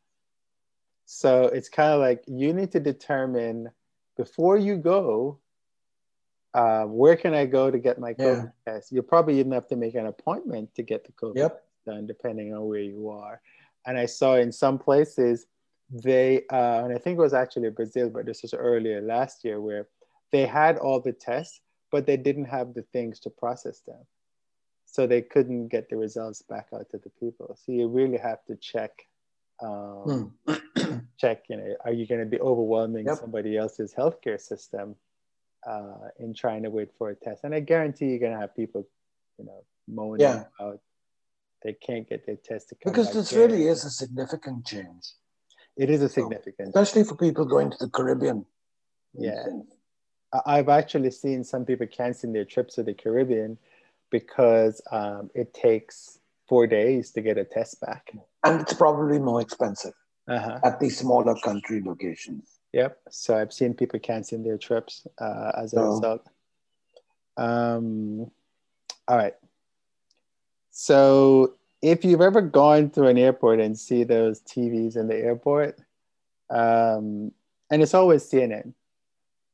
So 1.05 1.43
it's 1.45 1.69
kind 1.69 1.93
of 1.93 2.01
like 2.01 2.23
you 2.27 2.51
need 2.51 2.71
to 2.71 2.79
determine 2.79 3.69
before 4.17 4.57
you 4.57 4.77
go, 4.77 5.39
uh, 6.53 6.85
where 6.85 7.15
can 7.15 7.33
I 7.33 7.45
go 7.45 7.69
to 7.69 7.77
get 7.77 7.99
my 7.99 8.13
COVID 8.13 8.51
yeah. 8.65 8.73
test? 8.73 8.91
You'll 8.91 9.03
probably 9.03 9.39
even 9.39 9.51
have 9.51 9.67
to 9.67 9.75
make 9.75 9.95
an 9.95 10.07
appointment 10.07 10.73
to 10.75 10.83
get 10.83 11.05
the 11.05 11.11
COVID 11.11 11.35
yep. 11.35 11.63
done, 11.85 12.07
depending 12.07 12.53
on 12.53 12.65
where 12.65 12.79
you 12.79 13.09
are. 13.09 13.41
And 13.85 13.97
I 13.97 14.07
saw 14.07 14.35
in 14.35 14.51
some 14.51 14.79
places 14.79 15.45
they, 15.91 16.43
uh, 16.51 16.83
and 16.83 16.93
I 16.93 16.97
think 16.97 17.17
it 17.17 17.21
was 17.21 17.33
actually 17.33 17.69
Brazil, 17.69 18.09
but 18.09 18.25
this 18.25 18.41
was 18.41 18.53
earlier 18.53 19.01
last 19.01 19.43
year, 19.43 19.61
where 19.61 19.87
they 20.31 20.45
had 20.45 20.77
all 20.77 20.99
the 20.99 21.13
tests, 21.13 21.61
but 21.95 22.05
they 22.05 22.17
didn't 22.17 22.49
have 22.57 22.73
the 22.73 22.81
things 22.81 23.21
to 23.21 23.29
process 23.29 23.79
them. 23.87 24.03
So 24.85 25.07
they 25.07 25.21
couldn't 25.21 25.69
get 25.69 25.89
the 25.89 25.95
results 25.95 26.41
back 26.41 26.67
out 26.73 26.89
to 26.89 26.97
the 26.97 27.09
people. 27.21 27.57
So 27.63 27.71
you 27.71 27.87
really 27.87 28.17
have 28.17 28.43
to 28.47 28.57
check 28.57 28.91
um, 29.63 30.33
hmm. 30.45 30.97
check 31.17 31.45
you 31.49 31.55
know 31.55 31.75
are 31.85 31.93
you 31.93 32.05
going 32.05 32.19
to 32.19 32.25
be 32.25 32.41
overwhelming 32.41 33.05
yep. 33.05 33.17
somebody 33.17 33.55
else's 33.55 33.93
healthcare 33.93 34.41
system 34.51 34.97
uh, 35.65 36.09
in 36.19 36.33
trying 36.33 36.63
to 36.63 36.69
wait 36.69 36.89
for 36.97 37.09
a 37.09 37.15
test 37.15 37.45
and 37.45 37.55
i 37.55 37.61
guarantee 37.61 38.07
you're 38.07 38.19
going 38.19 38.33
to 38.33 38.37
have 38.37 38.53
people 38.53 38.85
you 39.39 39.45
know 39.45 39.63
moaning 39.87 40.19
yeah. 40.19 40.43
about 40.59 40.81
they 41.63 41.71
can't 41.71 42.09
get 42.09 42.25
their 42.25 42.35
test 42.35 42.67
to 42.67 42.75
come 42.75 42.91
because 42.91 43.13
this 43.13 43.31
really 43.31 43.65
is 43.65 43.85
a 43.85 43.89
significant 43.89 44.65
change 44.65 45.05
it 45.77 45.89
is 45.89 46.01
a 46.01 46.09
significant 46.09 46.73
so, 46.73 46.81
especially 46.81 47.07
for 47.07 47.15
people 47.15 47.45
going 47.45 47.71
to 47.71 47.77
the 47.79 47.89
caribbean 47.89 48.45
yeah 49.13 49.45
i've 50.45 50.69
actually 50.69 51.11
seen 51.11 51.43
some 51.43 51.65
people 51.65 51.87
canceling 51.87 52.33
their 52.33 52.45
trips 52.45 52.75
to 52.75 52.83
the 52.83 52.93
caribbean 52.93 53.57
because 54.11 54.81
um, 54.91 55.29
it 55.33 55.53
takes 55.53 56.19
four 56.47 56.67
days 56.67 57.11
to 57.11 57.21
get 57.21 57.37
a 57.37 57.43
test 57.43 57.81
back 57.81 58.11
and 58.43 58.61
it's 58.61 58.73
probably 58.73 59.19
more 59.19 59.41
expensive 59.41 59.93
uh-huh. 60.27 60.59
at 60.63 60.79
the 60.79 60.89
smaller 60.89 61.35
country 61.43 61.81
locations. 61.83 62.59
Yep. 62.73 62.97
So 63.09 63.37
I've 63.37 63.53
seen 63.53 63.73
people 63.73 63.99
canceling 63.99 64.43
their 64.43 64.57
trips 64.57 65.07
uh, 65.19 65.51
as 65.57 65.73
a 65.73 65.79
Oh. 65.79 65.95
result. 65.95 66.27
Um, 67.37 68.31
all 69.07 69.17
right. 69.17 69.35
So 70.71 71.53
if 71.81 72.03
you've 72.03 72.21
ever 72.21 72.41
gone 72.41 72.89
through 72.89 73.07
an 73.07 73.17
airport 73.17 73.59
and 73.59 73.77
see 73.77 74.03
those 74.03 74.41
TVs 74.41 74.97
in 74.97 75.07
the 75.07 75.15
airport, 75.15 75.79
um, 76.49 77.31
and 77.69 77.81
it's 77.81 77.93
always 77.93 78.23
CNN, 78.23 78.73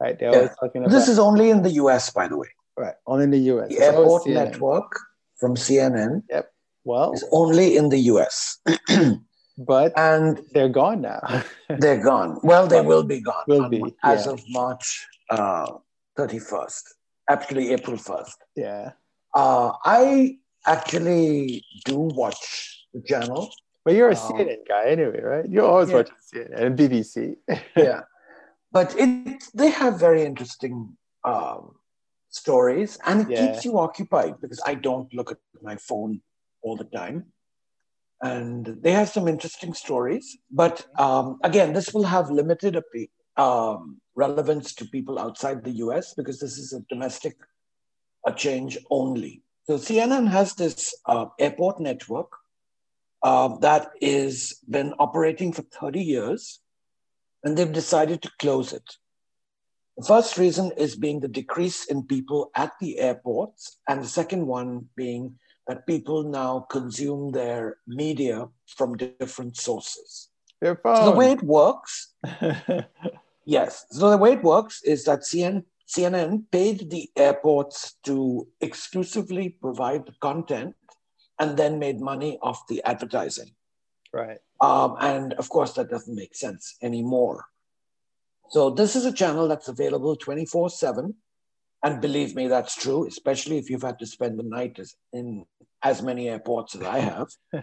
right? 0.01 0.15
They're 0.19 0.33
always 0.35 0.55
talking 0.59 0.81
about 0.83 0.91
This 0.95 1.07
is 1.13 1.19
only 1.19 1.49
in 1.55 1.59
the 1.67 1.73
US, 1.83 2.03
by 2.19 2.25
the 2.31 2.37
way. 2.41 2.49
right 2.83 2.95
only 3.11 3.25
in 3.29 3.31
the 3.37 3.43
US. 3.53 3.67
The 3.69 3.75
It's 3.75 3.83
airport 3.89 4.21
network 4.27 4.89
from 5.39 5.51
CNN 5.65 6.23
Yep. 6.29 6.45
Well, 6.91 7.09
is 7.17 7.23
only 7.41 7.67
in 7.79 7.89
the 7.93 7.99
US. 8.13 8.35
but 9.71 9.89
and 9.97 10.39
they're 10.53 10.69
gone 10.81 11.01
now. 11.01 11.21
they're 11.83 12.03
gone. 12.11 12.39
Well, 12.43 12.65
they 12.73 12.81
will 12.81 13.03
be 13.03 13.19
gone 13.21 13.43
Will 13.47 13.69
be, 13.69 13.83
as 14.03 14.25
yeah. 14.25 14.31
of 14.33 14.39
March 14.49 14.87
uh, 15.29 15.67
31st, 16.17 16.83
actually 17.29 17.65
April 17.75 17.97
1st. 17.97 18.35
yeah. 18.55 18.91
Uh, 19.33 19.71
I 19.85 20.37
actually 20.67 21.63
do 21.85 21.97
watch 22.21 22.43
the 22.93 23.01
channel. 23.09 23.49
But 23.85 23.93
you're 23.95 24.09
a 24.09 24.19
Um, 24.25 24.27
CNN 24.33 24.61
guy 24.67 24.83
anyway, 24.95 25.21
right? 25.33 25.47
You're 25.49 25.65
always 25.73 25.89
Yeah. 25.89 25.95
watching 25.97 26.19
CNN 26.33 26.59
and 26.65 26.71
BBC. 26.79 27.35
yeah 27.87 28.01
but 28.71 28.95
it 28.97 29.43
they 29.53 29.69
have 29.69 29.99
very 29.99 30.23
interesting 30.23 30.97
um, 31.23 31.75
stories 32.29 32.97
and 33.05 33.21
it 33.21 33.29
Yeah. 33.29 33.39
keeps 33.41 33.65
you 33.65 33.77
occupied 33.77 34.39
because 34.41 34.61
i 34.65 34.73
don't 34.73 35.13
look 35.13 35.31
at 35.31 35.39
my 35.61 35.75
phone 35.75 36.21
all 36.63 36.77
the 36.77 36.85
time. 36.85 37.25
And 38.23 38.77
they 38.83 38.91
have 38.91 39.09
some 39.09 39.27
interesting 39.27 39.73
stories 39.73 40.37
but 40.51 40.85
um, 40.99 41.39
again 41.43 41.73
this 41.73 41.93
will 41.93 42.03
have 42.03 42.29
limited 42.29 42.77
um, 43.37 43.99
relevance 44.15 44.73
to 44.75 44.85
people 44.85 45.17
outside 45.17 45.63
the 45.63 45.71
us 45.71 46.13
because 46.13 46.39
this 46.39 46.57
is 46.57 46.73
a 46.73 46.81
domestic 46.93 47.35
a 48.27 48.31
change 48.31 48.77
only. 48.91 49.41
So 49.67 49.77
cnn 49.77 50.27
has 50.29 50.53
this 50.53 50.93
uh, 51.07 51.25
airport 51.39 51.79
network 51.79 52.31
uh, 53.23 53.57
that 53.57 53.91
is 54.01 54.59
been 54.69 54.93
operating 54.99 55.51
for 55.53 55.63
30 55.63 56.01
years 56.01 56.59
and 57.43 57.57
they've 57.57 57.71
decided 57.71 58.21
to 58.21 58.31
close 58.39 58.73
it. 58.73 58.97
The 59.97 60.05
first 60.05 60.37
reason 60.37 60.71
is 60.77 60.95
being 60.95 61.19
the 61.19 61.27
decrease 61.27 61.85
in 61.85 62.03
people 62.03 62.51
at 62.55 62.71
the 62.79 62.99
airports, 62.99 63.77
and 63.87 64.01
the 64.01 64.07
second 64.07 64.47
one 64.47 64.89
being 64.95 65.37
that 65.67 65.85
people 65.85 66.23
now 66.23 66.65
consume 66.71 67.31
their 67.31 67.77
media 67.87 68.47
from 68.67 68.97
different 68.97 69.57
sources. 69.57 70.29
Your 70.61 70.79
So 70.83 71.05
the 71.05 71.11
way 71.11 71.31
it 71.31 71.43
works, 71.43 72.13
yes, 73.45 73.85
so 73.89 74.09
the 74.09 74.17
way 74.17 74.33
it 74.33 74.43
works 74.43 74.81
is 74.83 75.05
that 75.05 75.21
CN, 75.21 75.63
CNN 75.87 76.45
paid 76.51 76.89
the 76.89 77.09
airports 77.15 77.95
to 78.03 78.47
exclusively 78.61 79.49
provide 79.49 80.05
the 80.05 80.15
content 80.21 80.75
and 81.39 81.57
then 81.57 81.79
made 81.79 81.99
money 81.99 82.37
off 82.41 82.67
the 82.67 82.83
advertising. 82.83 83.51
Right. 84.13 84.37
Um, 84.59 84.95
and 84.99 85.33
of 85.33 85.49
course, 85.49 85.73
that 85.73 85.89
doesn't 85.89 86.15
make 86.15 86.35
sense 86.35 86.77
anymore. 86.81 87.45
So, 88.49 88.69
this 88.69 88.95
is 88.95 89.05
a 89.05 89.13
channel 89.13 89.47
that's 89.47 89.67
available 89.67 90.15
24 90.15 90.69
7. 90.69 91.15
And 91.83 92.01
believe 92.01 92.35
me, 92.35 92.47
that's 92.47 92.75
true, 92.75 93.07
especially 93.07 93.57
if 93.57 93.69
you've 93.69 93.81
had 93.81 93.97
to 93.99 94.05
spend 94.05 94.37
the 94.37 94.43
night 94.43 94.77
as, 94.77 94.93
in 95.13 95.45
as 95.83 96.03
many 96.03 96.29
airports 96.29 96.75
as 96.75 96.83
I 96.83 96.99
have. 96.99 97.29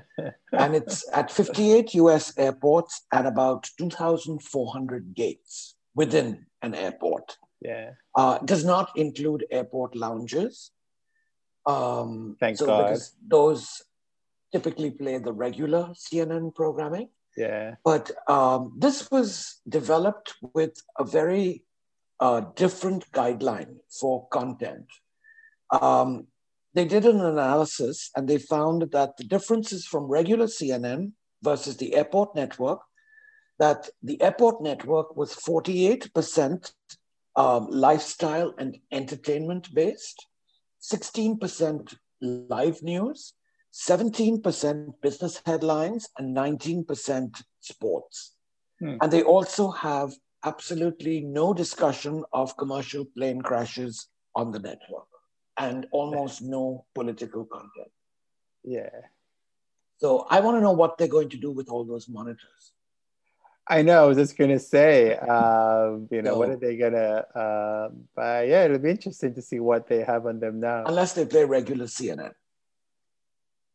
and 0.53 0.75
it's 0.75 1.05
at 1.13 1.31
58 1.31 1.95
US 1.95 2.37
airports 2.37 3.07
at 3.13 3.27
about 3.27 3.69
2,400 3.79 5.15
gates 5.15 5.77
within 5.95 6.47
an 6.63 6.75
airport. 6.75 7.37
Yeah. 7.61 7.91
Uh, 8.15 8.39
does 8.39 8.65
not 8.65 8.91
include 8.97 9.47
airport 9.51 9.95
lounges. 9.95 10.73
Um, 11.67 12.37
Thank 12.41 12.59
so 12.59 12.67
God. 12.67 12.85
Because 12.85 13.15
those 13.27 13.83
typically 14.53 14.91
play 14.91 15.19
the 15.19 15.33
regular 15.33 15.91
CNN 15.95 16.55
programming. 16.55 17.09
Yeah. 17.37 17.77
But 17.85 18.11
um, 18.29 18.73
this 18.77 19.11
was 19.11 19.61
developed 19.69 20.35
with 20.55 20.83
a 20.99 21.05
very 21.05 21.65
uh, 22.21 22.41
different 22.57 23.11
guideline 23.13 23.77
for 23.89 24.27
content. 24.29 24.87
Um, 25.71 26.27
they 26.75 26.85
did 26.85 27.07
an 27.07 27.21
analysis 27.21 28.11
and 28.17 28.29
they 28.29 28.39
found 28.39 28.91
that 28.93 29.17
the 29.17 29.25
differences 29.25 29.87
from 29.87 30.05
regular 30.05 30.47
CNN 30.47 31.13
versus 31.43 31.77
the 31.77 31.95
airport 31.95 32.35
network, 32.35 32.81
that 33.59 33.89
the 34.03 34.21
airport 34.21 34.63
network 34.63 35.17
was 35.17 35.35
48% 35.35 36.73
um, 37.37 37.69
lifestyle 37.71 38.55
and 38.59 38.79
entertainment 38.91 39.73
based, 39.73 40.27
16% 40.83 41.97
live 42.21 42.83
news, 42.83 43.35
17% 43.73 44.93
business 45.03 45.43
headlines, 45.45 46.09
and 46.19 46.37
19% 46.37 47.43
sports. 47.61 48.35
Hmm. 48.81 48.97
And 49.01 49.13
they 49.13 49.23
also 49.23 49.71
have 49.71 50.13
absolutely 50.45 51.21
no 51.21 51.53
discussion 51.53 52.25
of 52.33 52.57
commercial 52.57 53.05
plane 53.05 53.41
crashes 53.43 54.09
on 54.35 54.53
the 54.53 54.59
network 54.59 55.09
and 55.59 55.87
almost 55.91 56.43
no 56.43 56.85
political 56.95 57.45
content. 57.45 57.91
Yeah. 58.65 58.91
So 59.99 60.27
I 60.31 60.41
want 60.41 60.57
to 60.57 60.61
know 60.61 60.73
what 60.73 60.97
they're 60.97 61.09
going 61.09 61.31
to 61.31 61.37
do 61.37 61.51
with 61.51 61.69
all 61.69 61.85
those 61.85 62.09
monitors. 62.09 62.73
I 63.71 63.83
know. 63.83 64.05
I 64.05 64.07
was 64.07 64.17
just 64.17 64.39
gonna 64.39 64.59
say, 64.59 65.15
um, 65.17 66.09
you 66.11 66.23
know, 66.23 66.39
what 66.39 66.49
are 66.49 66.57
they 66.57 66.77
gonna? 66.77 67.25
Uh, 67.35 67.89
but 68.17 68.49
yeah, 68.49 68.65
it'll 68.65 68.79
be 68.79 68.91
interesting 68.91 69.35
to 69.35 69.43
see 69.43 69.61
what 69.61 69.89
they 69.89 70.03
have 70.03 70.27
on 70.27 70.41
them 70.41 70.61
now. 70.61 70.85
Unless 70.87 71.13
they 71.13 71.27
play 71.27 71.45
regular 71.45 71.85
CNN, 71.85 72.33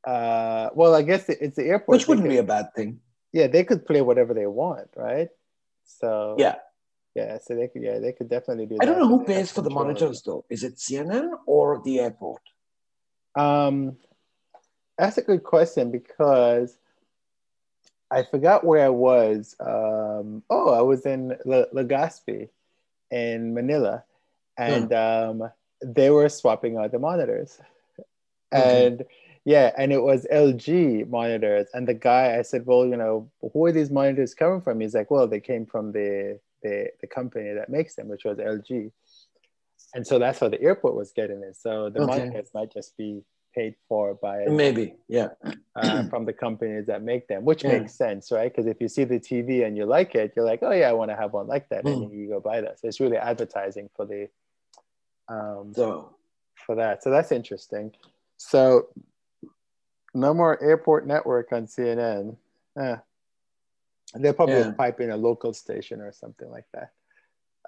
Uh, 0.06 0.70
well, 0.76 0.94
I 0.96 1.02
guess 1.02 1.30
it's 1.30 1.56
the 1.56 1.64
airport. 1.66 1.98
which 1.98 2.08
wouldn't 2.08 2.28
They 2.28 2.36
be 2.36 2.40
a 2.40 2.44
bad 2.44 2.74
thing. 2.76 3.00
Yeah, 3.32 3.48
they 3.48 3.64
could 3.64 3.86
play 3.86 4.02
whatever 4.02 4.34
they 4.34 4.46
want, 4.48 4.90
right? 4.96 5.30
So 5.86 6.36
Yeah. 6.38 6.56
yeah. 7.16 7.38
So 7.40 7.56
they 7.56 7.68
could, 7.68 7.82
yeah, 7.84 8.00
they 8.00 8.12
could 8.12 8.30
definitely 8.30 8.66
do. 8.68 8.78
I 8.82 8.86
don't 8.86 9.00
know 9.00 9.08
who 9.08 9.24
pays 9.24 9.52
for 9.52 9.62
the 9.62 9.70
control 9.70 9.90
of 9.90 9.96
it. 9.98 10.00
monitors 10.02 10.22
though. 10.24 10.46
Is 10.50 10.64
it 10.64 10.76
CNN 10.76 11.32
or 11.46 11.82
the 11.84 12.00
airport? 12.00 12.42
Um, 13.36 13.98
that's 14.98 15.18
a 15.18 15.22
good 15.24 15.44
question 15.44 15.90
because 15.90 16.78
I 18.12 18.24
forgot 18.24 18.64
where 18.64 18.86
I 18.86 18.90
was. 18.90 19.56
Um, 19.60 20.44
oh, 20.50 20.70
I 20.74 20.82
was 20.82 21.06
in 21.06 21.36
Le- 21.46 21.68
Legazpi 21.74 22.50
in 23.10 23.54
Manila, 23.56 24.04
and 24.58 24.94
um, 24.94 25.50
they 25.84 26.12
were 26.12 26.30
swapping 26.30 26.78
out 26.78 26.92
the 26.92 27.00
monitors, 27.00 27.60
Okay. 28.54 28.86
and 28.88 29.04
yeah, 29.46 29.72
and 29.78 29.92
it 29.92 30.02
was 30.02 30.26
LG 30.32 31.10
monitors. 31.10 31.68
And 31.74 31.88
the 31.88 31.94
guy, 31.94 32.38
I 32.38 32.42
said, 32.44 32.66
"Well, 32.66 32.86
you 32.86 32.96
know, 32.98 33.30
who 33.54 33.66
are 33.66 33.72
these 33.72 33.92
monitors 33.92 34.34
coming 34.34 34.62
from?" 34.62 34.80
He's 34.80 34.94
like, 34.96 35.12
"Well, 35.12 35.28
they 35.28 35.40
came 35.42 35.66
from 35.66 35.92
the 35.92 36.40
the, 36.62 36.90
the 37.02 37.08
company 37.08 37.54
that 37.54 37.70
makes 37.70 37.96
them, 37.96 38.08
which 38.08 38.24
was 38.24 38.38
LG." 38.38 38.92
And 39.96 40.08
so 40.08 40.18
that's 40.18 40.40
how 40.40 40.50
the 40.50 40.62
airport 40.62 40.96
was 40.96 41.12
getting 41.12 41.44
it. 41.44 41.56
So 41.58 41.90
the 41.90 42.02
Okay. 42.02 42.08
monitors 42.08 42.50
might 42.54 42.72
just 42.74 42.96
be 42.98 43.22
paid 43.54 43.76
for 43.88 44.16
by 44.16 44.48
Maybe, 44.48 44.96
yeah. 45.08 45.30
uh, 45.76 46.04
from 46.06 46.26
the 46.26 46.34
companies 46.34 46.88
that 46.88 47.04
make 47.04 47.28
them, 47.28 47.46
which 47.46 47.64
Yeah. 47.64 47.80
makes 47.80 47.94
sense, 47.94 48.32
right? 48.32 48.52
Because 48.52 48.66
if 48.66 48.82
you 48.82 48.88
see 48.88 49.04
the 49.04 49.20
TV 49.20 49.66
and 49.66 49.78
you 49.78 49.86
like 49.86 50.16
it, 50.16 50.34
you're 50.36 50.46
like, 50.46 50.60
oh 50.64 50.72
yeah, 50.72 50.90
I 50.90 50.94
want 50.94 51.12
to 51.12 51.16
have 51.18 51.34
one 51.34 51.48
like 51.48 51.70
that, 51.70 51.84
and 51.86 51.98
Mm. 51.98 52.10
then 52.10 52.18
you 52.18 52.30
go 52.30 52.40
buy 52.40 52.62
that. 52.62 52.80
So 52.80 52.88
it's 52.88 53.00
really 53.00 53.18
advertising 53.18 53.90
for 53.96 54.06
the 54.06 54.30
um, 55.28 55.74
So 55.76 56.16
for 56.66 56.76
that. 56.76 57.04
So 57.04 57.10
that's 57.10 57.32
interesting. 57.32 57.92
So 58.38 58.88
no 60.14 60.34
more 60.34 60.62
airport 60.62 61.08
network 61.08 61.52
on 61.52 61.66
CNN. 61.68 62.36
Eh. 62.80 62.98
They'll 64.16 64.34
probably 64.34 64.56
Yeah. 64.60 64.72
pipe 64.72 65.00
in 65.02 65.10
a 65.12 65.18
local 65.18 65.54
station 65.54 66.02
or 66.02 66.12
something 66.12 66.50
like 66.50 66.66
that. 66.74 66.92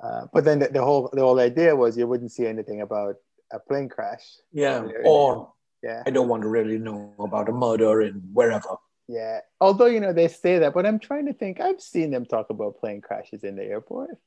Uh, 0.01 0.27
but 0.33 0.43
then 0.43 0.59
the, 0.59 0.67
the 0.67 0.83
whole 0.83 1.09
the 1.13 1.21
whole 1.21 1.39
idea 1.39 1.75
was 1.75 1.97
you 1.97 2.05
wouldn't 2.07 2.31
see 2.31 2.45
anything 2.45 2.81
about 2.81 3.15
a 3.51 3.59
plane 3.59 3.89
crash. 3.89 4.25
yeah, 4.51 4.85
or 5.05 5.53
Yeah. 5.81 6.03
I 6.05 6.09
don't 6.09 6.27
want 6.27 6.41
to 6.43 6.49
really 6.49 6.77
know 6.77 7.13
about 7.19 7.49
a 7.49 7.51
murder 7.53 8.01
in 8.01 8.15
wherever. 8.33 8.75
Yeah. 9.07 9.41
Although, 9.61 9.85
you 9.85 9.99
know, 9.99 10.13
they 10.13 10.27
say 10.27 10.57
that, 10.59 10.73
but 10.73 10.85
I'm 10.85 10.99
trying 10.99 11.27
to 11.27 11.33
think. 11.33 11.59
I've 11.61 11.79
seen 11.81 12.09
them 12.11 12.25
talk 12.25 12.49
about 12.49 12.79
plane 12.79 13.01
crashes 13.01 13.43
in 13.43 13.55
the 13.55 13.63
airport. 13.63 14.17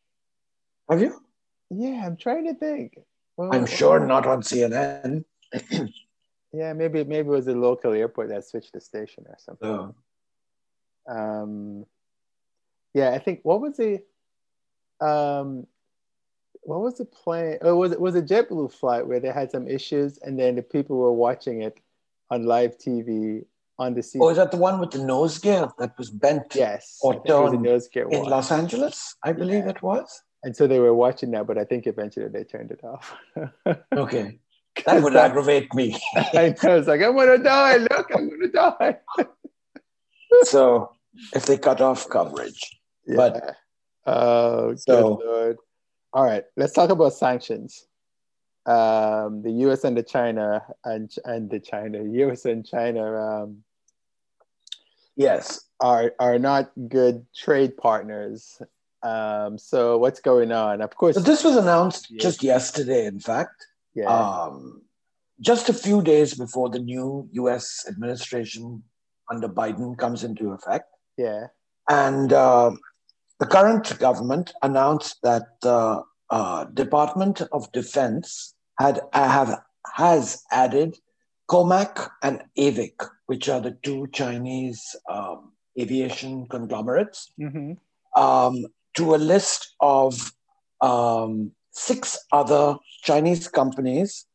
Have 0.88 1.00
you? 1.02 1.20
Yeah, 1.70 2.06
I'm 2.06 2.16
trying 2.16 2.46
to 2.46 2.54
think. 2.54 2.98
Well, 3.36 3.52
I'm 3.52 3.66
sure 3.66 3.98
not 4.00 4.24
on 4.26 4.42
CNN. 4.42 5.24
Yeah, 6.52 6.72
maybe 6.72 7.04
maybe 7.04 7.28
it 7.28 7.30
was 7.30 7.46
a 7.48 7.52
local 7.54 7.92
airport 7.92 8.30
that 8.30 8.44
switched 8.44 8.72
the 8.72 8.80
station 8.80 9.24
or 9.28 9.36
something. 9.38 9.68
So, 11.06 11.12
Um, 11.12 11.86
yeah, 12.94 13.10
I 13.10 13.18
think 13.18 13.40
what 13.42 13.60
was 13.60 13.76
the 13.76 14.02
um, 15.00 15.66
what 16.62 16.80
was 16.80 16.98
the 16.98 17.04
plane? 17.04 17.58
Oh, 17.62 17.76
was 17.76 17.92
it 17.92 18.00
was 18.00 18.14
a 18.14 18.22
JetBlue 18.22 18.72
flight 18.72 19.06
where 19.06 19.20
they 19.20 19.28
had 19.30 19.50
some 19.50 19.68
issues, 19.68 20.18
and 20.18 20.38
then 20.38 20.56
the 20.56 20.62
people 20.62 20.96
were 20.96 21.12
watching 21.12 21.62
it 21.62 21.78
on 22.30 22.44
live 22.44 22.76
TV 22.78 23.44
on 23.78 23.94
the 23.94 24.02
sea. 24.02 24.18
Oh, 24.20 24.28
is 24.30 24.36
that 24.38 24.50
the 24.50 24.56
one 24.56 24.80
with 24.80 24.90
the 24.90 24.98
nose 25.04 25.38
gear 25.38 25.68
that 25.78 25.96
was 25.98 26.10
bent 26.10 26.54
yes, 26.54 26.98
or 27.02 27.12
I 27.12 27.16
think 27.16 27.28
it 27.28 27.32
was 27.32 27.52
a 27.52 27.52
turned 27.52 27.62
nose 27.64 27.88
gear 27.88 28.08
in 28.10 28.20
watch. 28.20 28.28
Los 28.30 28.50
Angeles? 28.50 29.16
I 29.22 29.32
believe 29.32 29.64
Yeah. 29.64 29.70
it 29.70 29.82
was. 29.82 30.22
and 30.44 30.54
so 30.56 30.66
they 30.66 30.78
were 30.78 30.94
watching 30.94 31.30
that, 31.32 31.46
but 31.46 31.58
I 31.58 31.64
think 31.64 31.86
eventually 31.86 32.28
they 32.28 32.44
turned 32.44 32.70
it 32.70 32.82
off. 32.84 33.16
Okay. 33.96 34.38
That 34.86 35.02
would 35.02 35.16
aggravate 35.16 35.72
me. 35.74 35.98
I 36.16 36.54
know, 36.62 36.76
it's 36.78 36.88
like 36.88 37.02
I'm 37.02 37.16
gonna 37.16 37.38
die. 37.38 37.76
Look, 37.78 38.10
I'm 38.14 38.28
gonna 38.30 38.48
die. 38.48 38.96
so 40.42 40.92
if 41.34 41.46
they 41.46 41.58
cut 41.58 41.80
off 41.80 42.08
coverage. 42.08 42.60
But- 43.06 43.34
Yeah. 43.44 44.12
oh, 44.12 44.74
So- 44.76 45.16
good 45.16 45.24
lord! 45.26 45.56
All 46.12 46.24
right, 46.24 46.44
let's 46.56 46.72
talk 46.72 46.90
about 46.90 47.12
sanctions. 47.14 47.86
Um, 48.66 49.42
the 49.42 49.50
U.S. 49.64 49.84
and 49.84 49.96
the 49.96 50.02
China 50.02 50.62
and 50.84 51.10
and 51.24 51.48
the 51.50 51.60
China, 51.60 52.02
U.S. 52.04 52.44
and 52.44 52.66
China 52.66 53.04
um, 53.16 53.64
Yes. 55.16 55.64
are 55.80 56.12
are 56.18 56.38
not 56.38 56.70
good 56.88 57.26
trade 57.34 57.76
partners. 57.76 58.60
Um, 59.02 59.58
so 59.58 59.96
what's 59.98 60.20
going 60.20 60.50
on? 60.52 60.80
Of 60.82 60.94
course, 60.96 61.14
So 61.14 61.20
this 61.22 61.44
was 61.44 61.56
announced 61.56 62.10
Yeah. 62.10 62.20
just 62.20 62.42
yesterday, 62.42 63.06
in 63.06 63.20
fact. 63.20 63.64
Yeah, 63.94 64.08
Um, 64.08 64.82
just 65.40 65.68
a 65.68 65.74
few 65.74 66.02
days 66.02 66.34
before 66.34 66.68
the 66.68 66.78
new 66.78 67.28
US 67.32 67.84
administration 67.88 68.82
under 69.30 69.48
Biden 69.48 69.96
comes 69.96 70.24
into 70.24 70.52
effect. 70.52 70.86
yeah, 71.16 71.46
And 71.88 72.32
uh, 72.32 72.72
the 73.38 73.46
current 73.46 73.98
government 73.98 74.52
announced 74.62 75.18
that 75.22 75.60
the 75.62 76.02
uh, 76.30 76.64
Department 76.64 77.42
of 77.52 77.70
Defense 77.72 78.54
had 78.78 79.00
have, 79.12 79.60
has 79.96 80.42
added 80.50 80.96
COMAC 81.50 82.10
and 82.22 82.42
AVIC, 82.58 83.08
which 83.26 83.48
are 83.48 83.60
the 83.60 83.76
two 83.82 84.06
Chinese 84.12 84.96
um, 85.10 85.52
aviation 85.80 86.46
conglomerates, 86.48 87.32
hmm 87.38 87.72
um, 88.16 88.66
to 88.94 89.14
a 89.14 89.16
list 89.16 89.74
of 89.80 90.32
um, 90.80 91.52
six 91.78 92.18
other 92.32 92.76
Chinese 93.02 93.48
companies 93.48 94.26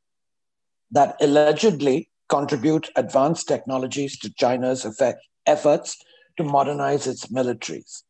that 0.92 1.16
allegedly 1.20 2.10
contribute 2.30 2.90
advanced 2.96 3.48
technologies 3.48 4.18
to 4.20 4.34
China's 4.34 4.86
effect, 4.86 5.20
efforts 5.46 5.98
to 6.38 6.44
modernize 6.44 7.06
its 7.06 7.28
militaries. 7.28 8.04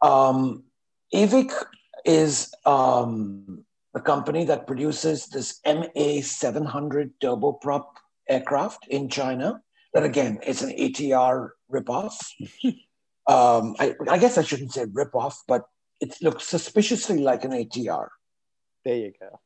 Um, 0.00 0.64
AVIC 1.14 1.52
is 2.04 2.52
um, 2.64 3.64
a 3.94 4.00
company 4.00 4.44
that 4.44 4.66
produces 4.66 5.26
this 5.28 5.60
MA 5.66 6.20
700 6.22 7.12
turboprop 7.20 7.84
aircraft 8.28 8.86
in 8.88 9.08
China. 9.08 9.60
That 9.94 10.04
again 10.04 10.38
is 10.46 10.62
an 10.62 10.70
ATR 10.70 11.50
ripoff. 11.70 12.14
um, 13.28 13.76
I, 13.78 13.94
I 14.08 14.18
guess 14.18 14.38
I 14.38 14.42
shouldn't 14.42 14.72
say 14.72 14.86
ripoff, 14.86 15.34
but 15.46 15.62
it 16.02 16.16
looks 16.20 16.44
suspiciously 16.44 17.18
like 17.18 17.44
an 17.44 17.52
ATR. 17.52 18.08
there 18.84 18.96
you 18.96 19.12
go. 19.20 19.40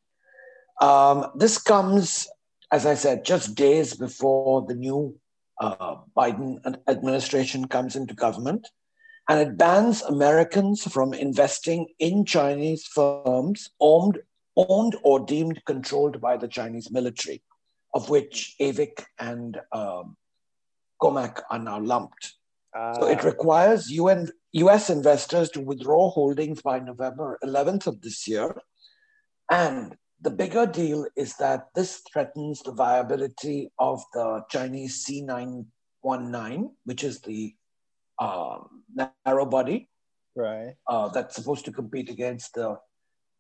Um, 0.87 1.31
this 1.37 1.59
comes, 1.59 2.27
as 2.73 2.87
I 2.87 2.95
said, 2.95 3.27
just 3.27 3.55
days 3.55 3.95
before 3.95 4.65
the 4.67 4.75
new 4.75 5.19
uh, 5.61 5.97
Biden 6.17 6.59
administration 6.89 7.69
comes 7.69 7.95
into 7.95 8.15
government, 8.15 8.67
and 9.29 9.41
it 9.41 9.59
bans 9.59 10.01
Americans 10.03 10.83
from 10.91 11.13
investing 11.13 11.89
in 11.99 12.25
Chinese 12.25 12.87
firms 12.87 13.71
owned, 13.79 14.19
owned 14.57 14.97
or 15.03 15.21
deemed 15.21 15.63
controlled 15.67 16.21
by 16.23 16.39
the 16.39 16.49
Chinese 16.49 16.91
military, 16.91 17.43
of 17.93 18.09
which 18.09 18.57
AVIC 18.61 19.05
and 19.19 19.61
um, 19.73 20.17
COMAC 21.03 21.43
are 21.51 21.59
now 21.59 21.81
lumped. 21.81 22.36
So 22.95 23.07
it 23.07 23.25
requires 23.25 23.91
UN, 23.91 24.29
US 24.53 24.91
investors 24.91 25.51
to 25.51 25.61
withdraw 25.61 26.11
holdings 26.11 26.63
by 26.63 26.79
November 26.79 27.39
11th 27.43 27.87
of 27.87 28.01
this 28.03 28.27
year. 28.29 28.61
And 29.51 29.97
the 30.21 30.31
bigger 30.31 30.67
deal 30.67 31.07
is 31.17 31.37
that 31.37 31.69
this 31.75 32.03
threatens 32.13 32.63
the 32.63 32.73
viability 32.73 33.71
of 33.79 34.03
the 34.13 34.45
Chinese 34.51 35.05
C919, 35.05 36.71
which 36.85 37.05
is 37.05 37.21
the 37.21 37.55
um, 38.19 38.83
narrow 39.25 39.47
body 39.47 39.89
right. 40.35 40.75
uh, 40.89 41.09
that's 41.09 41.37
supposed 41.37 41.65
to 41.67 41.73
compete 41.73 42.11
against 42.11 42.55
the 42.55 42.77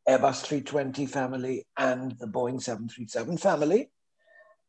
Airbus 0.08 0.42
320 0.42 1.06
family 1.06 1.66
and 1.76 2.12
the 2.20 2.26
Boeing 2.26 2.62
737 2.62 3.38
family, 3.38 3.90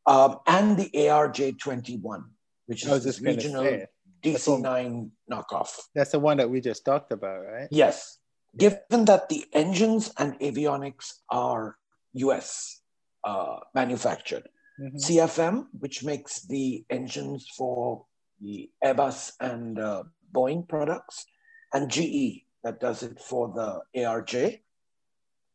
um, 0.07 0.37
and 0.47 0.77
the 0.77 0.89
ARJ 0.93 1.59
21, 1.59 2.23
which 2.65 2.83
is 2.85 3.03
this 3.03 3.17
just 3.17 3.23
going 3.23 3.37
to 3.37 3.43
regional 3.45 3.63
say 3.63 3.87
DC 4.23 4.61
9 4.61 5.11
knockoff. 5.31 5.69
that's 5.95 6.11
the 6.11 6.19
one 6.19 6.37
that 6.37 6.49
we 6.49 6.61
just 6.61 6.83
talked 6.85 7.11
about, 7.11 7.39
right? 7.45 7.67
Yes. 7.71 8.19
Given 8.57 9.05
that 9.05 9.29
the 9.29 9.45
engines 9.53 10.11
and 10.17 10.39
avionics 10.39 11.13
are 11.29 11.77
US 12.13 12.81
uh, 13.23 13.59
manufactured, 13.75 14.47
Mhm. 14.79 14.99
CFM, 15.01 15.67
which 15.79 16.03
makes 16.03 16.41
the 16.45 16.85
engines 16.89 17.47
for 17.57 18.05
the 18.39 18.69
Airbus 18.83 19.33
and 19.39 19.79
uh, 19.79 20.03
Boeing 20.31 20.67
products, 20.67 21.25
and 21.73 21.89
GE, 21.89 22.45
that 22.63 22.79
does 22.79 23.01
it 23.01 23.19
for 23.19 23.49
the 23.53 23.81
ARJ, 23.99 24.61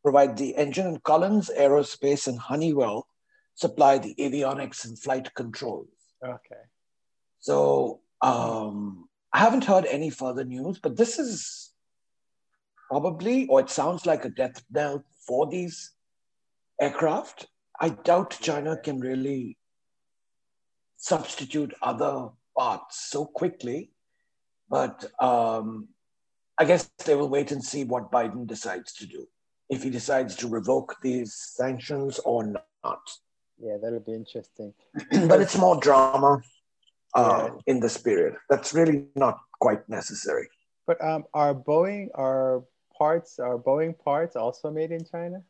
provide 0.02 0.36
the 0.36 0.56
engine, 0.56 0.86
and 0.88 1.02
Collins 1.04 1.50
Aerospace 1.56 2.26
and 2.26 2.38
Honeywell 2.38 3.06
supply 3.54 3.98
the 3.98 4.14
avionics 4.18 4.84
and 4.84 4.98
flight 4.98 5.32
controls. 5.34 5.88
Okay. 6.24 6.64
So 7.38 8.01
um, 8.22 9.08
I 9.32 9.38
haven't 9.38 9.64
heard 9.64 9.86
any 9.86 10.10
further 10.10 10.44
news, 10.44 10.78
but 10.78 10.96
this 10.96 11.18
is 11.18 11.72
probably, 12.88 13.46
or 13.48 13.60
it 13.60 13.70
sounds 13.70 14.06
like 14.06 14.24
a 14.24 14.30
death 14.30 14.62
knell 14.70 15.04
for 15.26 15.46
these 15.46 15.92
aircraft. 16.80 17.46
I 17.80 17.90
doubt 17.90 18.38
China 18.40 18.76
can 18.76 19.00
really 19.00 19.58
substitute 20.96 21.74
other 21.82 22.28
parts 22.56 23.10
so 23.10 23.24
quickly, 23.24 23.90
but 24.70 25.04
um, 25.20 25.88
I 26.58 26.64
guess 26.64 26.90
they 27.04 27.16
will 27.16 27.28
wait 27.28 27.50
and 27.50 27.64
see 27.64 27.84
what 27.84 28.12
Biden 28.12 28.46
decides 28.46 28.92
to 28.94 29.06
do. 29.06 29.26
If 29.68 29.82
he 29.82 29.90
decides 29.90 30.36
to 30.36 30.48
revoke 30.48 30.96
these 31.02 31.34
sanctions 31.34 32.20
or 32.20 32.44
not. 32.84 33.00
Yeah, 33.58 33.78
that'll 33.82 34.00
be 34.00 34.12
interesting. 34.12 34.74
but 35.28 35.40
it's 35.40 35.56
more 35.56 35.80
drama 35.80 36.42
uh, 37.14 37.50
in 37.66 37.80
this 37.80 37.96
period. 37.98 38.34
That's 38.48 38.74
really 38.74 39.06
not 39.14 39.38
quite 39.60 39.88
necessary. 39.88 40.48
But 40.86 41.02
um, 41.04 41.24
are 41.34 41.54
Boeing 41.54 42.08
are 42.14 42.64
parts 42.96 43.38
are 43.38 43.58
Boeing 43.58 43.98
parts 43.98 44.36
also 44.36 44.70
made 44.70 44.90
in 44.90 45.04
China? 45.04 45.42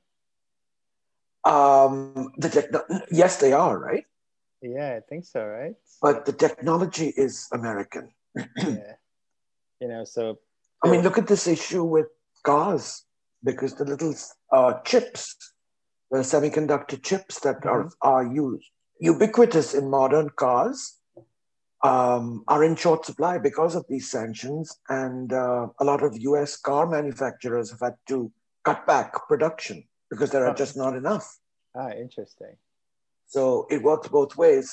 Um, 1.45 2.33
the 2.39 2.49
techno- 2.49 2.87
yes, 3.11 3.39
they 3.39 3.53
are 3.53 3.77
right, 3.77 4.05
Yeah, 4.61 4.95
I 4.97 5.01
think 5.01 5.25
so, 5.25 5.45
right? 5.45 5.75
but 6.01 6.25
the 6.25 6.33
technology 6.33 7.13
is 7.17 7.49
American. 7.53 8.13
yeah. 8.37 8.95
You 9.83 9.89
know, 9.89 10.05
so 10.05 10.39
I 10.85 10.91
mean, 10.91 11.03
look 11.03 11.19
at 11.19 11.27
this 11.27 11.49
issue 11.49 11.83
with 11.83 12.07
cars 12.45 13.03
because 13.43 13.75
the 13.75 13.85
little 13.85 14.15
uh, 14.53 14.75
chips, 14.85 15.35
the 16.13 16.19
semiconductor 16.19 17.03
chips 17.03 17.41
that 17.41 17.67
are, 17.67 17.91
are 18.01 18.25
used 18.25 18.71
ubiquitous 19.03 19.75
in 19.75 19.91
modern 19.91 20.31
cars, 20.31 21.01
um, 21.83 22.45
are 22.49 22.63
in 22.65 22.77
short 22.77 23.05
supply 23.05 23.39
because 23.39 23.75
of 23.75 23.85
these 23.89 24.11
sanctions, 24.11 24.79
and 24.89 25.33
uh, 25.33 25.67
a 25.81 25.85
lot 25.85 26.03
of 26.03 26.17
U.S. 26.17 26.57
car 26.57 26.87
manufacturers 26.87 27.71
have 27.71 27.81
had 27.81 27.97
to 28.09 28.31
cut 28.65 28.87
back 28.87 29.13
production 29.29 29.83
because 30.11 30.31
there 30.31 30.45
are 30.45 30.51
Huh. 30.51 30.55
just 30.65 30.77
not 30.77 30.97
enough. 30.97 31.39
ah, 31.77 31.91
interesting. 31.91 32.57
So 33.27 33.67
it 33.71 33.83
works 33.83 34.09
both 34.09 34.37
ways. 34.37 34.69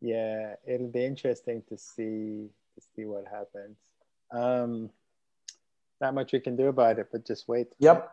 Yeah, 0.00 0.54
it'll 0.66 0.88
be 0.92 1.04
interesting 1.04 1.62
to 1.68 1.78
see 1.78 2.48
to 2.74 2.80
see 2.94 3.04
what 3.04 3.24
happens. 3.30 3.76
Um, 4.32 4.90
not 6.00 6.14
much 6.14 6.32
we 6.32 6.40
can 6.40 6.56
do 6.56 6.66
about 6.68 6.98
it, 6.98 7.08
but 7.10 7.26
just 7.26 7.48
wait. 7.48 7.68
Yep. 7.78 8.10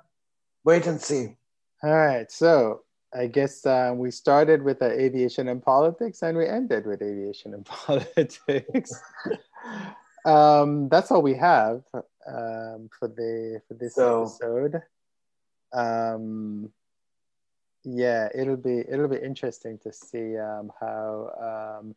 Wait 0.63 0.88
and 0.88 0.99
see. 1.01 1.38
All 1.84 1.91
right, 1.91 2.32
so 2.32 2.82
I 3.13 3.27
guess 3.27 3.65
uh, 3.65 3.93
we 3.95 4.11
started 4.11 4.61
with 4.63 4.81
uh, 4.81 4.85
aviation 4.85 5.47
and 5.47 5.61
politics, 5.63 6.21
and 6.21 6.37
we 6.37 6.47
ended 6.47 6.85
with 6.85 7.01
aviation 7.01 7.53
and 7.53 7.65
politics. 7.65 8.91
um, 10.25 10.89
that's 10.89 11.11
all 11.11 11.21
we 11.21 11.35
have 11.35 11.83
um, 12.27 12.89
for 12.97 13.07
the 13.07 13.61
for 13.67 13.73
this 13.75 13.95
So- 13.95 14.23
episode. 14.23 14.81
Um, 15.73 16.71
yeah, 17.83 18.29
it'll 18.33 18.57
be 18.57 18.79
it'll 18.79 19.07
be 19.07 19.17
interesting 19.17 19.77
to 19.79 19.93
see 19.93 20.37
um, 20.37 20.71
how 20.79 21.79
um, 21.81 21.95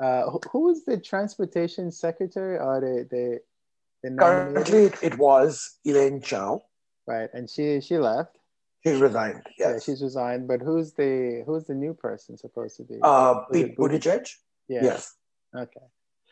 uh, 0.00 0.30
who, 0.30 0.40
who 0.50 0.60
was 0.60 0.84
the 0.84 0.96
transportation 0.98 1.90
secretary 1.90 2.58
or 2.58 2.80
the 2.80 3.06
the? 3.10 3.40
Currently, 4.18 4.84
it, 4.84 5.02
it 5.02 5.18
was 5.18 5.78
Elaine 5.84 6.20
Chao. 6.20 6.62
right, 7.08 7.28
and 7.34 7.50
she 7.50 7.80
she 7.80 7.98
left. 7.98 8.38
She 8.86 8.92
resigned. 8.94 9.42
Yeah, 9.58 9.70
Yes. 9.72 9.84
she's 9.84 10.00
resigned. 10.02 10.46
But 10.46 10.60
who's 10.60 10.92
the 10.92 11.42
who's 11.46 11.64
the 11.64 11.74
new 11.74 11.92
person 11.92 12.36
supposed 12.38 12.76
to 12.76 12.84
be? 12.84 12.98
uh, 13.02 13.34
Pete 13.52 13.76
Buttigieg. 13.76 14.24
Yeah. 14.68 14.84
Yes. 14.84 15.16
Okay. 15.56 15.86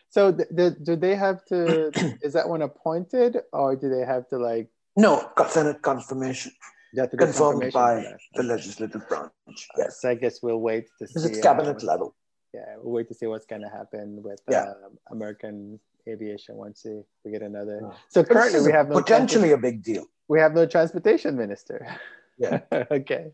So 0.09 0.33
th- 0.33 0.49
th- 0.57 0.75
do 0.83 0.95
they 0.95 1.17
have 1.17 1.45
to? 1.47 1.91
is 2.23 2.33
that 2.35 2.49
one 2.49 2.63
appointed, 2.63 3.39
or 3.53 3.75
do 3.75 3.89
they 3.89 4.05
have 4.07 4.29
to 4.29 4.39
like? 4.39 4.69
No, 4.97 5.29
Senate 5.49 5.83
confirmation 5.83 6.53
confirmed 6.95 7.19
confirmation 7.19 7.73
by 7.73 8.05
the 8.37 8.45
legislative 8.45 9.03
branch. 9.09 9.33
Yes. 9.77 10.01
So 10.01 10.11
I 10.11 10.15
guess 10.15 10.41
we'll 10.41 10.61
wait 10.61 10.87
to 11.01 11.09
see. 11.09 11.29
it's 11.29 11.39
uh, 11.41 11.43
cabinet 11.43 11.83
level. 11.83 12.15
yeah, 12.53 12.77
we'll 12.81 12.95
wait 12.95 13.09
to 13.09 13.15
see 13.15 13.27
what's 13.27 13.47
going 13.47 13.63
to 13.63 13.69
happen 13.69 14.23
with 14.23 14.41
Yeah. 14.49 14.67
um, 14.87 14.97
American 15.11 15.81
aviation 16.07 16.55
once 16.55 16.87
we, 17.25 17.33
get 17.33 17.43
another. 17.43 17.81
Yeah. 17.83 17.97
So 18.11 18.23
currently 18.23 18.61
we 18.61 18.71
have 18.71 18.89
no 18.89 18.95
potentially 19.01 19.51
a 19.51 19.59
big 19.59 19.83
deal. 19.83 20.05
we 20.29 20.39
have 20.39 20.55
no 20.55 20.65
transportation 20.67 21.37
minister. 21.37 21.79
Yeah. 22.39 22.61
okay. 22.91 23.33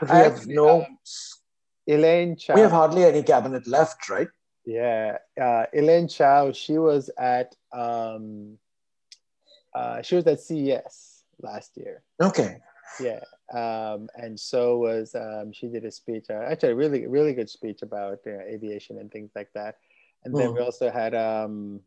But 0.00 0.10
I 0.10 0.14
we 0.18 0.22
have 0.24 0.46
no, 0.46 0.80
um, 0.82 0.98
Elaine 1.86 2.36
Chao. 2.36 2.54
we 2.54 2.60
have 2.60 2.70
hardly 2.70 3.04
any 3.04 3.22
cabinet 3.22 3.66
left, 3.66 4.08
right? 4.08 4.28
yeah, 4.64 5.18
uh, 5.40 5.64
Elaine 5.72 6.08
Chao, 6.08 6.52
She 6.52 6.76
was 6.78 7.10
at 7.18 7.54
um, 7.72 8.58
uh, 9.74 10.02
she 10.02 10.16
was 10.16 10.26
at 10.26 10.40
CES 10.40 11.24
last 11.40 11.76
year. 11.76 12.02
Okay. 12.20 12.58
Yeah. 13.00 13.20
Um, 13.52 14.08
and 14.16 14.38
so 14.38 14.76
was 14.78 15.14
um, 15.14 15.52
she 15.52 15.68
did 15.68 15.84
a 15.84 15.90
speech, 15.90 16.26
uh, 16.30 16.34
actually 16.50 16.72
a 16.72 16.74
really 16.76 17.06
really 17.06 17.32
good 17.32 17.48
speech 17.48 17.82
about 17.82 18.18
uh, 18.26 18.40
aviation 18.54 18.98
and 18.98 19.10
things 19.10 19.30
like 19.34 19.50
that. 19.54 19.76
And 20.24 20.36
then 20.36 20.48
Hmm. 20.48 20.54
we 20.54 20.60
also 20.60 20.90
had, 20.90 21.14
um, 21.14 21.80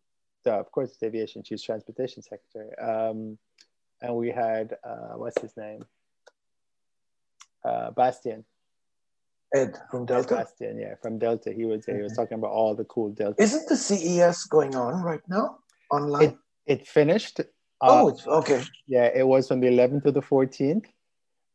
so 0.44 0.54
of 0.58 0.72
course, 0.72 0.92
it's 0.94 1.04
aviation. 1.04 1.44
She's 1.44 1.62
transportation 1.62 2.24
secretary. 2.24 2.76
Um, 2.80 3.38
and 4.02 4.16
we 4.16 4.30
had 4.32 4.78
uh, 4.84 5.14
what's 5.18 5.40
his 5.42 5.56
name? 5.58 5.86
Uh, 7.64 7.92
Bastian. 7.92 8.44
Ed 9.54 9.78
from 9.90 10.06
Delta. 10.06 10.36
Bastian, 10.36 10.80
yeah, 10.80 10.96
from 11.02 11.20
Delta. 11.20 11.52
He 11.52 11.66
was 11.66 11.86
he 11.86 11.94
was 12.02 12.14
talking 12.16 12.36
about 12.38 12.52
all 12.52 12.74
the 12.74 12.86
cool 12.86 13.10
Delta. 13.12 13.42
Isn't 13.42 13.68
the 13.68 13.76
CES 13.76 14.46
going 14.46 14.76
on 14.76 15.04
right 15.04 15.22
now 15.28 15.58
online? 15.92 16.24
It, 16.24 16.38
it 16.66 16.88
finished. 16.88 17.42
oh, 17.82 18.06
Uh, 18.06 18.08
it's 18.10 18.26
okay. 18.28 18.62
yeah, 18.88 19.10
it 19.14 19.28
was 19.28 19.48
from 19.50 19.60
the 19.60 19.68
11th 19.68 20.04
to 20.06 20.12
the 20.12 20.22
14th. 20.22 20.86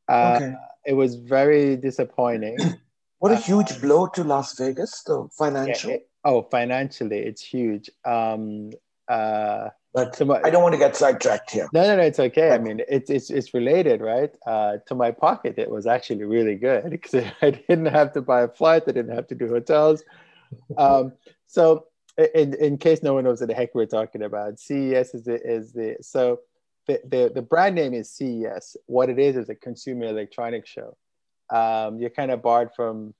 Uh, 0.09 0.33
okay. 0.37 0.55
It 0.85 0.93
was 0.93 1.15
very 1.17 1.77
disappointing. 1.77 2.59
What 3.19 3.33
a 3.33 3.37
uh, 3.37 3.41
huge 3.41 3.81
blow 3.81 4.09
to 4.09 4.23
Las 4.25 4.59
Vegas, 4.59 5.03
the 5.05 5.23
Yeah, 5.23 5.29
financial. 5.39 5.91
it- 5.93 6.11
oh, 6.23 6.43
financially, 6.43 7.21
it's 7.21 7.43
huge. 7.43 7.89
Um, 8.05 8.71
uh, 9.09 9.71
but 9.97 10.14
so 10.14 10.26
my- 10.26 10.42
I 10.44 10.51
don't 10.51 10.62
want 10.62 10.74
to 10.74 10.78
get 10.78 10.94
sidetracked 10.94 11.51
here. 11.51 11.68
no, 11.72 11.82
no, 11.82 11.97
no, 11.97 12.03
it's 12.03 12.20
okay. 12.20 12.51
I 12.51 12.59
mean, 12.59 12.82
it's 12.86 13.09
it's 13.09 13.30
it's 13.30 13.55
related, 13.55 14.03
right? 14.03 14.30
Uh, 14.47 14.76
to 14.88 14.94
my 14.94 15.11
pocket, 15.11 15.55
it 15.57 15.70
was 15.70 15.86
actually 15.86 16.22
really 16.24 16.55
good 16.55 16.90
because 16.97 17.24
I 17.40 17.53
didn't 17.53 17.86
have 17.86 18.12
to 18.12 18.20
buy 18.20 18.42
a 18.42 18.49
flight. 18.49 18.82
I 18.86 18.92
didn't 18.92 19.14
have 19.14 19.26
to 19.28 19.34
do 19.34 19.49
hotels. 19.49 20.05
Um, 20.76 21.14
so, 21.47 21.86
in, 22.34 22.53
in 22.55 22.76
case 22.76 23.03
no 23.03 23.14
one 23.14 23.24
knows 23.24 23.40
what 23.40 23.49
the 23.49 23.55
heck 23.55 23.74
we're 23.74 23.86
talking 23.86 24.22
about, 24.22 24.61
CES 24.61 25.14
is 25.14 25.24
the 25.24 25.40
is 25.42 25.72
the 25.72 25.97
so 26.03 26.40
the, 26.86 27.01
the 27.09 27.32
the 27.34 27.42
brand 27.42 27.74
name 27.74 27.94
is 27.94 28.11
CES. 28.11 28.76
What 28.84 29.09
it 29.09 29.18
is 29.18 29.34
is 29.34 29.49
a 29.49 29.55
consumer 29.55 30.05
electronics 30.05 30.68
show. 30.68 30.94
Um, 31.49 31.99
you're 32.01 32.11
kind 32.11 32.30
of 32.30 32.42
barred 32.42 32.74
from 32.76 33.14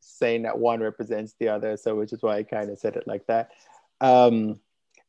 saying 0.00 0.44
that 0.44 0.58
one 0.58 0.80
represents 0.80 1.34
the 1.38 1.48
other, 1.48 1.76
so 1.76 1.96
which 1.96 2.14
is 2.14 2.22
why 2.22 2.38
I 2.38 2.44
kind 2.44 2.70
of 2.70 2.78
said 2.78 2.96
it 2.96 3.06
like 3.06 3.26
that. 3.26 3.50
Um, 4.00 4.58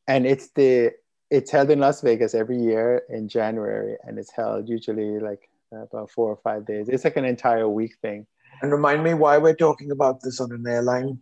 and 0.06 0.26
it's 0.26 0.50
the 0.50 0.92
it's 1.30 1.50
held 1.50 1.70
in 1.70 1.80
Las 1.80 2.00
Vegas 2.00 2.34
every 2.34 2.58
year 2.58 3.02
in 3.08 3.28
January, 3.28 3.96
and 4.04 4.18
it's 4.18 4.32
held 4.32 4.68
usually 4.68 5.18
like 5.18 5.48
about 5.72 6.10
four 6.10 6.30
or 6.30 6.36
five 6.36 6.66
days. 6.66 6.88
It's 6.88 7.04
like 7.04 7.16
an 7.16 7.24
entire 7.24 7.68
week 7.68 7.96
thing. 8.02 8.26
And 8.62 8.70
remind 8.70 9.02
me 9.02 9.14
why 9.14 9.38
we're 9.38 9.56
talking 9.56 9.90
about 9.90 10.22
this 10.22 10.40
on 10.40 10.52
an 10.52 10.64
airline. 10.66 11.18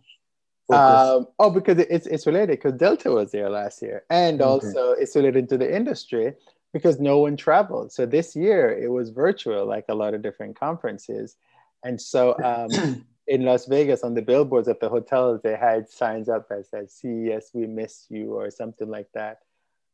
Um, 0.71 1.27
oh, 1.39 1.49
because 1.49 1.79
it's 1.79 2.07
it's 2.07 2.25
related 2.25 2.59
because 2.59 2.73
Delta 2.73 3.11
was 3.11 3.31
there 3.31 3.49
last 3.49 3.81
year, 3.81 4.03
and 4.09 4.41
Okay. 4.41 4.47
also 4.47 4.91
it's 4.93 5.15
related 5.15 5.49
to 5.49 5.57
the 5.57 5.75
industry 5.75 6.33
because 6.73 6.99
no 6.99 7.19
one 7.19 7.35
traveled. 7.37 7.91
So 7.91 8.05
this 8.05 8.35
year 8.35 8.69
it 8.71 8.89
was 8.89 9.09
virtual, 9.09 9.65
like 9.65 9.85
a 9.89 9.95
lot 9.95 10.13
of 10.13 10.21
different 10.21 10.59
conferences, 10.59 11.35
and 11.83 11.99
so 11.99 12.35
um, 12.43 13.05
in 13.27 13.43
Las 13.43 13.65
Vegas 13.67 14.03
on 14.03 14.13
the 14.13 14.21
billboards 14.21 14.67
at 14.67 14.79
the 14.79 14.89
hotels 14.89 15.41
they 15.41 15.55
had 15.55 15.89
signs 15.89 16.27
up 16.29 16.49
that 16.49 16.65
said 16.67 16.91
"CES, 16.91 17.51
we 17.53 17.67
miss 17.67 18.05
you" 18.09 18.33
or 18.33 18.49
something 18.51 18.89
like 18.89 19.07
that, 19.13 19.39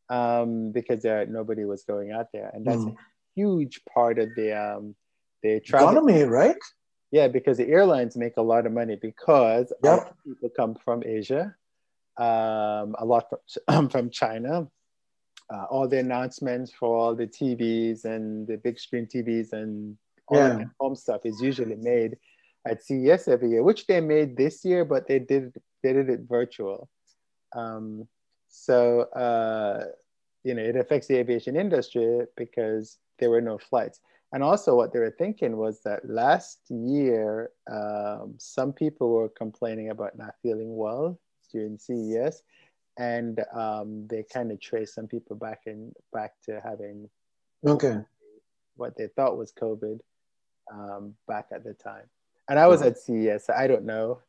um, 0.09 0.71
because 0.71 1.03
there 1.03 1.25
nobody 1.25 1.65
was 1.65 1.83
going 1.83 2.11
out 2.11 2.27
there, 2.33 2.49
and 2.53 2.65
that's 2.65 2.83
Hmm. 2.83 2.89
a 2.89 2.95
huge 3.35 3.81
part 3.93 4.19
of 4.19 4.29
the 4.35 4.51
um, 4.53 4.95
the 5.43 5.59
travel. 5.59 5.89
Economy, 5.89 6.23
right? 6.23 6.57
Yeah, 7.11 7.27
because 7.27 7.57
the 7.57 7.67
airlines 7.67 8.15
make 8.15 8.37
a 8.37 8.41
lot 8.41 8.65
of 8.65 8.71
money 8.71 8.95
because 8.95 9.71
a 9.71 9.75
Yep. 9.87 9.97
lot 9.97 10.09
of 10.09 10.15
people 10.23 10.49
come 10.49 10.75
from 10.75 11.03
Asia, 11.05 11.55
um, 12.17 12.95
a 12.99 13.05
lot 13.05 13.29
from, 13.29 13.89
from 13.93 14.09
China. 14.09 14.67
Uh, 15.51 15.63
all 15.71 15.87
the 15.87 15.97
announcements 15.97 16.71
for 16.71 16.95
all 16.95 17.15
the 17.15 17.25
TVs 17.25 18.05
and 18.05 18.45
the 18.45 18.57
big 18.57 18.79
screen 18.79 19.07
TVs 19.07 19.51
and 19.53 19.97
all 20.27 20.37
Yeah. 20.37 20.57
the 20.57 20.69
home 20.79 20.95
stuff 20.95 21.21
is 21.25 21.41
usually 21.41 21.75
made 21.75 22.17
at 22.69 22.83
CES 22.83 23.27
every 23.27 23.49
year, 23.49 23.63
which 23.63 23.87
they 23.87 24.01
made 24.01 24.37
this 24.37 24.63
year, 24.63 24.85
but 24.85 25.07
they 25.07 25.19
did 25.19 25.53
they 25.83 25.93
did 25.93 26.09
it 26.09 26.21
virtual. 26.27 26.89
Um, 27.55 28.07
so 28.47 29.01
uh, 29.15 29.85
you 30.43 30.53
know 30.53 30.63
it 30.63 30.75
affects 30.75 31.07
the 31.07 31.17
aviation 31.17 31.55
industry 31.55 32.25
because 32.37 32.99
there 33.19 33.29
were 33.29 33.41
no 33.41 33.57
flights. 33.57 33.99
And 34.31 34.43
also, 34.43 34.75
what 34.75 34.93
they 34.93 34.99
were 34.99 35.15
thinking 35.17 35.57
was 35.57 35.81
that 35.83 36.07
last 36.07 36.59
year, 36.69 37.49
um, 37.71 38.35
some 38.37 38.73
people 38.73 39.09
were 39.09 39.29
complaining 39.29 39.89
about 39.89 40.17
not 40.17 40.35
feeling 40.43 40.75
well 40.75 41.19
during 41.51 41.79
CES, 41.79 42.43
and 42.99 43.41
um, 43.55 44.07
they 44.07 44.23
kind 44.31 44.51
of 44.51 44.61
traced 44.61 44.93
some 44.93 45.07
people 45.07 45.35
back 45.35 45.61
in 45.65 45.91
back 46.13 46.33
to 46.45 46.61
having 46.63 47.09
Okay. 47.65 48.01
what 48.75 48.95
they 48.97 49.07
thought 49.15 49.37
was 49.37 49.51
COVID 49.51 49.99
um, 50.71 51.15
back 51.27 51.47
at 51.51 51.63
the 51.63 51.73
time. 51.73 52.05
And 52.49 52.57
I 52.59 52.67
was 52.67 52.81
at 52.81 52.97
CES, 52.97 53.45
so 53.45 53.53
I 53.53 53.67
don't 53.67 53.85
know 53.85 54.19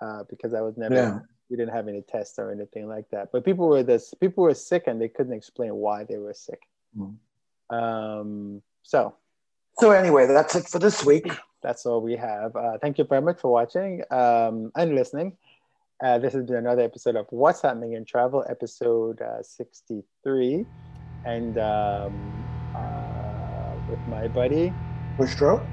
uh, 0.00 0.24
because 0.28 0.52
I 0.52 0.60
was 0.60 0.76
never. 0.76 0.94
Yeah. 0.94 1.18
We 1.48 1.56
didn't 1.56 1.74
have 1.74 1.86
any 1.86 2.02
tests 2.02 2.40
or 2.40 2.50
anything 2.50 2.88
like 2.88 3.08
that. 3.10 3.30
But 3.30 3.44
people 3.44 3.68
were 3.68 3.84
this. 3.84 4.12
People 4.14 4.42
were 4.42 4.54
sick, 4.54 4.84
and 4.88 5.00
they 5.00 5.08
couldn't 5.08 5.32
explain 5.32 5.76
why 5.76 6.02
they 6.02 6.18
were 6.18 6.34
sick. 6.34 6.62
Mm. 6.98 7.14
Um, 7.70 8.62
so 8.82 9.14
So 9.78 9.92
anyway, 9.92 10.26
that's 10.26 10.56
it 10.56 10.66
for 10.66 10.80
this 10.80 11.04
week. 11.04 11.30
that's 11.62 11.86
all 11.86 12.00
we 12.00 12.16
have. 12.16 12.56
Uh, 12.56 12.78
thank 12.78 12.98
you 12.98 13.04
very 13.04 13.22
much 13.22 13.40
for 13.40 13.52
watching 13.52 14.02
um, 14.10 14.72
and 14.74 14.94
listening. 14.94 15.36
Uh, 16.02 16.18
this 16.18 16.32
has 16.34 16.44
been 16.44 16.56
another 16.56 16.82
episode 16.82 17.16
of 17.16 17.26
What's 17.30 17.62
Happening 17.62 17.94
in 17.94 18.04
Travel, 18.04 18.44
episode 18.48 19.20
uh, 19.22 19.42
63. 19.42 20.66
And 21.24 21.58
um, 21.58 22.44
uh, 22.74 23.72
with 23.88 24.00
my 24.08 24.28
buddy, 24.28 24.72
Bushro. 25.18 25.66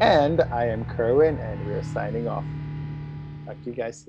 And 0.00 0.42
I 0.52 0.66
am 0.66 0.84
Kerwin, 0.84 1.38
and 1.38 1.62
we're 1.64 1.82
signing 1.82 2.28
off. 2.28 2.46
Talk 3.46 3.60
to 3.62 3.70
you 3.70 3.76
guys 3.76 3.98
soon. 3.98 4.06